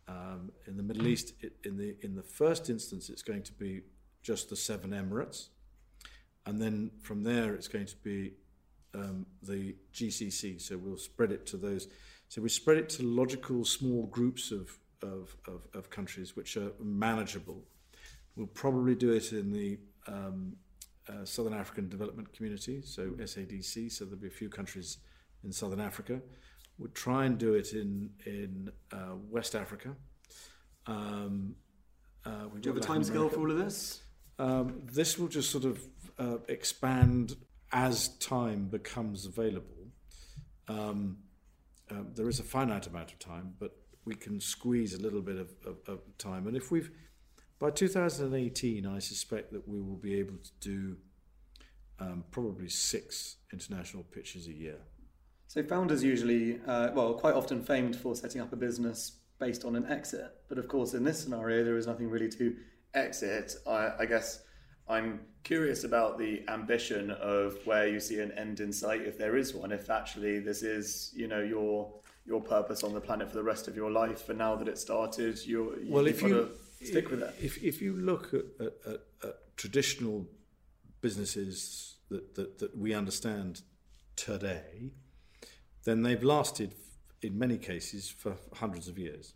Um, 0.06 0.52
in 0.68 0.76
the 0.76 0.82
Middle 0.84 1.08
East, 1.08 1.32
it, 1.40 1.54
in 1.64 1.76
the 1.76 1.96
in 2.02 2.14
the 2.14 2.22
first 2.22 2.70
instance, 2.70 3.10
it's 3.10 3.22
going 3.22 3.42
to 3.42 3.52
be 3.52 3.80
just 4.22 4.48
the 4.48 4.54
seven 4.54 4.90
Emirates, 4.90 5.48
and 6.46 6.62
then 6.62 6.92
from 7.02 7.24
there, 7.24 7.54
it's 7.54 7.66
going 7.66 7.86
to 7.86 7.96
be 7.96 8.34
um, 8.94 9.26
the 9.42 9.74
GCC. 9.92 10.60
So 10.60 10.78
we'll 10.78 10.98
spread 10.98 11.32
it 11.32 11.46
to 11.46 11.56
those. 11.56 11.88
So 12.28 12.40
we 12.40 12.48
spread 12.48 12.76
it 12.76 12.88
to 12.90 13.02
logical 13.02 13.64
small 13.64 14.06
groups 14.06 14.52
of 14.52 14.78
of, 15.02 15.34
of, 15.48 15.66
of 15.74 15.90
countries 15.90 16.36
which 16.36 16.56
are 16.56 16.70
manageable. 16.78 17.64
We'll 18.36 18.46
probably 18.46 18.94
do 18.94 19.12
it 19.12 19.32
in 19.32 19.52
the 19.52 19.78
um, 20.06 20.56
uh, 21.08 21.24
Southern 21.24 21.54
African 21.54 21.88
Development 21.88 22.32
Community, 22.32 22.82
so 22.82 23.10
SADC. 23.10 23.90
So 23.92 24.04
there'll 24.04 24.20
be 24.20 24.28
a 24.28 24.30
few 24.30 24.48
countries 24.48 24.98
in 25.44 25.52
Southern 25.52 25.80
Africa. 25.80 26.20
We'll 26.78 26.90
try 26.92 27.26
and 27.26 27.36
do 27.36 27.54
it 27.54 27.72
in 27.72 28.10
in 28.24 28.70
uh, 28.92 29.16
West 29.28 29.54
Africa. 29.54 29.94
Um, 30.86 31.54
uh, 32.24 32.46
we 32.52 32.60
Do 32.60 32.68
you 32.68 32.74
have 32.74 32.82
a 32.82 32.86
time 32.86 33.04
scale 33.04 33.28
for 33.28 33.40
all 33.40 33.50
of 33.50 33.58
this? 33.58 34.02
Um, 34.38 34.82
this 34.90 35.18
will 35.18 35.28
just 35.28 35.50
sort 35.50 35.64
of 35.64 35.80
uh, 36.18 36.38
expand 36.48 37.36
as 37.72 38.08
time 38.18 38.66
becomes 38.66 39.26
available. 39.26 39.88
Um, 40.68 41.18
um, 41.90 42.08
there 42.14 42.28
is 42.28 42.40
a 42.40 42.42
finite 42.42 42.86
amount 42.86 43.12
of 43.12 43.18
time, 43.18 43.54
but 43.58 43.76
we 44.04 44.14
can 44.14 44.40
squeeze 44.40 44.94
a 44.94 44.98
little 44.98 45.20
bit 45.20 45.36
of, 45.36 45.50
of, 45.66 45.76
of 45.86 46.18
time. 46.18 46.46
And 46.46 46.56
if 46.56 46.70
we've, 46.70 46.90
by 47.60 47.70
2018, 47.70 48.86
I 48.86 48.98
suspect 48.98 49.52
that 49.52 49.68
we 49.68 49.80
will 49.80 49.96
be 49.96 50.14
able 50.14 50.38
to 50.38 50.50
do 50.60 50.96
um, 52.00 52.24
probably 52.30 52.70
six 52.70 53.36
international 53.52 54.02
pitches 54.02 54.46
a 54.48 54.52
year. 54.52 54.78
So 55.46 55.62
founders 55.62 56.02
usually, 56.02 56.58
uh, 56.66 56.88
well, 56.94 57.14
quite 57.14 57.34
often 57.34 57.62
famed 57.62 57.96
for 57.96 58.16
setting 58.16 58.40
up 58.40 58.52
a 58.54 58.56
business 58.56 59.18
based 59.38 59.64
on 59.64 59.76
an 59.76 59.84
exit. 59.86 60.32
But 60.48 60.56
of 60.56 60.68
course, 60.68 60.94
in 60.94 61.04
this 61.04 61.20
scenario, 61.20 61.62
there 61.62 61.76
is 61.76 61.86
nothing 61.86 62.08
really 62.08 62.30
to 62.30 62.56
exit. 62.94 63.56
I, 63.66 63.90
I 63.98 64.06
guess 64.06 64.42
I'm 64.88 65.20
curious 65.42 65.84
about 65.84 66.18
the 66.18 66.42
ambition 66.48 67.10
of 67.10 67.58
where 67.64 67.86
you 67.86 68.00
see 68.00 68.20
an 68.20 68.32
end 68.32 68.60
in 68.60 68.72
sight, 68.72 69.02
if 69.02 69.18
there 69.18 69.36
is 69.36 69.54
one. 69.54 69.70
If 69.70 69.90
actually 69.90 70.40
this 70.40 70.62
is, 70.62 71.12
you 71.14 71.28
know, 71.28 71.40
your 71.40 71.92
your 72.26 72.40
purpose 72.40 72.84
on 72.84 72.94
the 72.94 73.00
planet 73.00 73.28
for 73.28 73.34
the 73.34 73.42
rest 73.42 73.68
of 73.68 73.76
your 73.76 73.90
life, 73.90 74.28
and 74.28 74.38
now 74.38 74.56
that 74.56 74.68
it 74.68 74.78
started, 74.78 75.38
you're 75.44 75.74
Well, 75.88 76.06
if 76.06 76.22
you 76.22 76.50
stick 76.82 77.10
with 77.10 77.22
it. 77.22 77.34
If 77.40 77.62
if 77.62 77.80
you 77.82 77.96
look 77.96 78.34
at, 78.34 78.44
at, 78.58 78.72
at, 78.86 79.00
at 79.24 79.56
traditional 79.56 80.26
businesses 81.00 81.96
that, 82.10 82.34
that 82.34 82.58
that 82.58 82.76
we 82.76 82.94
understand 82.94 83.62
today, 84.16 84.90
then 85.84 86.02
they've 86.02 86.22
lasted 86.22 86.74
in 87.22 87.38
many 87.38 87.58
cases 87.58 88.08
for 88.08 88.36
hundreds 88.54 88.88
of 88.88 88.98
years. 88.98 89.34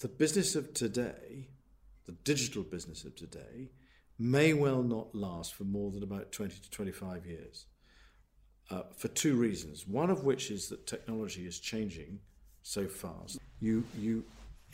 The 0.00 0.08
business 0.08 0.54
of 0.54 0.74
today, 0.74 1.48
the 2.06 2.12
digital 2.12 2.62
business 2.62 3.04
of 3.04 3.16
today, 3.16 3.70
may 4.18 4.52
well 4.52 4.82
not 4.82 5.14
last 5.14 5.54
for 5.54 5.64
more 5.64 5.90
than 5.90 6.02
about 6.02 6.32
20 6.32 6.58
to 6.60 6.70
25 6.70 7.26
years 7.26 7.66
uh, 8.70 8.82
for 8.96 9.08
two 9.08 9.36
reasons. 9.36 9.86
One 9.86 10.10
of 10.10 10.24
which 10.24 10.50
is 10.50 10.68
that 10.68 10.86
technology 10.86 11.46
is 11.46 11.58
changing 11.58 12.20
so 12.62 12.86
fast. 12.86 13.38
You, 13.60 13.84
you 13.98 14.24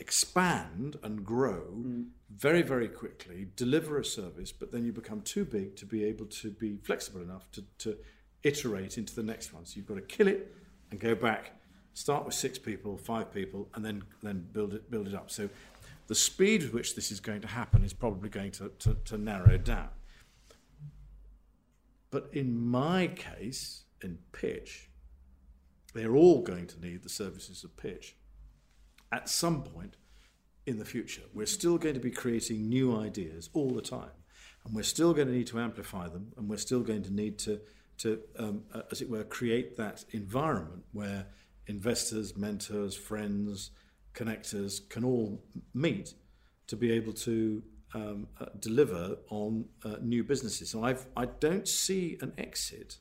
expand 0.01 0.97
and 1.03 1.23
grow 1.23 1.61
mm. 1.77 2.07
very, 2.35 2.63
very 2.63 2.87
quickly, 2.87 3.47
deliver 3.55 3.99
a 3.99 4.03
service, 4.03 4.51
but 4.51 4.71
then 4.71 4.83
you 4.83 4.91
become 4.91 5.21
too 5.21 5.45
big 5.45 5.75
to 5.77 5.85
be 5.85 6.03
able 6.03 6.25
to 6.25 6.49
be 6.49 6.77
flexible 6.83 7.21
enough 7.21 7.49
to, 7.51 7.63
to 7.77 7.95
iterate 8.43 8.97
into 8.97 9.13
the 9.15 9.23
next 9.23 9.53
one. 9.53 9.63
So 9.63 9.77
you've 9.77 9.85
got 9.85 9.95
to 9.95 10.01
kill 10.01 10.27
it 10.27 10.53
and 10.89 10.99
go 10.99 11.13
back, 11.13 11.51
start 11.93 12.25
with 12.25 12.33
six 12.33 12.57
people, 12.57 12.97
five 12.97 13.31
people, 13.31 13.69
and 13.75 13.85
then, 13.85 14.03
then 14.23 14.47
build, 14.51 14.73
it, 14.73 14.89
build 14.89 15.07
it 15.07 15.13
up. 15.13 15.29
So 15.29 15.47
the 16.07 16.15
speed 16.15 16.63
with 16.63 16.73
which 16.73 16.95
this 16.95 17.11
is 17.11 17.19
going 17.19 17.41
to 17.41 17.47
happen 17.47 17.83
is 17.83 17.93
probably 17.93 18.29
going 18.29 18.51
to, 18.53 18.71
to, 18.79 18.97
to 19.05 19.17
narrow 19.19 19.57
down. 19.57 19.89
But 22.09 22.27
in 22.33 22.59
my 22.59 23.07
case, 23.07 23.83
in 24.03 24.17
pitch, 24.31 24.89
they're 25.93 26.15
all 26.15 26.41
going 26.41 26.65
to 26.67 26.81
need 26.81 27.03
the 27.03 27.09
services 27.09 27.63
of 27.63 27.77
pitch 27.77 28.15
at 29.11 29.29
some 29.29 29.63
point 29.63 29.97
in 30.65 30.79
the 30.79 30.85
future. 30.85 31.23
We're 31.33 31.45
still 31.45 31.77
going 31.77 31.95
to 31.95 32.01
be 32.01 32.11
creating 32.11 32.69
new 32.69 32.95
ideas 32.97 33.49
all 33.53 33.71
the 33.71 33.81
time, 33.81 34.11
and 34.65 34.75
we're 34.75 34.83
still 34.83 35.13
going 35.13 35.27
to 35.27 35.33
need 35.33 35.47
to 35.47 35.59
amplify 35.59 36.07
them, 36.07 36.31
and 36.37 36.49
we're 36.49 36.57
still 36.57 36.81
going 36.81 37.03
to 37.03 37.13
need 37.13 37.39
to, 37.39 37.59
to 37.99 38.19
um, 38.37 38.63
uh, 38.73 38.81
as 38.91 39.01
it 39.01 39.09
were, 39.09 39.23
create 39.23 39.77
that 39.77 40.05
environment 40.11 40.83
where 40.93 41.27
investors, 41.67 42.37
mentors, 42.37 42.95
friends, 42.95 43.71
connectors 44.13 44.87
can 44.89 45.03
all 45.03 45.43
meet 45.73 46.13
to 46.67 46.75
be 46.75 46.91
able 46.91 47.13
to 47.13 47.63
um, 47.93 48.27
uh, 48.39 48.45
deliver 48.59 49.17
on 49.29 49.65
uh, 49.83 49.95
new 50.01 50.23
businesses. 50.23 50.69
So 50.69 50.83
I've, 50.83 51.05
I 51.15 51.25
don't 51.25 51.67
see 51.67 52.17
an 52.21 52.33
exit 52.37 52.97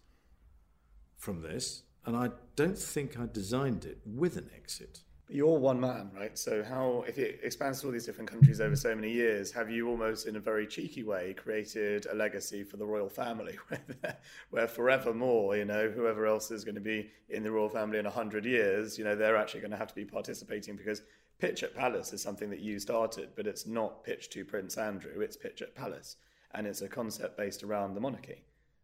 from 1.16 1.42
this, 1.42 1.82
and 2.06 2.16
I 2.16 2.30
don't 2.56 2.78
think 2.78 3.18
I 3.18 3.26
designed 3.30 3.84
it 3.84 3.98
with 4.04 4.36
an 4.36 4.50
exit. 4.56 5.00
You're 5.32 5.58
one 5.60 5.78
man, 5.78 6.10
right? 6.12 6.36
So 6.36 6.64
how, 6.64 7.04
if 7.06 7.16
it 7.16 7.38
expands 7.44 7.80
to 7.80 7.86
all 7.86 7.92
these 7.92 8.04
different 8.04 8.28
countries 8.28 8.60
over 8.60 8.74
so 8.74 8.96
many 8.96 9.12
years, 9.12 9.52
have 9.52 9.70
you 9.70 9.88
almost, 9.88 10.26
in 10.26 10.34
a 10.34 10.40
very 10.40 10.66
cheeky 10.66 11.04
way, 11.04 11.34
created 11.34 12.06
a 12.10 12.14
legacy 12.16 12.64
for 12.64 12.78
the 12.78 12.84
royal 12.84 13.08
family, 13.08 13.56
where, 13.68 14.18
where 14.50 14.66
forevermore, 14.66 15.56
you 15.56 15.64
know, 15.64 15.88
whoever 15.88 16.26
else 16.26 16.50
is 16.50 16.64
going 16.64 16.74
to 16.74 16.80
be 16.80 17.10
in 17.28 17.44
the 17.44 17.50
royal 17.50 17.68
family 17.68 17.98
in 17.98 18.06
hundred 18.06 18.44
years, 18.44 18.98
you 18.98 19.04
know, 19.04 19.14
they're 19.14 19.36
actually 19.36 19.60
going 19.60 19.70
to 19.70 19.76
have 19.76 19.86
to 19.86 19.94
be 19.94 20.04
participating 20.04 20.74
because 20.74 21.02
Pitch 21.38 21.62
at 21.62 21.76
Palace 21.76 22.12
is 22.12 22.20
something 22.20 22.50
that 22.50 22.60
you 22.60 22.80
started, 22.80 23.28
but 23.36 23.46
it's 23.46 23.68
not 23.68 24.02
Pitch 24.02 24.30
to 24.30 24.44
Prince 24.44 24.76
Andrew; 24.78 25.20
it's 25.20 25.36
Pitch 25.36 25.62
at 25.62 25.76
Palace, 25.76 26.16
and 26.54 26.66
it's 26.66 26.82
a 26.82 26.88
concept 26.88 27.36
based 27.36 27.62
around 27.62 27.94
the 27.94 28.00
monarchy, 28.00 28.42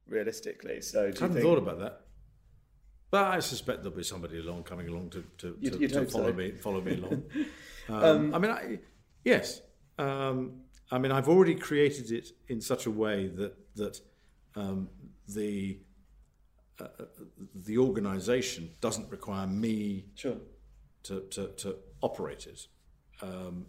realistically. 0.09 0.81
So, 0.81 1.03
I 1.03 1.07
you 1.07 1.13
haven't 1.13 1.33
think? 1.33 1.45
thought 1.45 1.59
about 1.59 1.81
that. 1.81 2.06
But 3.11 3.25
I 3.25 3.39
suspect 3.41 3.83
there'll 3.83 3.97
be 3.97 4.03
somebody 4.03 4.41
along 4.41 4.65
coming 4.65 4.89
along 4.89 5.11
to, 5.11 5.25
to, 5.39 5.57
You'd- 5.61 5.77
to, 5.77 5.83
you'd 5.83 5.93
to 5.93 6.07
follow 6.07 6.31
so. 6.31 6.37
me 6.37 6.51
follow 6.53 6.81
me 6.81 6.95
along. 6.95 7.23
Um, 7.89 8.35
I 8.35 8.39
mean, 8.41 8.51
I, 8.51 8.79
yes. 9.25 9.63
Um, 9.97 10.63
I 10.91 10.99
mean, 10.99 11.13
I've 11.13 11.29
already 11.29 11.55
created 11.55 12.11
it 12.11 12.31
in 12.49 12.61
such 12.61 12.87
a 12.87 12.91
way 12.91 13.29
that 13.29 13.55
that 13.77 14.01
um, 14.57 14.89
the 15.29 15.79
uh, 16.81 16.89
the 17.55 17.79
organisation 17.79 18.71
doesn't 18.81 19.09
require 19.09 19.47
me 19.47 20.07
Sure. 20.17 20.35
to, 21.05 21.21
to, 21.31 21.47
to 21.59 21.77
operate 22.03 22.49
it. 22.49 22.67
Um, 23.23 23.67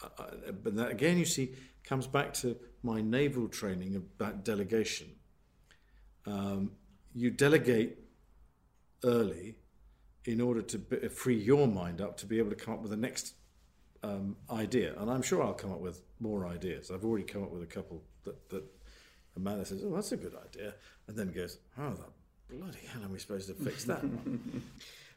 I- 0.00 0.22
I- 0.22 0.50
but 0.52 0.76
that 0.76 0.92
again, 0.92 1.18
you 1.18 1.24
see, 1.24 1.54
comes 1.82 2.06
back 2.06 2.32
to 2.34 2.56
my 2.84 3.00
naval 3.00 3.48
training 3.48 3.96
about 3.96 4.44
delegation. 4.44 5.08
Um, 6.24 6.70
you 7.16 7.30
delegate 7.32 7.98
early 9.04 9.56
in 10.24 10.40
order 10.40 10.62
to 10.62 10.78
be, 10.78 11.08
free 11.08 11.36
your 11.36 11.66
mind 11.66 12.00
up 12.00 12.16
to 12.18 12.26
be 12.26 12.38
able 12.38 12.50
to 12.50 12.56
come 12.56 12.74
up 12.74 12.82
with 12.82 12.90
the 12.90 12.96
next 12.96 13.34
um, 14.02 14.36
idea. 14.50 14.94
And 14.98 15.10
I'm 15.10 15.22
sure 15.22 15.42
I'll 15.42 15.54
come 15.54 15.72
up 15.72 15.80
with 15.80 16.02
more 16.18 16.46
ideas. 16.46 16.90
I've 16.90 17.04
already 17.04 17.24
come 17.24 17.42
up 17.42 17.50
with 17.50 17.62
a 17.62 17.66
couple 17.66 18.02
that, 18.24 18.48
that 18.50 18.64
Amanda 19.36 19.64
says, 19.64 19.82
oh, 19.84 19.94
that's 19.94 20.12
a 20.12 20.16
good 20.16 20.34
idea. 20.34 20.74
And 21.08 21.16
then 21.16 21.32
goes, 21.32 21.58
oh, 21.78 21.90
the 21.90 22.56
bloody 22.56 22.78
hell 22.92 23.02
am 23.02 23.12
we 23.12 23.18
supposed 23.18 23.48
to 23.48 23.54
fix 23.54 23.84
that? 23.84 24.04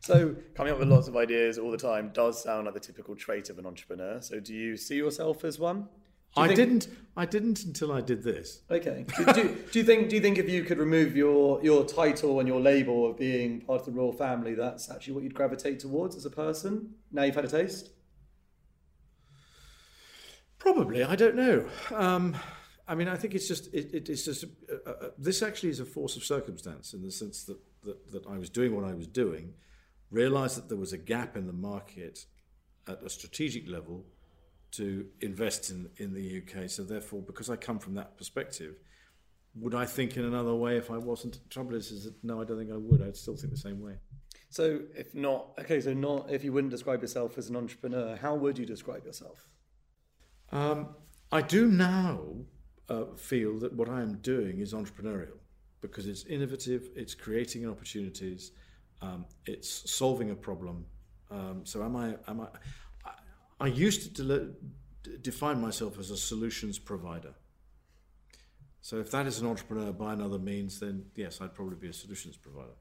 So, 0.03 0.35
coming 0.53 0.73
up 0.73 0.79
with 0.79 0.89
lots 0.89 1.07
of 1.07 1.15
ideas 1.15 1.57
all 1.57 1.71
the 1.71 1.77
time 1.77 2.11
does 2.13 2.43
sound 2.43 2.65
like 2.65 2.73
the 2.73 2.79
typical 2.81 3.15
trait 3.15 3.49
of 3.49 3.57
an 3.57 3.65
entrepreneur. 3.65 4.19
So, 4.19 4.41
do 4.41 4.53
you 4.53 4.75
see 4.75 4.97
yourself 4.97 5.45
as 5.45 5.59
one? 5.59 5.87
Do 6.35 6.41
you 6.41 6.45
I 6.45 6.47
think- 6.47 6.57
didn't. 6.57 6.87
I 7.15 7.27
didn't 7.27 7.63
until 7.63 7.91
I 7.91 8.01
did 8.01 8.23
this. 8.23 8.63
Okay. 8.71 9.05
Do, 9.17 9.25
do, 9.33 9.55
do 9.71 9.77
you 9.79 9.85
think? 9.85 10.09
Do 10.09 10.15
you 10.15 10.21
think 10.21 10.39
if 10.39 10.49
you 10.49 10.63
could 10.63 10.79
remove 10.79 11.15
your 11.15 11.63
your 11.63 11.85
title 11.85 12.39
and 12.39 12.47
your 12.47 12.59
label 12.59 13.07
of 13.07 13.17
being 13.17 13.61
part 13.61 13.81
of 13.81 13.85
the 13.85 13.91
royal 13.91 14.11
family, 14.13 14.55
that's 14.55 14.89
actually 14.89 15.13
what 15.13 15.23
you'd 15.23 15.35
gravitate 15.35 15.79
towards 15.79 16.15
as 16.15 16.25
a 16.25 16.31
person? 16.31 16.95
Now 17.11 17.21
you've 17.21 17.35
had 17.35 17.45
a 17.45 17.49
taste. 17.49 17.91
Probably, 20.57 21.03
I 21.03 21.15
don't 21.15 21.35
know. 21.35 21.67
Um, 21.93 22.35
I 22.87 22.95
mean, 22.95 23.07
I 23.07 23.15
think 23.15 23.35
it's 23.35 23.47
just 23.47 23.73
it, 23.73 23.93
it, 23.93 24.09
it's 24.09 24.25
just 24.25 24.45
uh, 24.71 24.89
uh, 24.89 25.09
this 25.17 25.41
actually 25.41 25.69
is 25.69 25.79
a 25.79 25.85
force 25.85 26.15
of 26.15 26.23
circumstance 26.23 26.93
in 26.93 27.01
the 27.03 27.11
sense 27.11 27.43
that, 27.43 27.57
that 27.83 28.11
that 28.11 28.27
I 28.27 28.37
was 28.37 28.49
doing 28.49 28.75
what 28.75 28.85
I 28.85 28.93
was 28.93 29.07
doing, 29.07 29.53
realised 30.09 30.57
that 30.57 30.69
there 30.69 30.77
was 30.77 30.93
a 30.93 30.97
gap 30.97 31.35
in 31.37 31.47
the 31.47 31.53
market 31.53 32.25
at 32.87 33.03
a 33.03 33.09
strategic 33.09 33.69
level 33.69 34.05
to 34.73 35.05
invest 35.21 35.71
in 35.71 35.89
in 35.97 36.13
the 36.13 36.41
UK. 36.41 36.69
So 36.69 36.83
therefore, 36.83 37.21
because 37.21 37.49
I 37.49 37.55
come 37.55 37.79
from 37.79 37.95
that 37.95 38.17
perspective, 38.17 38.75
would 39.55 39.75
I 39.75 39.85
think 39.85 40.17
in 40.17 40.25
another 40.25 40.55
way 40.55 40.77
if 40.77 40.89
I 40.89 40.97
wasn't? 40.97 41.33
The 41.33 41.49
trouble 41.49 41.75
is, 41.75 41.91
is 41.91 42.05
that 42.05 42.15
no, 42.23 42.41
I 42.41 42.43
don't 42.45 42.57
think 42.57 42.71
I 42.71 42.77
would. 42.77 43.01
I'd 43.01 43.15
still 43.15 43.35
think 43.35 43.51
the 43.51 43.57
same 43.57 43.79
way. 43.79 43.95
So, 44.49 44.81
if 44.95 45.15
not, 45.15 45.47
Okay, 45.59 45.81
so 45.81 45.93
not 45.93 46.31
if 46.31 46.43
you 46.43 46.53
wouldn't 46.53 46.71
describe 46.71 47.01
yourself 47.01 47.37
as 47.37 47.49
an 47.49 47.55
entrepreneur, 47.55 48.15
how 48.15 48.35
would 48.35 48.57
you 48.57 48.65
describe 48.65 49.05
yourself? 49.05 49.47
Um, 50.51 50.95
I 51.31 51.41
do 51.41 51.67
now 51.67 52.19
uh, 52.89 53.05
feel 53.15 53.57
that 53.59 53.73
what 53.73 53.89
I 53.89 54.01
am 54.01 54.17
doing 54.17 54.59
is 54.59 54.73
entrepreneurial 54.73 55.37
because 55.81 56.07
it's 56.07 56.25
innovative, 56.25 56.89
it's 56.95 57.15
creating 57.15 57.67
opportunities, 57.67 58.51
um, 59.01 59.25
it's 59.45 59.91
solving 59.91 60.31
a 60.31 60.35
problem. 60.35 60.85
Um, 61.31 61.61
so 61.63 61.83
am 61.83 61.95
I? 61.95 62.15
Am 62.27 62.41
I? 62.41 62.47
I, 63.59 63.67
used 63.67 64.15
to 64.15 64.55
define 65.21 65.61
myself 65.61 65.99
as 65.99 66.11
a 66.11 66.17
solutions 66.17 66.79
provider. 66.79 67.33
So 68.81 68.97
if 68.97 69.11
that 69.11 69.27
is 69.27 69.39
an 69.39 69.47
entrepreneur 69.47 69.93
by 69.93 70.13
another 70.13 70.39
means, 70.39 70.79
then 70.79 71.05
yes, 71.15 71.39
I'd 71.39 71.53
probably 71.53 71.77
be 71.77 71.87
a 71.87 71.93
solutions 71.93 72.35
provider. 72.35 72.73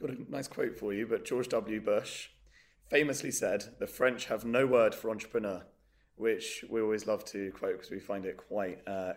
got 0.00 0.10
a 0.10 0.30
nice 0.30 0.48
quote 0.48 0.78
for 0.78 0.92
you, 0.92 1.06
but 1.06 1.24
George 1.24 1.48
W. 1.48 1.80
Bush 1.80 2.28
famously 2.88 3.30
said, 3.30 3.64
The 3.80 3.86
French 3.86 4.26
have 4.26 4.44
no 4.44 4.66
word 4.66 4.94
for 4.94 5.10
entrepreneur, 5.10 5.64
which 6.16 6.64
we 6.70 6.80
always 6.80 7.06
love 7.06 7.24
to 7.26 7.50
quote 7.52 7.72
because 7.72 7.90
we 7.90 7.98
find 7.98 8.24
it 8.24 8.36
quite, 8.36 8.78
uh, 8.86 9.14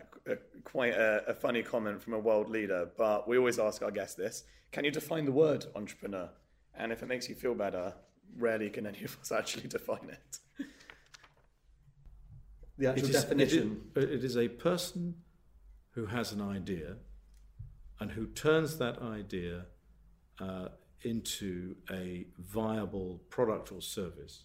quite 0.64 0.94
a, 0.94 1.22
a 1.28 1.34
funny 1.34 1.62
comment 1.62 2.02
from 2.02 2.14
a 2.14 2.18
world 2.18 2.48
leader. 2.48 2.90
But 2.96 3.28
we 3.28 3.38
always 3.38 3.58
ask 3.58 3.82
our 3.82 3.92
guests 3.92 4.16
this 4.16 4.44
Can 4.72 4.84
you 4.84 4.90
define 4.90 5.26
the 5.26 5.32
word 5.32 5.66
entrepreneur? 5.76 6.30
And 6.78 6.90
if 6.90 7.02
it 7.02 7.06
makes 7.06 7.28
you 7.28 7.34
feel 7.34 7.54
better, 7.54 7.94
rarely 8.36 8.70
can 8.70 8.86
any 8.86 9.02
of 9.04 9.16
us 9.20 9.32
actually 9.32 9.68
define 9.68 10.08
it. 10.10 10.38
The 12.78 12.88
actual 12.88 13.04
it 13.08 13.10
is- 13.14 13.22
definition. 13.22 13.90
it 13.96 14.24
is 14.24 14.36
a 14.36 14.48
person 14.48 15.14
who 15.92 16.06
has 16.06 16.32
an 16.32 16.42
idea 16.42 16.96
and 18.00 18.10
who 18.10 18.26
turns 18.26 18.76
that 18.78 19.00
idea 19.00 19.66
uh, 20.40 20.68
into 21.02 21.76
a 21.90 22.26
viable 22.38 23.22
product 23.30 23.72
or 23.72 23.80
service 23.80 24.44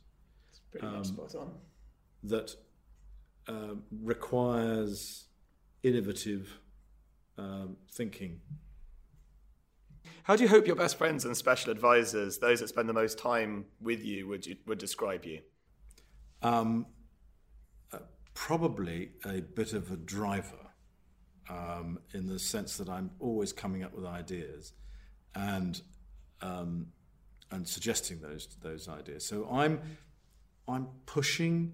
Pretty 0.72 0.86
much 0.88 1.08
spot 1.08 1.36
on. 1.36 1.52
that 2.24 2.56
um, 3.50 3.84
requires 4.02 5.26
innovative 5.84 6.60
um, 7.38 7.76
thinking 7.92 8.40
how 10.24 10.36
do 10.36 10.44
you 10.44 10.50
hope 10.50 10.68
your 10.68 10.76
best 10.76 10.98
friends 10.98 11.26
and 11.26 11.36
special 11.36 11.72
advisors, 11.72 12.38
those 12.38 12.60
that 12.60 12.70
spend 12.70 12.88
the 12.88 12.94
most 12.94 13.18
time 13.18 13.66
with 13.82 14.04
you, 14.04 14.28
would 14.28 14.46
you, 14.46 14.56
would 14.68 14.78
describe 14.78 15.26
you? 15.26 15.40
Um, 16.42 16.86
uh, 17.94 18.00
probably 18.34 19.12
a 19.26 19.42
bit 19.42 19.74
of 19.74 19.92
a 19.92 19.96
driver, 19.98 20.72
um, 21.50 22.00
in 22.14 22.28
the 22.28 22.40
sense 22.40 22.78
that 22.78 22.90
I'm 22.90 23.12
always 23.20 23.52
coming 23.54 23.84
up 23.84 23.94
with 23.94 24.06
ideas, 24.06 24.74
and 25.36 25.82
um, 26.42 26.88
and 27.52 27.68
suggesting 27.68 28.20
those 28.22 28.48
those 28.62 28.88
ideas. 28.88 29.26
So 29.26 29.48
I'm 29.52 29.82
I'm 30.68 30.88
pushing 31.06 31.74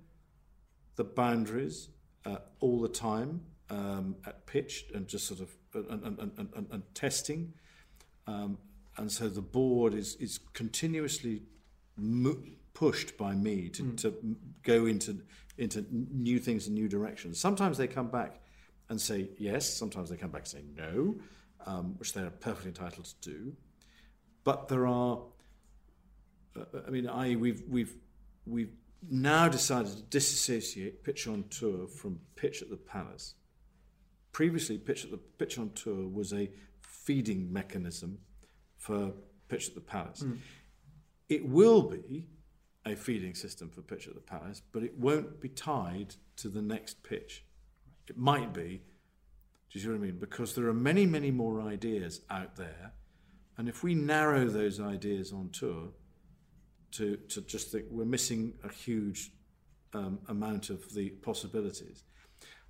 the 0.95 1.03
boundaries 1.03 1.89
uh, 2.25 2.37
all 2.59 2.81
the 2.81 2.89
time 2.89 3.41
um, 3.69 4.15
at 4.25 4.45
pitch 4.47 4.85
and 4.93 5.07
just 5.07 5.27
sort 5.27 5.39
of 5.39 5.55
and, 5.73 6.03
and, 6.03 6.19
and, 6.19 6.49
and, 6.55 6.67
and 6.71 6.83
testing. 6.93 7.53
Um, 8.27 8.57
and 8.97 9.11
so 9.11 9.29
the 9.29 9.41
board 9.41 9.93
is 9.93 10.15
is 10.15 10.39
continuously 10.53 11.43
mo- 11.95 12.43
pushed 12.73 13.17
by 13.17 13.33
me 13.33 13.69
to, 13.69 13.93
to 13.93 14.35
go 14.63 14.85
into 14.85 15.21
into 15.57 15.85
new 15.91 16.39
things 16.39 16.67
and 16.67 16.75
new 16.75 16.87
directions. 16.87 17.39
Sometimes 17.39 17.77
they 17.77 17.87
come 17.87 18.09
back 18.09 18.39
and 18.89 18.99
say 18.99 19.29
yes. 19.37 19.67
Sometimes 19.67 20.09
they 20.09 20.17
come 20.17 20.29
back 20.29 20.41
and 20.41 20.47
say 20.47 20.63
no, 20.75 21.15
um, 21.65 21.95
which 21.97 22.13
they're 22.13 22.29
perfectly 22.29 22.69
entitled 22.69 23.05
to 23.05 23.29
do. 23.29 23.53
But 24.43 24.67
there 24.67 24.87
are, 24.87 25.19
uh, 26.55 26.63
I 26.85 26.89
mean, 26.89 27.07
I 27.07 27.35
we've 27.35 27.63
we've 27.67 27.95
we've 28.45 28.73
now 29.09 29.47
decided 29.47 29.95
to 29.95 30.01
disassociate 30.03 31.03
pitch 31.03 31.27
on 31.27 31.45
tour 31.49 31.87
from 31.87 32.19
pitch 32.35 32.61
at 32.61 32.69
the 32.69 32.77
palace. 32.77 33.35
Previously, 34.31 34.77
pitch 34.77 35.03
at 35.03 35.11
the 35.11 35.17
pitch 35.17 35.57
on 35.57 35.71
tour 35.71 36.07
was 36.07 36.33
a 36.33 36.49
feeding 37.07 37.53
mechanism 37.53 38.19
for 38.75 39.13
pitch 39.47 39.69
at 39.69 39.75
the 39.75 39.81
palace. 39.95 40.25
It 41.29 41.47
will 41.47 41.81
be 41.81 42.25
a 42.85 42.95
feeding 42.95 43.33
system 43.33 43.69
for 43.69 43.81
pitch 43.81 44.07
at 44.09 44.13
the 44.13 44.19
palace, 44.19 44.61
but 44.73 44.83
it 44.83 44.97
won't 44.99 45.39
be 45.39 45.47
tied 45.47 46.15
to 46.35 46.49
the 46.49 46.61
next 46.61 47.01
pitch. 47.03 47.45
It 48.09 48.17
might 48.17 48.53
be. 48.53 48.81
Do 49.69 49.79
you 49.79 49.81
see 49.81 49.87
what 49.87 49.95
I 49.95 49.99
mean? 49.99 50.19
Because 50.19 50.53
there 50.53 50.67
are 50.67 50.73
many, 50.73 51.05
many 51.05 51.31
more 51.31 51.61
ideas 51.61 52.21
out 52.29 52.57
there, 52.57 52.91
and 53.57 53.69
if 53.69 53.83
we 53.83 53.95
narrow 53.95 54.45
those 54.45 54.79
ideas 54.79 55.31
on 55.31 55.49
tour 55.49 55.89
to 56.91 57.17
to 57.33 57.41
just 57.41 57.71
think 57.71 57.85
we're 57.89 58.05
missing 58.17 58.53
a 58.63 58.71
huge 58.71 59.31
um, 59.93 60.19
amount 60.27 60.69
of 60.69 60.93
the 60.93 61.09
possibilities, 61.09 62.03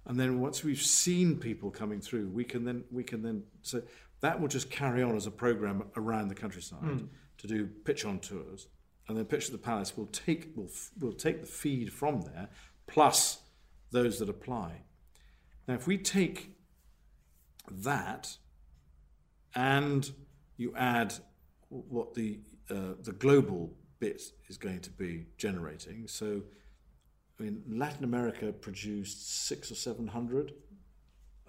and 0.07 0.19
then 0.19 0.39
once 0.39 0.63
we've 0.63 0.81
seen 0.81 1.37
people 1.37 1.69
coming 1.69 2.01
through, 2.01 2.29
we 2.29 2.43
can 2.43 2.63
then 2.63 2.85
we 2.91 3.03
can 3.03 3.21
then 3.21 3.43
so 3.61 3.81
that 4.21 4.39
will 4.39 4.47
just 4.47 4.69
carry 4.69 5.03
on 5.03 5.15
as 5.15 5.27
a 5.27 5.31
program 5.31 5.83
around 5.95 6.27
the 6.27 6.35
countryside 6.35 7.07
to 7.37 7.47
do 7.47 7.67
pitch 7.85 8.05
on 8.05 8.19
tours, 8.19 8.67
and 9.07 9.17
then 9.17 9.25
pitch 9.25 9.45
at 9.45 9.51
the 9.51 9.57
palace 9.57 9.95
will 9.95 10.07
take 10.07 10.55
will 10.55 10.69
will 10.99 11.13
take 11.13 11.41
the 11.41 11.47
feed 11.47 11.93
from 11.93 12.21
there 12.21 12.49
plus 12.87 13.39
those 13.91 14.19
that 14.19 14.29
apply. 14.29 14.81
Now, 15.67 15.75
if 15.75 15.87
we 15.87 15.97
take 15.97 16.51
that 17.69 18.37
and 19.55 20.11
you 20.57 20.73
add 20.75 21.13
what 21.69 22.13
the 22.13 22.39
uh, 22.69 22.93
the 23.01 23.11
global 23.11 23.73
bit 23.99 24.21
is 24.49 24.57
going 24.57 24.79
to 24.81 24.91
be 24.91 25.27
generating, 25.37 26.07
so 26.07 26.41
I 27.39 27.43
mean, 27.43 27.63
Latin 27.67 28.03
America 28.03 28.51
produced 28.51 29.45
six 29.47 29.71
or 29.71 29.75
seven 29.75 30.07
hundred 30.07 30.53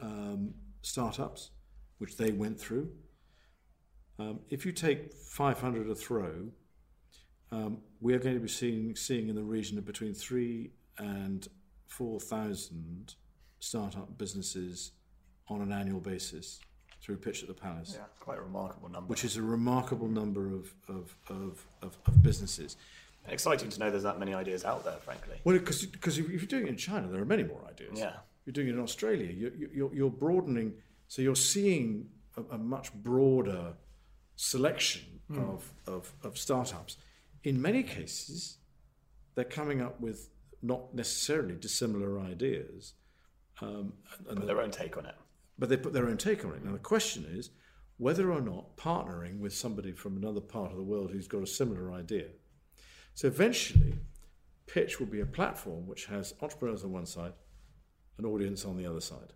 um, 0.01 0.55
startups, 0.83 1.51
which 1.99 2.17
they 2.17 2.31
went 2.31 2.59
through. 2.61 2.91
Um, 4.19 4.41
if 4.51 4.67
you 4.67 4.73
take 4.73 5.13
500 5.13 5.89
a 5.89 5.95
throw, 5.95 6.49
um, 7.53 7.79
we 8.01 8.15
are 8.15 8.19
going 8.19 8.35
to 8.35 8.41
be 8.41 8.49
seeing, 8.49 8.97
seeing 8.97 9.29
in 9.29 9.35
the 9.37 9.43
region 9.43 9.79
of 9.79 9.85
between 9.85 10.15
three 10.15 10.71
and 10.99 11.47
4,000 11.87 13.15
startup 13.61 14.19
businesses 14.19 14.93
on 15.49 15.61
an 15.61 15.73
annual 15.73 16.01
basis 16.01 16.61
through 17.01 17.17
Pitch 17.17 17.43
at 17.43 17.49
the 17.49 17.55
Palace 17.55 17.95
Yeah, 17.97 18.05
quite 18.19 18.39
a 18.39 18.43
remarkable 18.43 18.89
number. 18.89 19.07
which 19.09 19.25
is 19.25 19.37
a 19.37 19.43
remarkable 19.43 20.09
number 20.09 20.49
of, 20.53 20.75
of, 20.89 21.17
of, 21.29 21.65
of, 21.83 21.97
of 22.07 22.23
businesses. 22.23 22.77
exciting 23.29 23.69
to 23.71 23.79
know 23.81 23.91
there's 23.91 24.03
that 24.03 24.19
many 24.19 24.35
ideas 24.35 24.65
out 24.65 24.85
there, 24.85 24.97
frankly. 24.97 25.37
Well, 25.45 25.57
because 25.59 25.87
because 25.87 26.19
if 26.19 26.29
you're 26.29 26.41
doing 26.41 26.67
it 26.67 26.71
in 26.71 26.77
China, 26.77 27.07
there 27.09 27.23
are 27.23 27.27
many 27.27 27.45
more 27.45 27.63
ideas. 27.69 27.99
Yeah. 27.99 28.15
You're 28.45 28.53
doing 28.53 28.69
it 28.69 28.75
in 28.75 28.81
Australia. 28.81 29.31
You're, 29.31 29.53
you're, 29.73 29.95
you're 29.95 30.11
broadening, 30.11 30.73
so 31.09 31.23
you're 31.23 31.35
seeing 31.37 32.07
a, 32.37 32.55
a 32.55 32.59
much 32.59 32.93
broader 32.93 33.75
selection 34.37 35.03
of, 35.37 35.73
of, 35.87 36.13
of 36.23 36.39
startups. 36.39 36.97
In 37.45 37.61
many 37.61 37.83
cases, 37.83 38.59
they're 39.35 39.45
coming 39.45 39.83
up 39.83 40.01
with 40.01 40.31
not 40.63 40.95
necessarily 40.95 41.55
dissimilar 41.55 42.19
ideas, 42.21 42.95
um, 43.61 43.93
and, 44.19 44.27
and 44.29 44.37
But 44.39 44.47
their 44.47 44.61
own 44.63 44.71
take 44.71 44.97
on 44.97 45.05
it. 45.07 45.15
but 45.59 45.69
they 45.69 45.77
put 45.77 45.93
their 45.93 46.07
own 46.09 46.17
take 46.17 46.45
on 46.45 46.53
it. 46.55 46.65
Now, 46.65 46.73
the 46.73 46.79
question 46.79 47.27
is 47.29 47.51
whether 47.99 48.33
or 48.33 48.41
not 48.41 48.77
partnering 48.77 49.39
with 49.41 49.53
somebody 49.53 49.93
from 49.93 50.17
another 50.17 50.41
part 50.41 50.71
of 50.71 50.77
the 50.77 50.83
world 50.83 51.11
who's 51.11 51.29
got 51.29 51.43
a 51.43 51.47
similar 51.47 51.93
idea. 51.93 52.29
So 53.15 53.29
eventually, 53.29 53.95
Pitch 54.67 54.99
will 55.01 55.07
be 55.09 55.21
a 55.21 55.27
platform 55.27 55.87
which 55.87 56.07
has 56.07 56.35
entrepreneurs 56.41 56.85
on 56.85 56.93
one 56.93 57.07
side, 57.07 57.33
an 58.19 58.25
audience 58.25 58.65
on 58.65 58.77
the 58.77 58.87
other 58.87 59.01
side. 59.01 59.33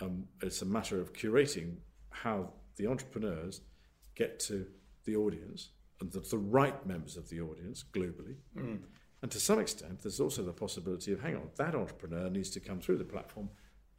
Um, 0.00 0.24
it's 0.42 0.62
a 0.62 0.66
matter 0.66 1.00
of 1.00 1.12
curating 1.12 1.76
how 2.10 2.50
the 2.76 2.86
entrepreneurs 2.86 3.60
get 4.14 4.38
to 4.40 4.66
the 5.04 5.16
audience 5.16 5.70
and 6.00 6.10
the, 6.12 6.20
the 6.20 6.38
right 6.38 6.86
members 6.86 7.16
of 7.16 7.28
the 7.28 7.40
audience 7.40 7.84
globally. 7.92 8.36
And 9.22 9.30
to 9.32 9.40
some 9.40 9.58
extent, 9.58 10.02
there's 10.02 10.20
also 10.20 10.42
the 10.42 10.52
possibility 10.52 11.12
of 11.12 11.20
hang 11.20 11.36
on, 11.36 11.50
that 11.56 11.74
entrepreneur 11.74 12.30
needs 12.30 12.50
to 12.50 12.60
come 12.60 12.80
through 12.80 12.98
the 12.98 13.04
platform 13.04 13.50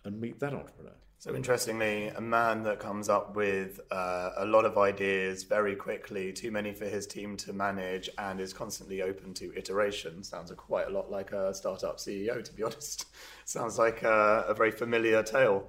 and 0.06 0.20
meet 0.20 0.40
that 0.40 0.54
entrepreneur. 0.54 0.96
So 1.18 1.36
interestingly, 1.36 2.08
a 2.08 2.22
man 2.22 2.64
that 2.64 2.80
comes 2.80 3.10
up 3.10 3.36
with 3.36 3.82
uh, 3.92 4.30
a 4.38 4.46
lot 4.46 4.64
of 4.64 4.78
ideas 4.78 5.44
very 5.44 5.76
quickly, 5.76 6.32
too 6.32 6.50
many 6.50 6.72
for 6.74 6.86
his 6.86 7.06
team 7.06 7.36
to 7.38 7.52
manage, 7.52 8.10
and 8.18 8.40
is 8.40 8.54
constantly 8.54 9.02
open 9.02 9.34
to 9.34 9.54
iteration. 9.58 10.24
Sounds 10.24 10.50
quite 10.56 10.88
a 10.88 10.90
lot 10.90 11.12
like 11.12 11.34
a 11.34 11.54
startup 11.54 11.98
CEO, 11.98 12.42
to 12.42 12.54
be 12.54 12.64
honest. 12.64 13.08
Sounds 13.44 13.78
like 13.78 14.04
a, 14.04 14.46
a 14.48 14.54
very 14.54 14.72
familiar 14.72 15.22
tale. 15.22 15.68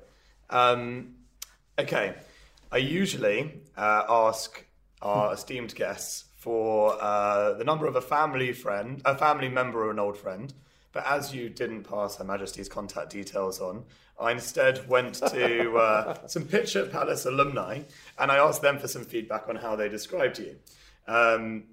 Um, 0.50 1.14
okay, 1.78 2.14
I 2.70 2.78
usually 2.78 3.62
uh, 3.76 4.04
ask 4.08 4.64
our 5.00 5.32
esteemed 5.32 5.74
guests 5.74 6.24
for 6.36 6.96
uh, 7.00 7.54
the 7.54 7.64
number 7.64 7.86
of 7.86 7.96
a 7.96 8.00
family 8.00 8.52
friend, 8.52 9.00
a 9.04 9.16
family 9.16 9.48
member 9.48 9.84
or 9.86 9.90
an 9.90 9.98
old 9.98 10.16
friend. 10.16 10.52
But 10.92 11.06
as 11.06 11.34
you 11.34 11.48
didn't 11.48 11.84
pass 11.84 12.16
Her 12.16 12.24
Majesty's 12.24 12.68
contact 12.68 13.10
details 13.10 13.60
on, 13.60 13.84
I 14.20 14.32
instead 14.32 14.88
went 14.88 15.14
to 15.14 15.76
uh, 15.76 16.18
some 16.26 16.44
Pitch 16.44 16.76
at 16.76 16.90
Palace 16.90 17.26
alumni 17.26 17.82
and 18.18 18.30
I 18.30 18.36
asked 18.36 18.62
them 18.62 18.78
for 18.78 18.88
some 18.88 19.04
feedback 19.04 19.48
on 19.48 19.56
how 19.56 19.76
they 19.76 19.88
described 19.88 20.38
you. 20.38 20.56
Um, 21.06 21.64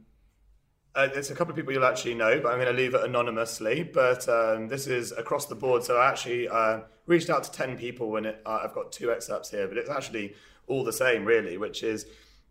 uh, 0.97 1.07
there's 1.13 1.29
a 1.29 1.35
couple 1.35 1.51
of 1.51 1.55
people 1.55 1.71
you'll 1.71 1.85
actually 1.85 2.15
know, 2.15 2.39
but 2.41 2.49
I'm 2.49 2.59
going 2.59 2.75
to 2.75 2.81
leave 2.81 2.95
it 2.95 3.03
anonymously. 3.03 3.83
But 3.83 4.27
um, 4.27 4.67
this 4.67 4.87
is 4.87 5.11
across 5.11 5.45
the 5.45 5.53
board. 5.53 5.83
So 5.83 5.95
I 5.97 6.09
actually 6.09 6.49
uh, 6.49 6.79
reached 7.05 7.29
out 7.29 7.43
to 7.43 7.51
10 7.51 7.77
people 7.77 8.15
and 8.15 8.25
it, 8.25 8.41
uh, 8.47 8.61
I've 8.63 8.73
got 8.73 8.91
two 8.91 9.11
excerpts 9.11 9.51
here, 9.51 9.67
but 9.67 9.77
it's 9.77 9.91
actually 9.91 10.33
all 10.65 10.83
the 10.83 10.91
same, 10.91 11.23
really, 11.23 11.57
which 11.57 11.83
is 11.83 12.07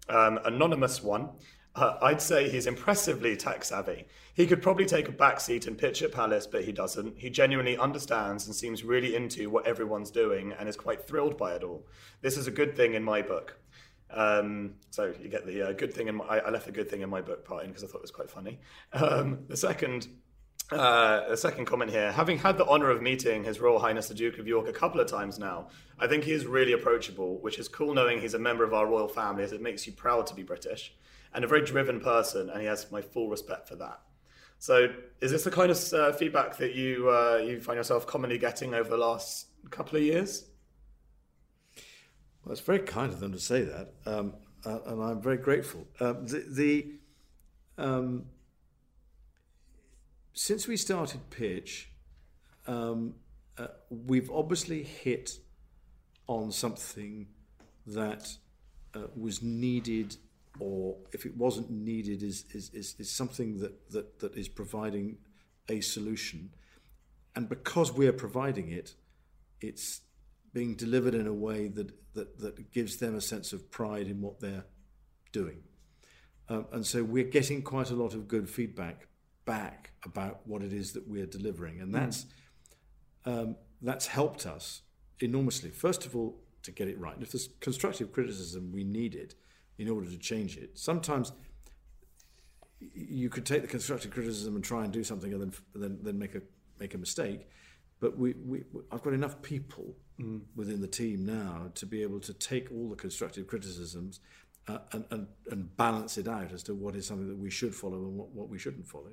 um, 0.08 0.38
anonymous 0.44 1.02
one. 1.02 1.30
Uh, 1.74 1.98
I'd 2.00 2.22
say 2.22 2.48
he's 2.48 2.68
impressively 2.68 3.36
tech 3.36 3.64
savvy. 3.64 4.06
He 4.32 4.46
could 4.46 4.62
probably 4.62 4.86
take 4.86 5.08
a 5.08 5.12
back 5.12 5.40
seat 5.40 5.66
and 5.66 5.76
pitch 5.76 6.00
at 6.02 6.12
Palace, 6.12 6.46
but 6.46 6.64
he 6.64 6.70
doesn't. 6.72 7.18
He 7.18 7.28
genuinely 7.30 7.76
understands 7.76 8.46
and 8.46 8.54
seems 8.54 8.84
really 8.84 9.16
into 9.16 9.50
what 9.50 9.66
everyone's 9.66 10.12
doing 10.12 10.54
and 10.58 10.68
is 10.68 10.76
quite 10.76 11.06
thrilled 11.06 11.36
by 11.36 11.54
it 11.54 11.64
all. 11.64 11.84
This 12.22 12.38
is 12.38 12.46
a 12.46 12.52
good 12.52 12.76
thing 12.76 12.94
in 12.94 13.02
my 13.02 13.22
book. 13.22 13.58
Um, 14.10 14.74
so 14.90 15.12
you 15.20 15.28
get 15.28 15.46
the 15.46 15.68
uh, 15.68 15.72
good 15.72 15.92
thing 15.92 16.08
in 16.08 16.16
my, 16.16 16.24
I, 16.24 16.38
I 16.38 16.50
left 16.50 16.66
the 16.66 16.72
good 16.72 16.88
thing 16.88 17.02
in 17.02 17.10
my 17.10 17.20
book 17.20 17.44
part 17.44 17.64
in 17.64 17.70
because 17.70 17.84
I 17.84 17.86
thought 17.86 17.98
it 17.98 18.02
was 18.02 18.10
quite 18.10 18.30
funny. 18.30 18.60
Um, 18.92 19.40
the 19.48 19.56
second, 19.56 20.08
uh, 20.70 21.28
the 21.28 21.36
second 21.36 21.66
comment 21.66 21.90
here, 21.90 22.12
having 22.12 22.38
had 22.38 22.56
the 22.56 22.66
honour 22.66 22.90
of 22.90 23.02
meeting 23.02 23.44
His 23.44 23.60
Royal 23.60 23.78
Highness 23.78 24.08
the 24.08 24.14
Duke 24.14 24.38
of 24.38 24.46
York 24.46 24.68
a 24.68 24.72
couple 24.72 25.00
of 25.00 25.08
times 25.08 25.38
now, 25.38 25.68
I 25.98 26.06
think 26.06 26.24
he 26.24 26.32
is 26.32 26.46
really 26.46 26.72
approachable, 26.72 27.38
which 27.40 27.58
is 27.58 27.68
cool 27.68 27.94
knowing 27.94 28.20
he's 28.20 28.34
a 28.34 28.38
member 28.38 28.64
of 28.64 28.74
our 28.74 28.86
royal 28.86 29.08
family 29.08 29.42
as 29.42 29.52
it 29.52 29.60
makes 29.60 29.86
you 29.86 29.92
proud 29.92 30.26
to 30.28 30.34
be 30.34 30.42
British 30.42 30.94
and 31.34 31.44
a 31.44 31.48
very 31.48 31.64
driven 31.64 32.00
person, 32.00 32.48
and 32.50 32.60
he 32.60 32.66
has 32.66 32.90
my 32.90 33.00
full 33.00 33.28
respect 33.28 33.68
for 33.68 33.76
that. 33.76 34.00
So, 34.58 34.88
is 35.20 35.30
this 35.30 35.44
the 35.44 35.50
kind 35.50 35.70
of 35.70 35.92
uh, 35.92 36.12
feedback 36.12 36.56
that 36.56 36.74
you 36.74 37.10
uh, 37.10 37.42
you 37.44 37.60
find 37.60 37.76
yourself 37.76 38.06
commonly 38.06 38.38
getting 38.38 38.72
over 38.72 38.88
the 38.88 38.96
last 38.96 39.48
couple 39.70 39.96
of 39.98 40.02
years? 40.02 40.46
Well, 42.46 42.52
it's 42.52 42.60
very 42.60 42.78
kind 42.78 43.12
of 43.12 43.18
them 43.18 43.32
to 43.32 43.40
say 43.40 43.62
that, 43.62 43.92
um, 44.06 44.34
uh, 44.64 44.78
and 44.86 45.02
I'm 45.02 45.20
very 45.20 45.36
grateful. 45.36 45.84
Um, 45.98 46.28
the, 46.28 46.44
the 46.48 46.86
um, 47.76 48.26
since 50.32 50.68
we 50.68 50.76
started 50.76 51.28
pitch, 51.30 51.90
um, 52.68 53.16
uh, 53.58 53.66
we've 53.90 54.30
obviously 54.30 54.84
hit 54.84 55.40
on 56.28 56.52
something 56.52 57.26
that 57.84 58.28
uh, 58.94 59.08
was 59.16 59.42
needed 59.42 60.16
or 60.60 60.98
if 61.12 61.26
it 61.26 61.36
wasn't 61.36 61.68
needed, 61.68 62.22
is, 62.22 62.44
is, 62.52 62.70
is, 62.72 62.94
is 63.00 63.10
something 63.10 63.58
that, 63.58 63.90
that, 63.90 64.20
that 64.20 64.36
is 64.36 64.46
providing 64.46 65.18
a 65.68 65.80
solution. 65.80 66.50
And 67.34 67.48
because 67.48 67.90
we're 67.90 68.12
providing 68.12 68.70
it, 68.70 68.94
it's 69.60 70.02
being 70.56 70.74
delivered 70.74 71.14
in 71.14 71.26
a 71.26 71.34
way 71.34 71.68
that, 71.68 71.92
that, 72.14 72.38
that 72.38 72.72
gives 72.72 72.96
them 72.96 73.14
a 73.14 73.20
sense 73.20 73.52
of 73.52 73.70
pride 73.70 74.06
in 74.06 74.22
what 74.22 74.40
they're 74.40 74.64
doing. 75.30 75.58
Um, 76.48 76.64
and 76.72 76.86
so 76.86 77.04
we're 77.04 77.24
getting 77.24 77.60
quite 77.60 77.90
a 77.90 77.94
lot 77.94 78.14
of 78.14 78.26
good 78.26 78.48
feedback 78.48 79.06
back 79.44 79.90
about 80.06 80.40
what 80.46 80.62
it 80.62 80.72
is 80.72 80.94
that 80.94 81.06
we're 81.06 81.26
delivering. 81.26 81.82
And 81.82 81.94
that's, 81.94 82.24
um, 83.26 83.56
that's 83.82 84.06
helped 84.06 84.46
us 84.46 84.80
enormously. 85.20 85.68
First 85.68 86.06
of 86.06 86.16
all, 86.16 86.40
to 86.62 86.70
get 86.70 86.88
it 86.88 86.98
right. 86.98 87.12
And 87.12 87.22
if 87.22 87.32
there's 87.32 87.50
constructive 87.60 88.10
criticism, 88.10 88.72
we 88.72 88.82
need 88.82 89.14
it 89.14 89.34
in 89.76 89.90
order 89.90 90.08
to 90.08 90.16
change 90.16 90.56
it. 90.56 90.78
Sometimes 90.78 91.32
you 92.80 93.28
could 93.28 93.44
take 93.44 93.60
the 93.60 93.68
constructive 93.68 94.10
criticism 94.10 94.54
and 94.54 94.64
try 94.64 94.84
and 94.84 94.92
do 94.92 95.04
something 95.04 95.34
and 95.34 95.42
then, 95.42 95.52
then, 95.74 95.98
then 96.00 96.18
make, 96.18 96.34
a, 96.34 96.40
make 96.80 96.94
a 96.94 96.98
mistake. 96.98 97.46
But 98.00 98.18
we, 98.18 98.34
we, 98.44 98.62
I've 98.92 99.02
got 99.02 99.14
enough 99.14 99.40
people 99.42 99.94
mm. 100.20 100.42
within 100.54 100.80
the 100.80 100.88
team 100.88 101.24
now 101.24 101.70
to 101.74 101.86
be 101.86 102.02
able 102.02 102.20
to 102.20 102.34
take 102.34 102.70
all 102.70 102.90
the 102.90 102.96
constructive 102.96 103.46
criticisms 103.46 104.20
uh, 104.68 104.78
and, 104.92 105.04
and, 105.10 105.26
and 105.50 105.76
balance 105.76 106.18
it 106.18 106.28
out 106.28 106.52
as 106.52 106.62
to 106.64 106.74
what 106.74 106.94
is 106.94 107.06
something 107.06 107.28
that 107.28 107.38
we 107.38 107.50
should 107.50 107.74
follow 107.74 107.96
and 107.96 108.16
what, 108.16 108.28
what 108.30 108.48
we 108.48 108.58
shouldn't 108.58 108.86
follow. 108.86 109.12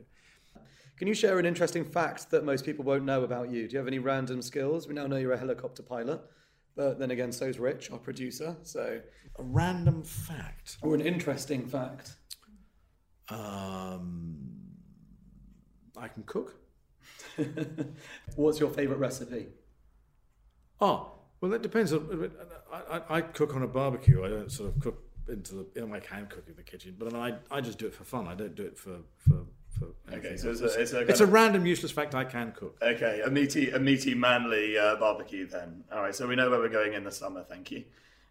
Can 0.97 1.07
you 1.07 1.13
share 1.13 1.39
an 1.39 1.45
interesting 1.45 1.83
fact 1.83 2.29
that 2.31 2.45
most 2.45 2.65
people 2.65 2.85
won't 2.85 3.03
know 3.03 3.23
about 3.23 3.49
you? 3.49 3.67
Do 3.67 3.73
you 3.73 3.79
have 3.79 3.87
any 3.87 3.99
random 3.99 4.41
skills? 4.41 4.87
We 4.87 4.93
now 4.93 5.07
know 5.07 5.17
you're 5.17 5.33
a 5.33 5.37
helicopter 5.37 5.81
pilot, 5.81 6.21
but 6.75 6.99
then 6.99 7.11
again, 7.11 7.31
so's 7.31 7.57
Rich, 7.57 7.91
our 7.91 7.97
producer. 7.97 8.55
So 8.63 8.99
a 9.37 9.43
random 9.43 10.03
fact 10.03 10.77
or 10.81 10.93
an 10.93 11.01
interesting 11.01 11.65
fact. 11.65 12.13
Um, 13.29 14.37
I 15.97 16.07
can 16.07 16.23
cook. 16.23 16.55
What's 18.35 18.59
your 18.59 18.69
favourite 18.69 18.99
recipe? 18.99 19.47
Oh, 20.79 21.11
well, 21.41 21.51
that 21.51 21.61
depends. 21.61 21.93
I, 21.93 21.97
I, 22.71 23.01
I, 23.09 23.21
cook 23.21 23.55
on 23.55 23.63
a 23.63 23.67
barbecue. 23.67 24.23
I 24.23 24.29
don't 24.29 24.51
sort 24.51 24.69
of 24.69 24.79
cook 24.81 25.03
into 25.27 25.55
the. 25.55 25.67
You 25.75 25.87
know, 25.87 25.93
I 25.93 25.99
can 25.99 26.27
cook 26.27 26.45
in 26.47 26.55
the 26.55 26.63
kitchen, 26.63 26.95
but 26.97 27.13
I, 27.13 27.35
I 27.51 27.61
just 27.61 27.77
do 27.77 27.85
it 27.85 27.93
for 27.93 28.03
fun. 28.03 28.27
I 28.27 28.35
don't 28.35 28.55
do 28.55 28.63
it 28.63 28.77
for 28.77 28.99
for. 29.17 29.45
for 29.77 29.87
okay, 30.13 30.37
so 30.37 30.51
it's 30.51 30.61
a, 30.61 30.81
it's, 30.81 30.93
a, 30.93 30.99
it's 31.01 31.19
a, 31.19 31.25
random 31.25 31.65
useless 31.65 31.91
fact. 31.91 32.15
I 32.15 32.23
can 32.23 32.51
cook. 32.53 32.77
Okay, 32.81 33.21
a 33.25 33.29
meaty, 33.29 33.71
a 33.71 33.79
meaty, 33.79 34.15
manly 34.15 34.77
uh, 34.77 34.95
barbecue. 34.95 35.47
Then, 35.47 35.83
all 35.91 36.01
right. 36.01 36.15
So 36.15 36.27
we 36.27 36.35
know 36.35 36.49
where 36.49 36.59
we're 36.59 36.69
going 36.69 36.93
in 36.93 37.03
the 37.03 37.11
summer. 37.11 37.43
Thank 37.43 37.71
you. 37.71 37.83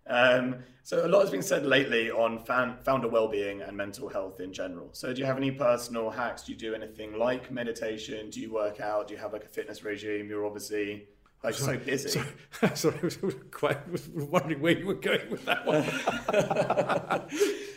Um, 0.07 0.57
so 0.83 1.07
a 1.07 1.09
lot 1.09 1.21
has 1.21 1.31
been 1.31 1.43
said 1.43 1.65
lately 1.65 2.11
on 2.11 2.41
fan, 2.41 2.77
founder 2.83 3.09
well-being 3.09 3.63
and 3.63 3.77
mental 3.77 4.09
health 4.09 4.41
in 4.41 4.53
general. 4.53 4.89
So 4.93 5.13
do 5.13 5.21
you 5.21 5.27
have 5.27 5.37
any 5.37 5.53
personal 5.53 6.11
hacks? 6.11 6.43
Do 6.43 6.53
you 6.53 6.59
do 6.59 6.75
anything 6.75 7.19
like 7.19 7.53
meditation? 7.53 8.31
Do 8.31 8.41
you 8.41 8.53
work 8.53 8.81
out? 8.81 9.09
Do 9.09 9.15
you 9.15 9.21
have 9.21 9.33
like 9.33 9.45
a 9.45 9.49
fitness 9.49 9.85
regime? 9.85 10.29
You're 10.29 10.45
obviously 10.45 11.07
like 11.45 11.55
sorry, 11.55 11.79
so 11.79 11.85
busy. 11.85 12.09
Sorry, 12.09 12.27
sorry, 12.75 12.97
I 13.01 13.05
was 13.05 13.19
quite 13.51 13.79
wondering 14.15 14.61
where 14.61 14.79
you 14.79 14.87
were 14.87 14.95
going 14.95 15.31
with 15.31 15.45
that 15.45 15.67
one. 15.67 15.85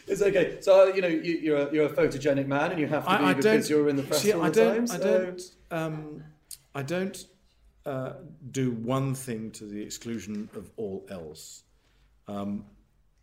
it's 0.07 0.21
okay. 0.21 0.57
So 0.61 0.93
you 0.93 1.01
know 1.01 1.07
you, 1.07 1.55
are 1.55 1.67
a, 1.67 1.73
you're 1.73 1.85
a 1.85 1.93
photogenic 1.93 2.47
man, 2.47 2.71
and 2.71 2.79
you 2.79 2.87
have 2.87 3.05
to 3.05 3.17
be 3.17 3.23
I, 3.23 3.29
I 3.29 3.33
because 3.33 3.69
you're 3.69 3.89
in 3.89 3.95
the 3.95 4.03
press 4.03 4.21
see, 4.21 4.33
all 4.33 4.43
I 4.43 4.49
the 4.49 4.55
don't, 4.55 4.75
time. 4.75 4.87
So. 4.87 4.95
I 4.95 4.99
don't. 4.99 5.41
Um, 5.71 6.23
I 6.75 6.81
don't 6.81 7.25
uh, 7.85 8.13
do 8.51 8.71
one 8.71 9.15
thing 9.15 9.51
to 9.51 9.65
the 9.65 9.81
exclusion 9.81 10.49
of 10.55 10.69
all 10.75 11.05
else 11.09 11.63
um, 12.27 12.65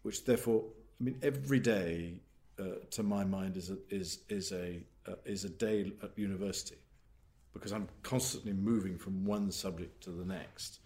which 0.03 0.24
therefore, 0.24 0.64
I 1.00 1.05
mean, 1.05 1.18
every 1.22 1.61
day, 1.61 2.14
uh, 2.59 2.64
to 2.90 3.03
my 3.03 3.24
mind, 3.24 3.57
is 3.57 3.70
a, 3.70 3.76
is 3.90 4.20
is 4.28 4.53
a 4.53 4.82
uh, 5.07 5.14
is 5.24 5.44
a 5.44 5.48
day 5.48 5.92
at 6.03 6.16
university, 6.16 6.78
because 7.53 7.72
I'm 7.72 7.88
constantly 8.03 8.53
moving 8.53 8.98
from 8.98 9.24
one 9.24 9.50
subject 9.50 10.03
to 10.05 10.11
the 10.11 10.24
next, 10.24 10.80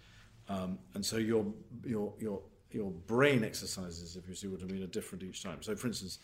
um, 0.48 0.78
and 0.94 1.04
so 1.04 1.16
your 1.16 1.46
your 1.84 2.12
your 2.18 2.40
your 2.70 2.90
brain 2.90 3.44
exercises, 3.44 4.16
if 4.16 4.28
you 4.28 4.34
see 4.34 4.48
what 4.48 4.62
I 4.62 4.66
mean, 4.66 4.82
are 4.82 4.88
different 4.88 5.24
each 5.24 5.42
time. 5.42 5.62
So, 5.62 5.76
for 5.76 5.86
instance. 5.86 6.18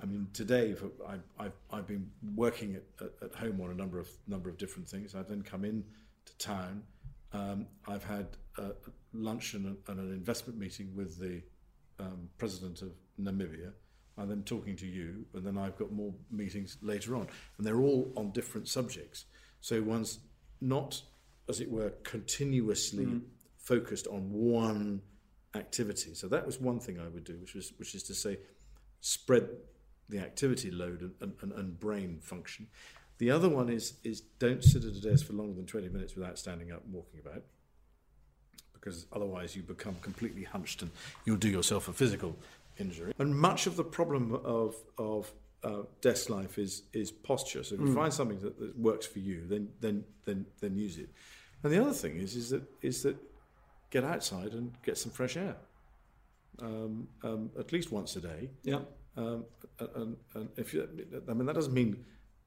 I 0.00 0.06
mean, 0.06 0.28
today 0.32 0.74
for, 0.74 0.90
I, 1.08 1.16
I've, 1.44 1.56
I've 1.72 1.88
been 1.88 2.08
working 2.36 2.76
at, 2.76 2.84
at, 3.04 3.12
at, 3.20 3.34
home 3.34 3.60
on 3.60 3.72
a 3.72 3.74
number 3.74 3.98
of 3.98 4.08
number 4.28 4.48
of 4.48 4.56
different 4.56 4.88
things. 4.88 5.16
I've 5.16 5.26
then 5.26 5.42
come 5.42 5.64
in 5.64 5.82
to 6.24 6.38
town. 6.38 6.84
Um, 7.32 7.66
I've 7.86 8.04
had 8.04 8.28
uh, 8.56 8.70
lunch 9.12 9.54
and, 9.54 9.66
a, 9.66 9.90
and, 9.90 10.00
an 10.00 10.12
investment 10.12 10.58
meeting 10.58 10.94
with 10.94 11.18
the 11.18 11.42
um, 11.98 12.28
president 12.38 12.82
of 12.82 12.92
Namibia. 13.20 13.72
I'm 14.16 14.28
then 14.28 14.42
talking 14.42 14.76
to 14.76 14.86
you, 14.86 15.24
and 15.34 15.44
then 15.44 15.56
I've 15.56 15.78
got 15.78 15.92
more 15.92 16.12
meetings 16.30 16.76
later 16.82 17.14
on, 17.14 17.28
and 17.56 17.66
they're 17.66 17.80
all 17.80 18.12
on 18.16 18.32
different 18.32 18.68
subjects. 18.68 19.26
So 19.60 19.80
one's 19.80 20.18
not, 20.60 21.00
as 21.48 21.60
it 21.60 21.70
were, 21.70 21.90
continuously 22.02 23.06
mm. 23.06 23.22
focused 23.58 24.08
on 24.08 24.32
one 24.32 25.02
activity. 25.54 26.14
So 26.14 26.26
that 26.28 26.44
was 26.44 26.60
one 26.60 26.80
thing 26.80 26.98
I 26.98 27.08
would 27.08 27.24
do, 27.24 27.38
which 27.38 27.54
was 27.54 27.72
which 27.78 27.94
is 27.94 28.02
to 28.04 28.14
say, 28.14 28.38
spread 29.00 29.48
the 30.08 30.18
activity 30.18 30.70
load 30.70 31.12
and, 31.20 31.32
and, 31.40 31.52
and 31.52 31.78
brain 31.78 32.18
function. 32.20 32.66
The 33.18 33.30
other 33.30 33.48
one 33.48 33.68
is 33.68 33.94
is 34.04 34.20
don't 34.20 34.64
sit 34.64 34.84
at 34.84 34.94
a 34.94 35.00
desk 35.00 35.26
for 35.26 35.32
longer 35.32 35.54
than 35.54 35.66
20 35.66 35.88
minutes 35.88 36.14
without 36.14 36.38
standing 36.38 36.72
up 36.72 36.84
and 36.84 36.92
walking 36.92 37.20
about 37.20 37.42
because 38.80 39.06
otherwise 39.12 39.56
you 39.56 39.62
become 39.62 39.96
completely 40.02 40.44
hunched 40.44 40.82
and 40.82 40.90
you'll 41.24 41.36
do 41.36 41.48
yourself 41.48 41.88
a 41.88 41.92
physical 41.92 42.36
injury. 42.78 43.12
And 43.18 43.36
much 43.36 43.66
of 43.66 43.76
the 43.76 43.84
problem 43.84 44.34
of, 44.44 44.76
of 44.96 45.32
uh, 45.64 45.82
desk 46.00 46.30
life 46.30 46.58
is, 46.58 46.82
is 46.92 47.10
posture. 47.10 47.64
So 47.64 47.74
if 47.74 47.80
you 47.80 47.88
mm. 47.88 47.94
find 47.94 48.12
something 48.12 48.40
that, 48.40 48.58
that 48.58 48.78
works 48.78 49.06
for 49.06 49.18
you, 49.18 49.44
then, 49.48 49.68
then, 49.80 50.04
then, 50.24 50.46
then 50.60 50.76
use 50.76 50.98
it. 50.98 51.08
And 51.62 51.72
the 51.72 51.80
other 51.80 51.92
thing 51.92 52.16
is, 52.16 52.36
is, 52.36 52.50
that, 52.50 52.62
is 52.82 53.02
that 53.02 53.16
get 53.90 54.04
outside 54.04 54.52
and 54.52 54.72
get 54.84 54.96
some 54.96 55.10
fresh 55.12 55.36
air. 55.36 55.56
Um, 56.60 57.08
um, 57.22 57.50
at 57.58 57.72
least 57.72 57.92
once 57.92 58.16
a 58.16 58.20
day. 58.20 58.50
Yeah. 58.62 58.80
Um, 59.16 59.44
and, 59.94 60.16
and 60.34 60.48
if 60.56 60.74
you, 60.74 60.88
I 61.28 61.34
mean, 61.34 61.46
that 61.46 61.54
doesn't 61.54 61.74
mean 61.74 62.04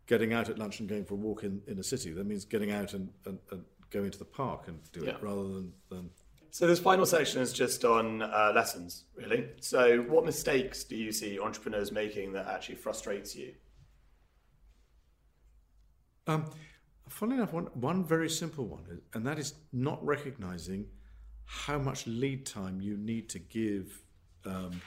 getting 0.07 0.34
out 0.34 0.49
at 0.49 0.57
lunch 0.57 0.79
and 0.79 0.89
going 0.89 1.05
for 1.05 1.13
a 1.13 1.17
walk 1.17 1.43
in, 1.43 1.61
in 1.67 1.79
a 1.79 1.84
city. 1.84 2.11
That 2.11 2.25
means 2.25 2.45
getting 2.45 2.71
out 2.71 2.93
and, 2.93 3.09
and, 3.25 3.39
and 3.51 3.63
going 3.89 4.11
to 4.11 4.19
the 4.19 4.25
park 4.25 4.67
and 4.67 4.79
do 4.91 5.03
yeah. 5.05 5.11
it 5.11 5.17
rather 5.21 5.43
than, 5.43 5.73
than 5.89 6.09
so 6.52 6.68
this 6.68 6.80
final 6.80 7.06
section 7.06 7.41
is 7.41 7.54
just 7.54 7.86
on 7.86 8.22
uh, 8.22 8.52
lessons, 8.54 9.06
really. 9.16 9.47
So 9.62 9.99
what 10.02 10.26
mistakes 10.26 10.84
do 10.84 10.97
you 10.97 11.14
see 11.14 11.39
entrepreneurs 11.39 11.93
making 11.93 12.34
that 12.34 12.47
actually 12.47 12.76
frustrates 12.76 13.34
you? 13.36 13.54
Um, 16.28 16.45
funnily 17.08 17.38
enough, 17.38 17.54
one, 17.54 17.68
one 17.74 18.04
very 18.04 18.30
simple 18.30 18.66
one, 18.66 19.02
and 19.14 19.26
that 19.26 19.39
is 19.39 19.54
not 19.72 20.06
recognizing 20.06 20.88
how 21.45 21.78
much 21.78 22.06
lead 22.06 22.45
time 22.45 22.82
you 22.82 22.97
need 22.97 23.30
to 23.30 23.39
give 23.39 24.04
um, 24.45 24.82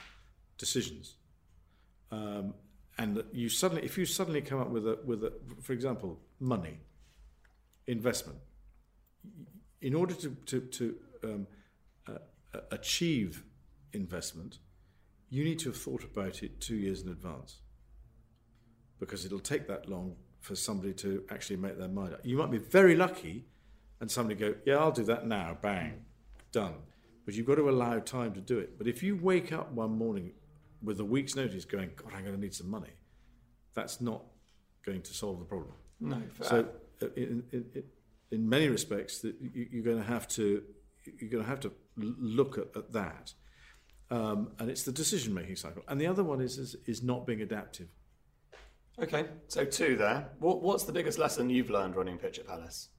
decisions. 0.59 1.15
Um, 2.11 2.53
and 2.99 3.23
you 3.33 3.49
suddenly, 3.49 3.83
if 3.83 3.97
you 3.97 4.05
suddenly 4.05 4.41
come 4.41 4.59
up 4.59 4.69
with 4.69 4.87
a, 4.87 4.99
with 5.03 5.23
a, 5.23 5.33
for 5.61 5.73
example, 5.73 6.19
money, 6.39 6.77
investment, 7.87 8.37
in 9.81 9.95
order 9.95 10.13
to, 10.13 10.29
to, 10.45 10.59
to 10.61 10.95
um, 11.23 11.47
uh, 12.07 12.59
achieve 12.71 13.43
investment, 13.93 14.59
you 15.29 15.43
need 15.43 15.59
to 15.59 15.69
have 15.69 15.77
thought 15.77 16.03
about 16.03 16.43
it 16.43 16.61
two 16.61 16.75
years 16.75 17.01
in 17.01 17.09
advance 17.09 17.59
because 18.99 19.25
it'll 19.25 19.39
take 19.39 19.67
that 19.67 19.89
long 19.89 20.15
for 20.39 20.55
somebody 20.55 20.93
to 20.93 21.23
actually 21.31 21.57
make 21.57 21.77
their 21.77 21.87
mind 21.87 22.13
up. 22.13 22.19
You 22.23 22.37
might 22.37 22.51
be 22.51 22.57
very 22.57 22.95
lucky 22.95 23.45
and 23.99 24.09
somebody 24.09 24.35
go, 24.35 24.55
Yeah, 24.65 24.77
I'll 24.77 24.91
do 24.91 25.03
that 25.05 25.27
now, 25.27 25.57
bang, 25.61 26.05
done. 26.51 26.75
But 27.25 27.33
you've 27.33 27.47
got 27.47 27.55
to 27.55 27.69
allow 27.69 27.99
time 27.99 28.33
to 28.33 28.41
do 28.41 28.59
it. 28.59 28.77
But 28.77 28.87
if 28.87 29.01
you 29.01 29.15
wake 29.15 29.51
up 29.51 29.71
one 29.71 29.97
morning 29.97 30.31
with 30.83 30.99
a 30.99 31.05
week's 31.05 31.35
notice 31.35 31.65
going, 31.65 31.89
God, 31.95 32.13
I'm 32.15 32.23
going 32.23 32.35
to 32.35 32.39
need 32.39 32.53
some 32.53 32.69
money, 32.69 32.93
that's 33.73 33.99
not 33.99 34.21
going 34.85 35.01
to 35.01 35.13
solve 35.13 35.39
the 35.39 35.45
problem. 35.45 35.73
No, 35.99 36.21
fair. 36.33 36.47
So, 36.47 36.67
uh, 37.01 37.07
in, 37.15 37.43
in, 37.51 37.83
in 38.31 38.47
many 38.47 38.69
respects, 38.69 39.19
that 39.19 39.35
you're 39.41 39.83
going 39.83 39.97
to 39.97 40.03
have 40.03 40.27
to 40.29 40.63
you're 41.19 41.29
going 41.29 41.43
to 41.43 41.49
have 41.49 41.59
to 41.61 41.71
look 41.97 42.57
at, 42.57 42.67
at 42.75 42.91
that. 42.93 43.33
Um, 44.11 44.51
and 44.59 44.69
it's 44.69 44.83
the 44.83 44.91
decision 44.91 45.33
making 45.33 45.55
cycle. 45.55 45.83
And 45.87 45.99
the 45.99 46.07
other 46.07 46.23
one 46.23 46.41
is, 46.41 46.57
is, 46.57 46.75
is 46.85 47.01
not 47.01 47.25
being 47.25 47.41
adaptive. 47.41 47.87
Okay, 49.01 49.25
so 49.47 49.65
two 49.65 49.97
there. 49.97 50.29
What, 50.39 50.61
what's 50.61 50.83
the 50.83 50.93
biggest 50.93 51.17
lesson 51.17 51.49
you've 51.49 51.69
learned 51.69 51.95
running 51.95 52.17
Pitch 52.17 52.39
at 52.39 52.47
Palace? 52.47 52.89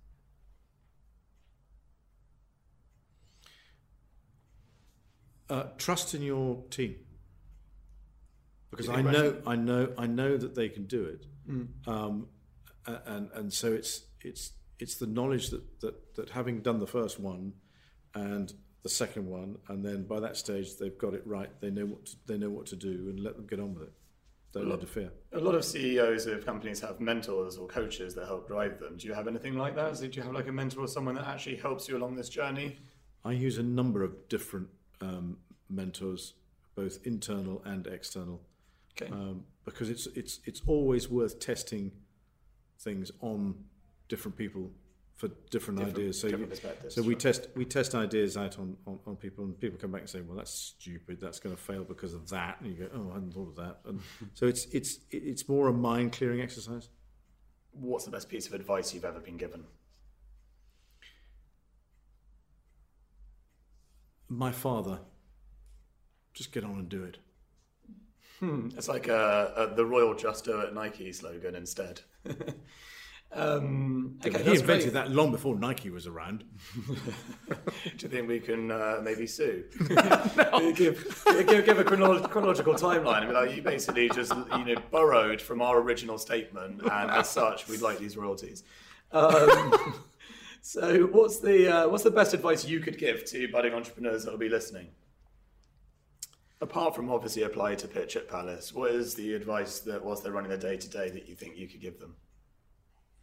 Uh, 5.48 5.64
trust 5.78 6.12
in 6.12 6.22
your 6.22 6.64
team 6.70 6.96
because 8.70 8.88
I 8.88 9.02
know, 9.02 9.36
I 9.46 9.56
know, 9.56 9.92
I 9.96 10.06
know 10.06 10.36
that 10.36 10.54
they 10.54 10.68
can 10.68 10.86
do 10.86 11.04
it, 11.04 11.26
mm. 11.48 11.68
um, 11.86 12.26
and 13.06 13.30
and 13.32 13.52
so 13.52 13.72
it's 13.72 14.02
it's 14.20 14.52
it's 14.78 14.96
the 14.96 15.06
knowledge 15.06 15.50
that, 15.50 15.80
that 15.80 16.16
that 16.16 16.30
having 16.30 16.60
done 16.60 16.78
the 16.78 16.86
first 16.86 17.18
one, 17.20 17.52
and 18.16 18.52
the 18.82 18.88
second 18.88 19.26
one, 19.26 19.56
and 19.68 19.84
then 19.84 20.04
by 20.04 20.20
that 20.20 20.36
stage 20.36 20.76
they've 20.78 20.96
got 20.98 21.12
it 21.14 21.22
right. 21.26 21.50
They 21.60 21.70
know 21.70 21.86
what 21.86 22.06
to, 22.06 22.16
they 22.26 22.38
know 22.38 22.50
what 22.50 22.66
to 22.66 22.76
do, 22.76 22.88
and 23.10 23.20
let 23.20 23.36
them 23.36 23.46
get 23.46 23.60
on 23.60 23.74
with 23.74 23.84
it. 23.84 23.92
don't 24.52 24.70
interfere. 24.70 25.10
A 25.32 25.38
lot 25.40 25.54
of 25.54 25.64
CEOs 25.64 26.26
of 26.26 26.44
companies 26.46 26.80
have 26.80 26.98
mentors 27.00 27.56
or 27.58 27.66
coaches 27.66 28.14
that 28.14 28.26
help 28.26 28.46
drive 28.48 28.78
them. 28.80 28.96
Do 28.96 29.06
you 29.08 29.14
have 29.14 29.28
anything 29.28 29.56
like 29.56 29.74
that? 29.76 29.96
So 29.98 30.06
do 30.06 30.16
you 30.16 30.22
have 30.22 30.32
like 30.34 30.48
a 30.48 30.52
mentor 30.52 30.80
or 30.80 30.88
someone 30.88 31.14
that 31.16 31.26
actually 31.26 31.56
helps 31.56 31.88
you 31.88 31.96
along 31.96 32.16
this 32.16 32.28
journey? 32.28 32.78
I 33.24 33.32
use 33.32 33.58
a 33.58 33.62
number 33.62 34.02
of 34.04 34.28
different 34.28 34.68
um, 35.00 35.38
mentors, 35.68 36.34
both 36.76 36.98
internal 37.04 37.62
and 37.64 37.86
external, 37.86 38.40
Okay. 39.00 39.12
um, 39.12 39.44
because 39.64 39.90
it's 39.90 40.06
it's 40.14 40.40
it's 40.44 40.62
always 40.66 41.08
worth 41.10 41.38
testing 41.40 41.90
things 42.78 43.10
on 43.20 43.56
different 44.08 44.36
people 44.36 44.70
for 45.16 45.28
different, 45.50 45.80
ideas. 45.80 46.20
So, 46.20 46.28
different 46.28 46.62
you- 46.84 46.90
so 46.90 47.02
we 47.02 47.14
test 47.14 47.48
we 47.56 47.64
test 47.64 47.94
ideas 47.94 48.36
out 48.36 48.58
on, 48.58 48.76
on, 48.86 48.98
on 49.06 49.16
people, 49.16 49.44
and 49.44 49.58
people 49.58 49.78
come 49.78 49.90
back 49.92 50.02
and 50.02 50.10
say, 50.10 50.20
"Well, 50.20 50.36
that's 50.36 50.52
stupid. 50.52 51.18
That's 51.20 51.40
going 51.40 51.56
to 51.56 51.60
fail 51.60 51.84
because 51.84 52.12
of 52.12 52.28
that." 52.30 52.60
And 52.60 52.70
you 52.70 52.76
go, 52.84 52.88
"Oh, 52.94 53.10
I 53.10 53.14
hadn't 53.14 53.32
thought 53.32 53.48
of 53.48 53.56
that." 53.56 53.80
And 53.86 54.00
so 54.34 54.46
it's 54.46 54.66
it's 54.66 54.98
it's 55.10 55.48
more 55.48 55.68
a 55.68 55.72
mind 55.72 56.12
clearing 56.12 56.40
exercise. 56.42 56.90
What's 57.72 58.04
the 58.04 58.10
best 58.10 58.28
piece 58.28 58.46
of 58.46 58.52
advice 58.52 58.92
you've 58.94 59.04
ever 59.04 59.20
been 59.20 59.36
given? 59.36 59.64
My 64.28 64.50
father, 64.52 64.98
just 66.34 66.52
get 66.52 66.64
on 66.64 66.72
and 66.78 66.88
do 66.88 67.04
it. 67.04 67.18
Hmm. 68.40 68.68
It's 68.76 68.88
like 68.88 69.08
uh, 69.08 69.12
uh, 69.12 69.74
the 69.74 69.84
Royal 69.86 70.14
Just 70.14 70.44
Do 70.44 70.60
It 70.60 70.74
Nike 70.74 71.10
slogan 71.12 71.54
instead. 71.54 72.00
um, 73.36 74.18
okay, 74.24 74.42
he 74.42 74.50
invented 74.52 74.92
great. 74.92 74.92
that 74.94 75.10
long 75.10 75.30
before 75.30 75.54
Nike 75.56 75.90
was 75.90 76.06
around. 76.06 76.44
Do 76.86 76.94
you 77.98 78.08
think 78.08 78.28
we 78.28 78.40
can 78.40 78.70
uh, 78.70 79.00
maybe 79.02 79.26
sue? 79.26 79.64
give, 80.74 81.24
give, 81.46 81.64
give 81.64 81.78
a 81.78 81.84
chronolo- 81.84 82.28
chronological 82.30 82.74
timeline. 82.74 83.22
I 83.22 83.24
mean, 83.26 83.34
like, 83.34 83.54
you 83.54 83.60
basically 83.60 84.08
just 84.08 84.34
you 84.34 84.64
know 84.64 84.80
borrowed 84.90 85.42
from 85.42 85.60
our 85.60 85.78
original 85.80 86.16
statement, 86.16 86.80
and 86.80 87.10
as 87.10 87.28
such, 87.28 87.68
we'd 87.68 87.82
like 87.82 87.98
these 87.98 88.16
royalties. 88.16 88.64
Um, 89.12 89.94
so, 90.62 91.02
what's 91.02 91.38
the 91.38 91.68
uh, 91.68 91.88
what's 91.88 92.04
the 92.04 92.10
best 92.10 92.32
advice 92.32 92.64
you 92.64 92.80
could 92.80 92.96
give 92.96 93.24
to 93.26 93.48
budding 93.48 93.74
entrepreneurs 93.74 94.24
that 94.24 94.30
will 94.30 94.38
be 94.38 94.48
listening? 94.48 94.88
Apart 96.62 96.96
from 96.96 97.10
obviously 97.10 97.42
apply 97.42 97.74
to 97.74 97.86
pitch 97.86 98.16
at 98.16 98.30
Palace, 98.30 98.72
what 98.72 98.92
is 98.92 99.14
the 99.14 99.34
advice 99.34 99.80
that 99.80 100.02
whilst 100.02 100.22
they're 100.22 100.32
running 100.32 100.48
their 100.48 100.58
day 100.58 100.78
to 100.78 100.88
day 100.88 101.10
that 101.10 101.28
you 101.28 101.34
think 101.34 101.58
you 101.58 101.68
could 101.68 101.82
give 101.82 102.00
them? 102.00 102.16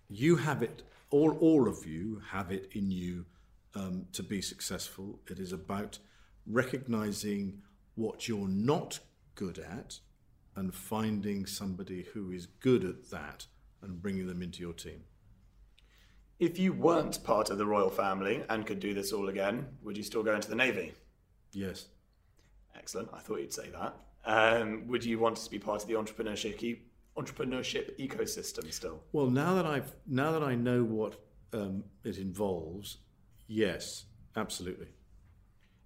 You 0.10 0.36
have 0.36 0.62
it 0.62 0.84
all 1.10 1.32
all 1.40 1.68
of 1.68 1.86
you 1.86 2.22
have 2.32 2.52
it 2.52 2.70
in 2.74 2.92
you 2.92 3.26
um, 3.76 4.06
to 4.12 4.24
be 4.24 4.42
successful 4.42 5.20
it 5.30 5.40
is 5.40 5.52
about 5.52 6.00
recognizing 6.46 7.62
what 7.96 8.28
you're 8.28 8.48
not 8.48 9.00
good 9.36 9.58
at 9.60 10.00
and 10.56 10.74
finding 10.74 11.46
somebody 11.46 12.06
who 12.14 12.32
is 12.32 12.46
good 12.46 12.84
at 12.84 13.10
that 13.10 13.48
and 13.82 14.02
bringing 14.02 14.28
them 14.28 14.42
into 14.42 14.62
your 14.62 14.74
team 14.74 15.04
If 16.40 16.60
you 16.60 16.74
weren't 16.74 17.24
part 17.24 17.50
of 17.50 17.58
the 17.58 17.66
royal 17.66 17.90
family 17.90 18.44
and 18.50 18.66
could 18.66 18.80
do 18.80 18.94
this 18.94 19.12
all 19.14 19.30
again, 19.30 19.68
would 19.84 19.98
you 19.98 20.04
still 20.04 20.24
go 20.24 20.36
into 20.36 20.50
the 20.50 20.56
navy? 20.56 20.94
yes 21.54 21.88
Excellent. 22.76 23.10
I 23.14 23.20
thought 23.20 23.40
you'd 23.40 23.54
say 23.54 23.70
that. 23.70 23.96
Um, 24.26 24.88
would 24.88 25.06
you 25.06 25.20
want 25.20 25.38
to 25.38 25.50
be 25.50 25.60
part 25.60 25.82
of 25.82 25.88
the 25.88 25.94
entrepreneurship 25.94 26.58
entrepreneurship 27.18 27.98
ecosystem 28.00 28.72
still? 28.74 29.00
well 29.12 29.30
now 29.30 29.54
that 29.56 29.66
i've 29.66 29.94
now 30.08 30.32
that 30.32 30.44
i 30.44 30.56
know 30.56 30.84
what 30.84 31.16
um, 31.54 31.84
it 32.04 32.18
involves 32.18 32.98
yes 33.48 34.06
absolutely 34.36 34.88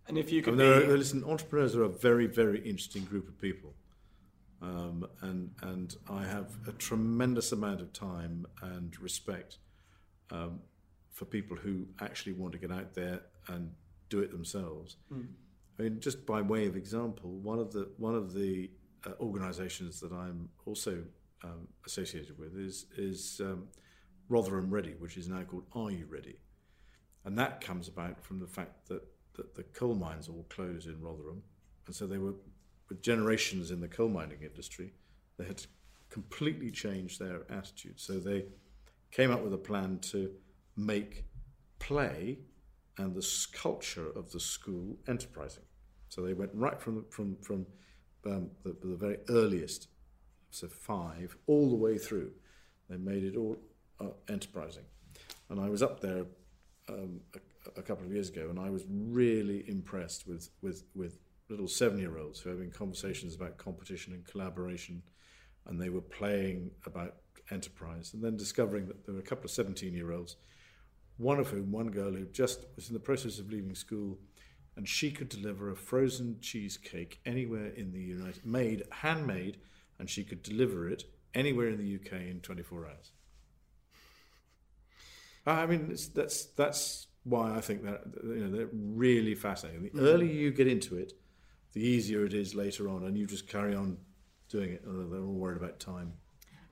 And 0.08 0.18
if 0.18 0.32
you 0.32 0.40
I 0.40 0.44
could 0.44 0.58
mean, 0.58 0.60
there 0.60 0.90
are, 0.92 0.98
listen, 0.98 1.24
entrepreneurs 1.26 1.76
are 1.76 1.84
a 1.84 1.90
very, 1.90 2.28
very 2.28 2.60
interesting 2.60 3.04
group 3.04 3.28
of 3.28 3.36
people, 3.42 3.74
um, 4.62 5.06
and 5.22 5.52
and 5.62 5.94
I 6.10 6.24
have 6.36 6.48
a 6.66 6.72
tremendous 6.72 7.52
amount 7.52 7.82
of 7.82 7.92
time 7.92 8.46
and 8.62 8.98
respect 9.02 9.58
um, 10.32 10.62
for 11.12 11.26
people 11.26 11.58
who 11.58 11.88
actually 12.00 12.34
want 12.42 12.54
to 12.54 12.58
get 12.66 12.72
out 12.72 12.94
there 12.94 13.20
and 13.50 13.72
do 14.10 14.20
it 14.22 14.32
themselves. 14.32 14.96
I 15.78 15.82
mean, 15.84 16.00
just 16.00 16.26
by 16.26 16.42
way 16.42 16.68
of 16.68 16.76
example, 16.78 17.30
one 17.52 17.60
of 17.60 17.70
the 17.74 17.84
one 17.98 18.16
of 18.16 18.34
the 18.34 18.72
uh, 19.06 19.12
organisations 19.20 20.00
that 20.00 20.14
I'm 20.14 20.50
also 20.66 21.04
um, 21.44 21.68
associated 21.86 22.38
with 22.38 22.58
is 22.58 22.86
is 22.98 23.42
um, 23.44 23.68
Rotherham 24.30 24.70
Ready, 24.70 24.96
which 25.00 25.18
is 25.18 25.28
now 25.28 25.44
called 25.44 25.66
Are 25.74 25.92
You 25.92 26.06
Ready? 26.10 26.38
And 27.26 27.38
that 27.38 27.62
comes 27.62 27.88
about 27.88 28.24
from 28.24 28.40
the 28.40 28.48
fact 28.48 28.88
that, 28.88 29.04
that 29.36 29.56
the 29.56 29.64
coal 29.64 29.96
mines 29.96 30.30
all 30.30 30.46
closed 30.50 30.88
in 30.88 31.02
Rotherham. 31.02 31.44
And 31.86 31.96
so 31.96 32.08
they 32.08 32.18
were, 32.18 32.34
with 32.90 33.02
generations 33.02 33.72
in 33.72 33.82
the 33.82 33.88
coal 33.88 34.10
mining 34.10 34.42
industry, 34.42 34.94
they 35.38 35.46
had 35.46 35.62
completely 36.10 36.72
change 36.72 37.20
their 37.20 37.42
attitude. 37.50 38.00
So 38.00 38.20
they 38.20 38.46
came 39.12 39.32
up 39.32 39.44
with 39.44 39.54
a 39.54 39.58
plan 39.58 40.00
to 40.00 40.32
make 40.76 41.26
play 41.80 42.40
and 42.98 43.14
the 43.14 43.28
culture 43.54 44.10
of 44.16 44.32
the 44.32 44.40
school 44.40 44.98
enterprising. 45.08 45.64
So 46.10 46.22
they 46.22 46.34
went 46.34 46.52
right 46.54 46.80
from, 46.80 47.06
from, 47.10 47.38
from 47.42 47.66
um, 48.26 48.50
the, 48.64 48.76
the 48.84 48.96
very 48.96 49.18
earliest, 49.30 49.90
so 50.50 50.68
five, 50.68 51.38
all 51.48 51.70
the 51.70 51.76
way 51.76 51.98
through. 51.98 52.32
They 52.90 52.98
made 52.98 53.24
it 53.24 53.36
all 53.36 53.58
uh, 54.00 54.10
enterprising. 54.30 54.86
And 55.50 55.60
I 55.60 55.70
was 55.70 55.82
up 55.82 56.00
there 56.00 56.26
um, 56.90 57.22
a, 57.36 57.80
a 57.80 57.82
couple 57.82 58.06
of 58.06 58.12
years 58.12 58.30
ago, 58.30 58.48
and 58.50 58.60
I 58.60 58.70
was 58.70 58.84
really 58.90 59.68
impressed 59.68 60.28
with 60.28 60.50
with 60.62 60.84
with 60.96 61.20
little 61.50 61.68
seven 61.68 62.00
year 62.00 62.18
olds 62.18 62.40
who 62.40 62.50
were 62.50 62.56
having 62.56 62.72
conversations 62.72 63.36
about 63.36 63.58
competition 63.58 64.14
and 64.14 64.26
collaboration, 64.26 65.02
and 65.66 65.80
they 65.80 65.90
were 65.90 66.02
playing 66.02 66.72
about 66.86 67.16
enterprise, 67.52 68.14
and 68.14 68.24
then 68.24 68.36
discovering 68.36 68.86
that 68.88 69.06
there 69.06 69.16
were 69.16 69.22
a 69.22 69.24
couple 69.24 69.46
of 69.46 69.52
seventeen 69.52 69.94
year 69.94 70.12
olds, 70.12 70.36
one 71.18 71.40
of 71.40 71.50
whom, 71.50 71.72
one 71.72 71.90
girl 71.90 72.12
who 72.12 72.26
just 72.26 72.66
was 72.76 72.90
in 72.90 72.94
the 72.94 73.00
process 73.00 73.40
of 73.40 73.50
leaving 73.50 73.76
school, 73.76 74.18
and 74.76 74.88
she 74.88 75.12
could 75.12 75.30
deliver 75.30 75.72
a 75.72 75.76
frozen 75.76 76.38
cheesecake 76.42 77.20
anywhere 77.26 77.68
in 77.68 77.92
the 77.92 78.02
United 78.02 78.46
made 78.46 78.84
handmade, 78.92 79.58
and 80.00 80.10
she 80.10 80.24
could 80.24 80.44
deliver 80.44 80.90
it 80.90 81.04
anywhere 81.34 81.70
in 81.70 81.78
the 81.78 81.96
UK 81.96 82.22
in 82.22 82.40
twenty 82.42 82.64
four 82.64 82.86
hours. 82.86 83.12
I 85.46 85.66
mean, 85.66 85.90
it's, 85.92 86.08
that's 86.08 86.46
that's 86.46 87.08
why 87.24 87.56
I 87.56 87.62
think 87.62 87.84
that 87.84 88.02
you 88.24 88.46
know 88.46 88.56
they're 88.56 88.70
really 88.72 89.36
fascinating. 89.36 89.90
The 89.94 90.12
earlier 90.12 90.32
you 90.32 90.52
get 90.52 90.68
into 90.68 90.98
it, 90.98 91.14
the 91.74 91.82
easier 91.82 92.26
it 92.26 92.34
is 92.34 92.54
later 92.54 92.90
on, 92.90 93.06
and 93.06 93.18
you 93.18 93.26
just 93.26 93.48
carry 93.48 93.76
on 93.76 93.98
doing 94.50 94.72
it. 94.72 94.84
They're 94.86 95.22
all 95.22 95.34
worried 95.34 95.58
about 95.58 95.80
time. 95.80 96.14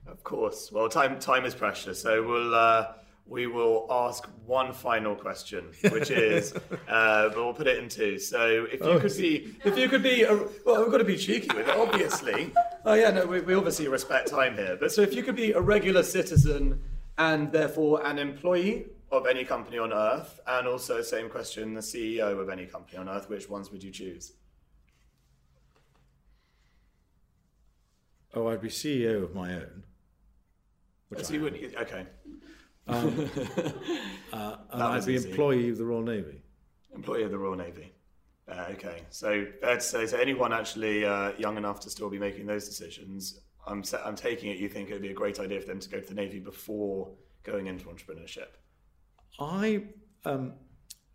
of 0.06 0.22
course. 0.24 0.70
Well, 0.70 0.88
time 0.88 1.18
time 1.18 1.44
is 1.44 1.54
precious, 1.54 2.02
so 2.02 2.22
we'll 2.26 2.54
uh, 2.54 2.92
we 3.28 3.46
will 3.46 3.86
ask 3.90 4.28
one 4.44 4.72
final 4.72 5.14
question, 5.14 5.66
which 5.90 6.10
is, 6.10 6.54
uh, 6.88 7.28
but 7.28 7.36
we'll 7.36 7.52
put 7.52 7.66
it 7.66 7.78
in 7.78 7.88
two. 7.88 8.18
So, 8.18 8.66
if 8.70 8.80
you 8.80 8.98
could 8.98 9.16
be, 9.16 9.56
if 9.64 9.76
you 9.76 9.88
could 9.88 10.02
be, 10.02 10.22
a, 10.22 10.34
well, 10.64 10.82
we've 10.82 10.90
got 10.90 10.98
to 10.98 11.04
be 11.04 11.16
cheeky 11.16 11.48
with 11.54 11.68
it, 11.68 11.76
obviously. 11.76 12.52
Oh 12.84 12.94
yeah, 12.94 13.10
no, 13.10 13.26
we, 13.26 13.40
we 13.40 13.54
obviously 13.54 13.88
respect 13.88 14.28
time 14.28 14.54
here. 14.54 14.76
But 14.78 14.92
so, 14.92 15.02
if 15.02 15.14
you 15.14 15.22
could 15.22 15.36
be 15.36 15.52
a 15.52 15.60
regular 15.60 16.02
citizen 16.02 16.80
and 17.18 17.50
therefore 17.50 18.06
an 18.06 18.18
employee 18.18 18.86
of 19.10 19.26
any 19.26 19.44
company 19.44 19.78
on 19.78 19.92
earth, 19.92 20.40
and 20.46 20.68
also 20.68 21.02
same 21.02 21.28
question, 21.28 21.74
the 21.74 21.80
CEO 21.80 22.40
of 22.40 22.48
any 22.48 22.66
company 22.66 22.98
on 22.98 23.08
earth, 23.08 23.28
which 23.28 23.48
ones 23.48 23.70
would 23.70 23.82
you 23.82 23.90
choose? 23.90 24.32
Oh, 28.34 28.48
I'd 28.48 28.60
be 28.60 28.68
CEO 28.68 29.22
of 29.22 29.34
my 29.34 29.54
own. 29.54 29.84
Which 31.08 31.24
So 31.24 31.34
you 31.34 31.42
wouldn't, 31.42 31.74
okay. 31.76 32.06
and 32.86 33.02
I'd 34.32 34.96
was 34.96 35.06
be 35.06 35.14
easy. 35.14 35.30
employee 35.30 35.70
of 35.70 35.78
the 35.78 35.84
Royal 35.84 36.02
Navy. 36.02 36.42
Employee 36.94 37.24
of 37.24 37.30
the 37.30 37.38
Royal 37.38 37.56
Navy. 37.56 37.92
Uh, 38.48 38.66
okay, 38.70 39.02
so 39.10 39.44
fair 39.60 39.74
to 39.74 39.80
say, 39.80 40.06
so 40.06 40.16
anyone 40.18 40.52
actually 40.52 41.04
uh, 41.04 41.32
young 41.36 41.56
enough 41.56 41.80
to 41.80 41.90
still 41.90 42.08
be 42.08 42.18
making 42.18 42.46
those 42.46 42.68
decisions, 42.68 43.40
I'm 43.66 43.82
I'm 44.04 44.14
taking 44.14 44.50
it 44.50 44.58
you 44.58 44.68
think 44.68 44.90
it 44.90 44.92
would 44.92 45.02
be 45.02 45.10
a 45.10 45.14
great 45.14 45.40
idea 45.40 45.60
for 45.60 45.66
them 45.66 45.80
to 45.80 45.88
go 45.88 46.00
to 46.00 46.06
the 46.06 46.14
Navy 46.14 46.38
before 46.38 47.10
going 47.42 47.66
into 47.66 47.86
entrepreneurship. 47.86 48.48
I 49.40 49.84
um, 50.24 50.52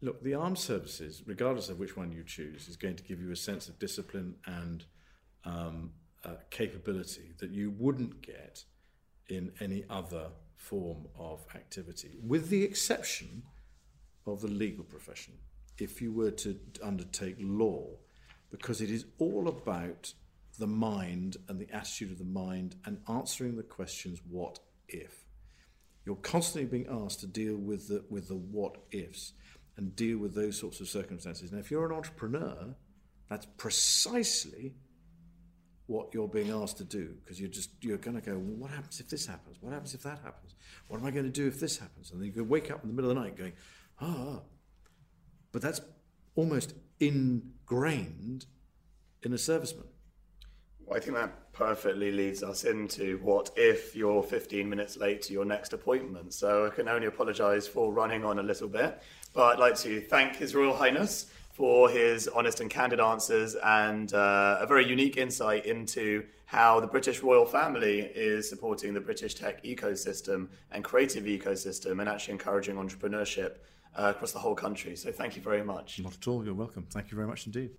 look 0.02 0.22
the 0.22 0.34
armed 0.34 0.60
services, 0.60 1.24
regardless 1.26 1.70
of 1.70 1.80
which 1.80 1.96
one 1.96 2.12
you 2.12 2.24
choose, 2.24 2.68
is 2.68 2.76
going 2.76 2.98
to 2.98 3.04
give 3.04 3.22
you 3.22 3.32
a 3.32 3.36
sense 3.36 3.70
of 3.70 3.80
discipline 3.80 4.36
and 4.46 4.84
um, 5.46 5.92
uh, 6.26 6.36
capability 6.50 7.32
that 7.40 7.52
you 7.52 7.74
wouldn't 7.78 8.22
get 8.22 8.64
in 9.30 9.54
any 9.62 9.86
other 9.90 10.28
form 10.62 11.08
of 11.18 11.46
activity, 11.56 12.18
with 12.24 12.50
the 12.50 12.64
exception 12.64 13.44
of 14.26 14.42
the 14.42 14.48
legal 14.48 14.84
profession. 14.84 15.34
If 15.78 16.02
you 16.02 16.12
were 16.12 16.32
to 16.32 16.60
undertake 16.84 17.38
law, 17.40 17.88
because 18.52 18.82
it 18.82 18.92
is 18.92 19.06
all 19.18 19.48
about 19.48 20.14
the 20.60 20.68
mind 20.68 21.38
and 21.48 21.60
the 21.60 21.74
attitude 21.74 22.12
of 22.12 22.18
the 22.20 22.24
mind 22.24 22.76
and 22.86 23.00
answering 23.10 23.56
the 23.56 23.64
questions 23.64 24.22
what 24.30 24.60
if 24.88 25.26
you're 26.06 26.16
constantly 26.18 26.66
being 26.66 27.04
asked 27.04 27.20
to 27.22 27.28
deal 27.28 27.56
with 27.56 27.88
the 27.88 28.04
with 28.10 28.28
the 28.28 28.36
what 28.36 28.78
ifs 28.92 29.34
and 29.78 29.96
deal 29.96 30.18
with 30.18 30.36
those 30.36 30.60
sorts 30.60 30.80
of 30.82 30.88
circumstances. 30.88 31.52
Now, 31.52 31.60
if 31.60 31.72
you're 31.72 31.86
an 31.86 31.96
entrepreneur, 31.96 32.76
that's 33.30 33.48
precisely 33.58 34.74
what 35.92 36.14
you're 36.14 36.28
being 36.28 36.52
asked 36.52 36.78
to 36.78 36.84
do 36.84 37.16
because 37.22 37.40
you're 37.40 37.50
just 37.50 37.70
you're 37.82 37.98
going 37.98 38.20
to 38.20 38.22
go 38.22 38.34
well, 38.38 38.56
what 38.58 38.72
happens 38.72 39.00
if 39.00 39.10
this 39.10 39.26
happens? 39.26 39.58
What 39.60 39.74
happens 39.74 39.94
if 39.94 40.04
that 40.04 40.20
happens? 40.24 40.56
What 40.88 41.00
am 41.00 41.06
i 41.06 41.12
going 41.12 41.26
to 41.26 41.32
do 41.32 41.48
if 41.48 41.60
this 41.60 41.78
happens? 41.78 42.12
And 42.12 42.20
then 42.20 42.28
you 42.28 42.34
could 42.34 42.50
wake 42.50 42.72
up 42.72 42.82
in 42.84 42.90
the 42.90 42.96
middle 42.96 43.12
of 43.12 43.18
the 43.18 43.22
night 43.22 43.38
going 43.38 43.54
ah. 44.00 44.40
But 45.52 45.62
that's 45.62 45.82
almost 46.36 46.74
ingrained 47.00 48.46
in 49.24 49.34
a 49.34 49.36
serviceman. 49.36 49.88
Well, 50.86 50.98
I 50.98 51.02
think 51.02 51.18
that 51.18 51.54
perfectly 51.54 52.12
leads 52.12 52.42
us 52.42 52.64
into 52.64 53.20
what 53.22 53.52
if 53.58 53.96
you're 53.96 54.24
15 54.24 54.68
minutes 54.68 54.98
late 54.98 55.22
to 55.24 55.34
your 55.34 55.46
next 55.46 55.74
appointment. 55.74 56.34
So 56.34 56.66
I 56.66 56.70
can 56.70 56.88
only 56.88 57.08
apologise 57.08 57.68
for 57.68 57.92
running 57.92 58.24
on 58.24 58.40
a 58.40 58.44
little 58.44 58.70
bit, 58.70 59.02
but 59.34 59.54
I'd 59.54 59.60
like 59.60 59.76
to 59.80 60.00
thank 60.02 60.38
His 60.38 60.56
Royal 60.56 60.76
Highness 60.76 61.28
for 61.62 61.92
his 61.92 62.28
honest 62.30 62.60
and 62.60 62.72
candid 62.72 63.00
answers 63.00 63.56
and 63.64 64.16
uh, 64.16 64.58
a 64.60 64.66
very 64.66 64.84
unique 64.84 65.16
insight 65.16 65.64
into 65.64 66.24
how 66.48 66.80
the 66.80 66.88
British 66.88 67.22
royal 67.22 67.46
family 67.46 68.00
is 68.00 68.50
supporting 68.50 68.96
the 68.96 69.00
British 69.00 69.36
tech 69.36 69.64
ecosystem 69.64 70.48
and 70.72 70.84
creative 70.84 71.26
ecosystem 71.26 72.00
and 72.00 72.10
actually 72.10 72.32
encouraging 72.32 72.78
entrepreneurship 72.78 73.58
uh, 73.96 74.12
across 74.16 74.32
the 74.32 74.40
whole 74.40 74.56
country. 74.56 74.96
So 74.96 75.12
thank 75.12 75.36
you 75.36 75.44
very 75.44 75.64
much. 75.64 76.00
Not 76.00 76.18
at 76.20 76.28
all. 76.28 76.44
You're 76.44 76.56
welcome. 76.56 76.88
Thank 76.90 77.12
you 77.12 77.16
very 77.16 77.28
much 77.28 77.46
indeed. 77.46 77.70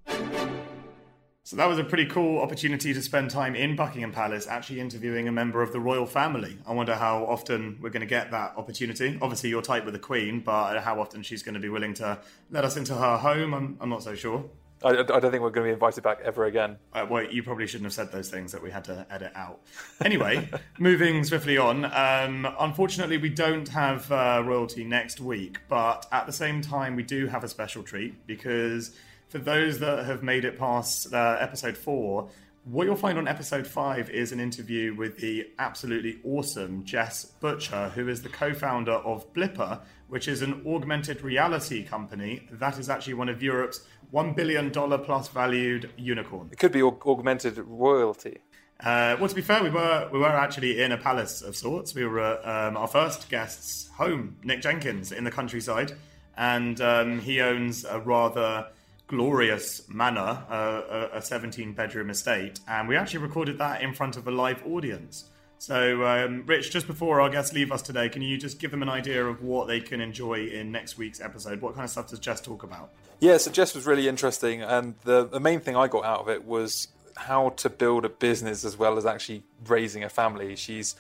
So 1.45 1.57
that 1.57 1.67
was 1.67 1.77
a 1.77 1.83
pretty 1.83 2.07
cool 2.07 2.39
opportunity 2.41 2.95
to 2.95 3.03
spend 3.03 3.31
time 3.31 3.57
in 3.57 3.75
Buckingham 3.75 4.13
Palace 4.13 4.47
actually 4.47 4.79
interviewing 4.79 5.27
a 5.27 5.33
member 5.33 5.61
of 5.61 5.73
the 5.73 5.81
royal 5.81 6.07
family. 6.07 6.57
I 6.65 6.73
wonder 6.73 6.95
how 6.95 7.25
often 7.25 7.79
we're 7.81 7.91
going 7.91 8.03
to 8.03 8.07
get 8.07 8.31
that 8.31 8.55
opportunity. 8.57 9.19
Obviously, 9.21 9.51
you're 9.51 9.61
tight 9.61 9.85
with 9.85 9.95
the 9.95 10.01
Queen, 10.01 10.39
but 10.39 10.79
how 10.81 11.01
often 11.01 11.25
she's 11.25 11.43
going 11.43 11.55
to 11.55 11.61
be 11.61 11.69
willing 11.69 11.95
to 11.95 12.21
let 12.53 12.65
us 12.65 12.77
into 12.77 12.95
her 12.95 13.17
home, 13.17 13.55
I'm, 13.55 13.77
I'm 13.81 13.89
not 13.89 14.05
so 14.05 14.15
sure. 14.15 14.45
I, 14.85 14.91
I, 14.91 15.03
don't 15.03 15.31
think 15.31 15.43
we're 15.43 15.51
going 15.51 15.65
to 15.67 15.71
be 15.71 15.73
invited 15.73 16.05
back 16.05 16.21
ever 16.25 16.45
again. 16.45 16.77
Uh, 16.93 17.07
well, 17.11 17.25
you 17.25 17.43
probably 17.43 17.67
shouldn't 17.67 17.87
have 17.87 17.93
said 17.93 18.13
those 18.13 18.31
things 18.31 18.53
that 18.53 18.63
we 18.63 18.71
had 18.71 18.85
to 18.85 19.05
edit 19.11 19.33
out. 19.35 19.61
Anyway, 20.05 20.49
moving 20.79 21.25
swiftly 21.25 21.59
on. 21.59 21.85
Um, 21.87 22.53
unfortunately, 22.61 23.17
we 23.17 23.29
don't 23.29 23.69
have 23.69 24.11
uh, 24.13 24.43
royalty 24.45 24.85
next 24.85 25.21
week, 25.21 25.59
but 25.69 26.07
at 26.13 26.27
the 26.27 26.33
same 26.33 26.63
time, 26.63 26.95
we 26.95 27.03
do 27.03 27.27
have 27.27 27.43
a 27.43 27.49
special 27.49 27.83
treat 27.83 28.27
because 28.29 28.97
for 29.33 29.39
those 29.39 29.79
that 29.79 30.05
have 30.05 30.23
made 30.23 30.45
it 30.45 30.59
past 30.59 31.11
uh, 31.15 31.39
episode 31.41 31.75
four, 31.75 32.29
what 32.65 32.85
you'll 32.85 32.95
find 32.95 33.17
on 33.17 33.27
episode 33.27 33.67
five 33.67 34.11
is 34.11 34.31
an 34.31 34.39
interview 34.39 34.95
with 34.95 35.17
the 35.17 35.49
absolutely 35.59 36.19
awesome 36.23 36.85
Jess 36.85 37.25
Butcher, 37.25 37.89
who 37.95 38.09
is 38.09 38.21
the 38.21 38.29
co 38.29 38.53
founder 38.53 38.93
of 38.93 39.33
Blippar, 39.33 39.81
which 40.09 40.29
is 40.29 40.43
an 40.43 40.63
augmented 40.67 41.23
reality 41.23 41.83
company 41.83 42.47
that 42.53 42.79
is 42.79 42.91
actually 42.91 43.15
one 43.15 43.31
of 43.31 43.43
Europe's 43.43 43.87
$1 44.13 44.37
billion 44.37 44.71
plus 44.71 45.29
valued 45.29 45.91
unicorn. 45.97 46.51
It 46.53 46.59
could 46.59 46.73
be 46.73 46.81
aug- 46.81 47.07
augmented 47.07 47.57
royalty. 47.57 48.37
Uh, 48.81 49.17
well, 49.19 49.31
to 49.31 49.35
be 49.35 49.41
fair, 49.41 49.63
we 49.63 49.71
were 49.71 50.11
we 50.13 50.19
were 50.19 50.27
actually 50.27 50.83
in 50.83 50.93
a 50.93 50.99
palace 50.99 51.41
of 51.41 51.57
sorts. 51.57 51.95
We 51.95 52.05
were 52.05 52.21
at 52.21 52.45
um, 52.47 52.77
our 52.77 52.89
first 52.89 53.31
guest's 53.31 53.89
home, 53.97 54.37
Nick 54.45 54.61
Jenkins, 54.61 55.11
in 55.11 55.25
the 55.25 55.31
countryside, 55.31 55.93
and 56.37 56.79
um, 56.83 57.21
he 57.21 57.41
owns 57.41 57.87
a 57.87 57.99
rather 57.99 58.67
glorious 59.13 59.87
manor, 59.91 60.43
uh, 60.49 61.09
a 61.13 61.21
17 61.21 61.75
bedroom 61.75 62.09
estate, 62.09 62.61
and 62.67 62.89
we 62.89 62.97
actually 62.97 63.19
recorded 63.19 63.59
that 63.59 63.83
in 63.83 63.93
front 63.93 64.17
of 64.17 64.27
a 64.27 64.31
live 64.31 64.67
audience. 64.67 65.29
So, 65.59 66.07
um, 66.07 66.45
Rich, 66.47 66.71
just 66.71 66.87
before 66.87 67.21
our 67.21 67.29
guests 67.29 67.53
leave 67.53 67.71
us 67.73 67.83
today, 67.83 68.09
can 68.09 68.23
you 68.23 68.39
just 68.39 68.59
give 68.59 68.71
them 68.71 68.81
an 68.81 68.89
idea 68.89 69.23
of 69.27 69.43
what 69.43 69.69
they 69.69 69.81
can 69.81 70.01
enjoy 70.01 70.47
in 70.47 70.73
next 70.73 70.97
week's 70.97 71.21
episode? 71.21 71.61
What 71.61 71.75
kind 71.75 71.85
of 71.85 71.91
stuff 71.91 72.09
does 72.09 72.21
Jess 72.21 72.41
talk 72.41 72.63
about? 72.63 72.91
Yeah, 73.21 73.37
so 73.37 73.51
Jess 73.51 73.75
was 73.75 73.85
really 73.85 74.09
interesting, 74.09 74.63
and 74.63 74.95
the, 75.05 75.27
the 75.27 75.41
main 75.41 75.61
thing 75.61 75.77
I 75.77 75.89
got 75.89 76.07
out 76.07 76.21
of 76.21 76.31
it 76.31 76.47
was 76.47 76.89
how 77.15 77.51
to 77.51 77.69
build 77.69 78.07
a 78.07 78.09
business 78.09 78.65
as 78.65 78.79
well 78.79 78.97
as 78.97 79.05
actually 79.05 79.45
raising 79.67 80.05
a 80.05 80.09
family. 80.09 80.57
She's 80.57 80.97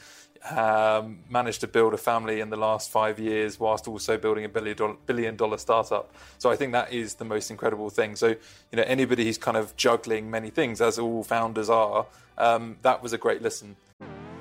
um, 0.50 1.20
managed 1.28 1.60
to 1.60 1.68
build 1.68 1.94
a 1.94 1.98
family 1.98 2.40
in 2.40 2.50
the 2.50 2.56
last 2.56 2.90
five 2.90 3.18
years 3.18 3.60
whilst 3.60 3.86
also 3.86 4.18
building 4.18 4.44
a 4.44 4.48
billion 4.48 4.76
dollar, 4.76 4.96
billion 5.06 5.36
dollar 5.36 5.58
startup. 5.58 6.12
So 6.38 6.50
I 6.50 6.56
think 6.56 6.72
that 6.72 6.92
is 6.92 7.14
the 7.14 7.24
most 7.24 7.50
incredible 7.50 7.90
thing. 7.90 8.16
So, 8.16 8.28
you 8.28 8.36
know, 8.76 8.82
anybody 8.82 9.24
who's 9.24 9.38
kind 9.38 9.56
of 9.56 9.76
juggling 9.76 10.30
many 10.30 10.50
things, 10.50 10.80
as 10.80 10.98
all 10.98 11.22
founders 11.22 11.70
are, 11.70 12.06
um, 12.38 12.76
that 12.82 13.02
was 13.02 13.12
a 13.12 13.18
great 13.18 13.42
listen. 13.42 13.76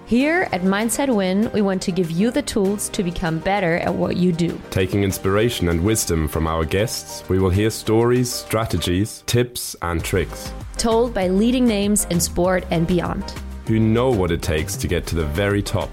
Here 0.06 0.50
at 0.52 0.62
Mindset 0.62 1.16
Win, 1.16 1.50
we 1.54 1.62
want 1.62 1.82
to 1.84 1.92
give 1.92 2.12
you 2.12 2.32
the 2.32 2.42
tools 2.42 2.90
to 2.90 3.04
become 3.04 3.40
better 3.40 3.78
at 3.78 3.94
what 3.94 4.18
you 4.18 4.34
do. 4.34 4.60
Taking 4.70 5.04
inspiration 5.04 5.70
and 5.70 5.84
wisdom 5.84 6.28
from 6.28 6.48
our 6.48 6.66
guests, 6.66 7.24
we 7.30 7.40
will 7.40 7.52
hear 7.52 7.70
stories, 7.70 8.30
strategies, 8.30 9.24
tips, 9.28 9.76
and 9.84 10.04
tricks. 10.04 10.52
Told 10.78 11.14
by 11.14 11.28
leading 11.28 11.66
names 11.66 12.06
in 12.10 12.20
sport 12.20 12.66
and 12.72 12.88
beyond 12.88 13.34
who 13.68 13.80
know 13.80 14.10
what 14.10 14.32
it 14.32 14.42
takes 14.42 14.76
to 14.78 14.88
get 14.88 15.06
to 15.08 15.16
the 15.16 15.26
very 15.26 15.62
top. 15.62 15.90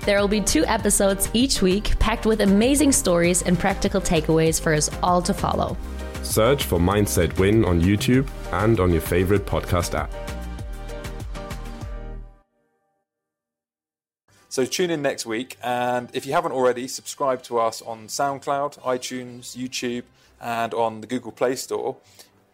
There 0.00 0.20
will 0.20 0.28
be 0.28 0.40
two 0.40 0.64
episodes 0.66 1.28
each 1.32 1.62
week 1.62 1.98
packed 1.98 2.26
with 2.26 2.40
amazing 2.40 2.92
stories 2.92 3.42
and 3.42 3.58
practical 3.58 4.00
takeaways 4.00 4.60
for 4.60 4.72
us 4.72 4.88
all 5.02 5.20
to 5.22 5.34
follow. 5.34 5.76
Search 6.22 6.64
for 6.64 6.78
Mindset 6.78 7.38
Win 7.38 7.64
on 7.64 7.80
YouTube 7.80 8.28
and 8.52 8.78
on 8.78 8.92
your 8.92 9.00
favorite 9.00 9.46
podcast 9.46 9.94
app. 9.94 10.12
So 14.48 14.64
tune 14.64 14.90
in 14.90 15.02
next 15.02 15.26
week, 15.26 15.58
and 15.62 16.08
if 16.14 16.24
you 16.24 16.32
haven't 16.32 16.52
already, 16.52 16.88
subscribe 16.88 17.42
to 17.42 17.58
us 17.58 17.82
on 17.82 18.06
SoundCloud, 18.06 18.80
iTunes, 18.80 19.54
YouTube, 19.56 20.04
and 20.40 20.72
on 20.72 21.00
the 21.00 21.06
Google 21.06 21.32
Play 21.32 21.56
Store 21.56 21.96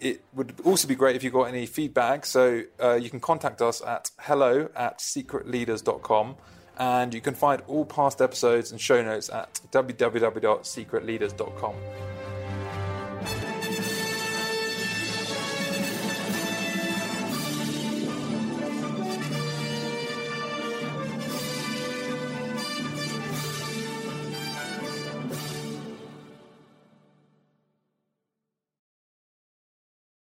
it 0.03 0.23
would 0.35 0.55
also 0.65 0.89
be 0.89 0.97
great 0.97 1.17
if 1.17 1.23
you 1.23 1.31
got 1.31 1.45
any 1.45 1.65
feedback. 1.65 2.27
So 2.27 2.65
uh, 2.83 2.95
you 2.95 3.09
can 3.09 3.21
contact 3.21 3.63
us 3.63 3.81
at 3.81 4.11
hello 4.19 4.69
at 4.75 4.99
secretleaders.com. 4.99 6.35
And 6.79 7.15
you 7.15 7.21
can 7.21 7.35
find 7.35 7.63
all 7.69 7.85
past 7.85 8.21
episodes 8.21 8.73
and 8.73 8.81
show 8.81 9.01
notes 9.03 9.31
at 9.31 9.61
www.secretleaders.com. 9.71 11.75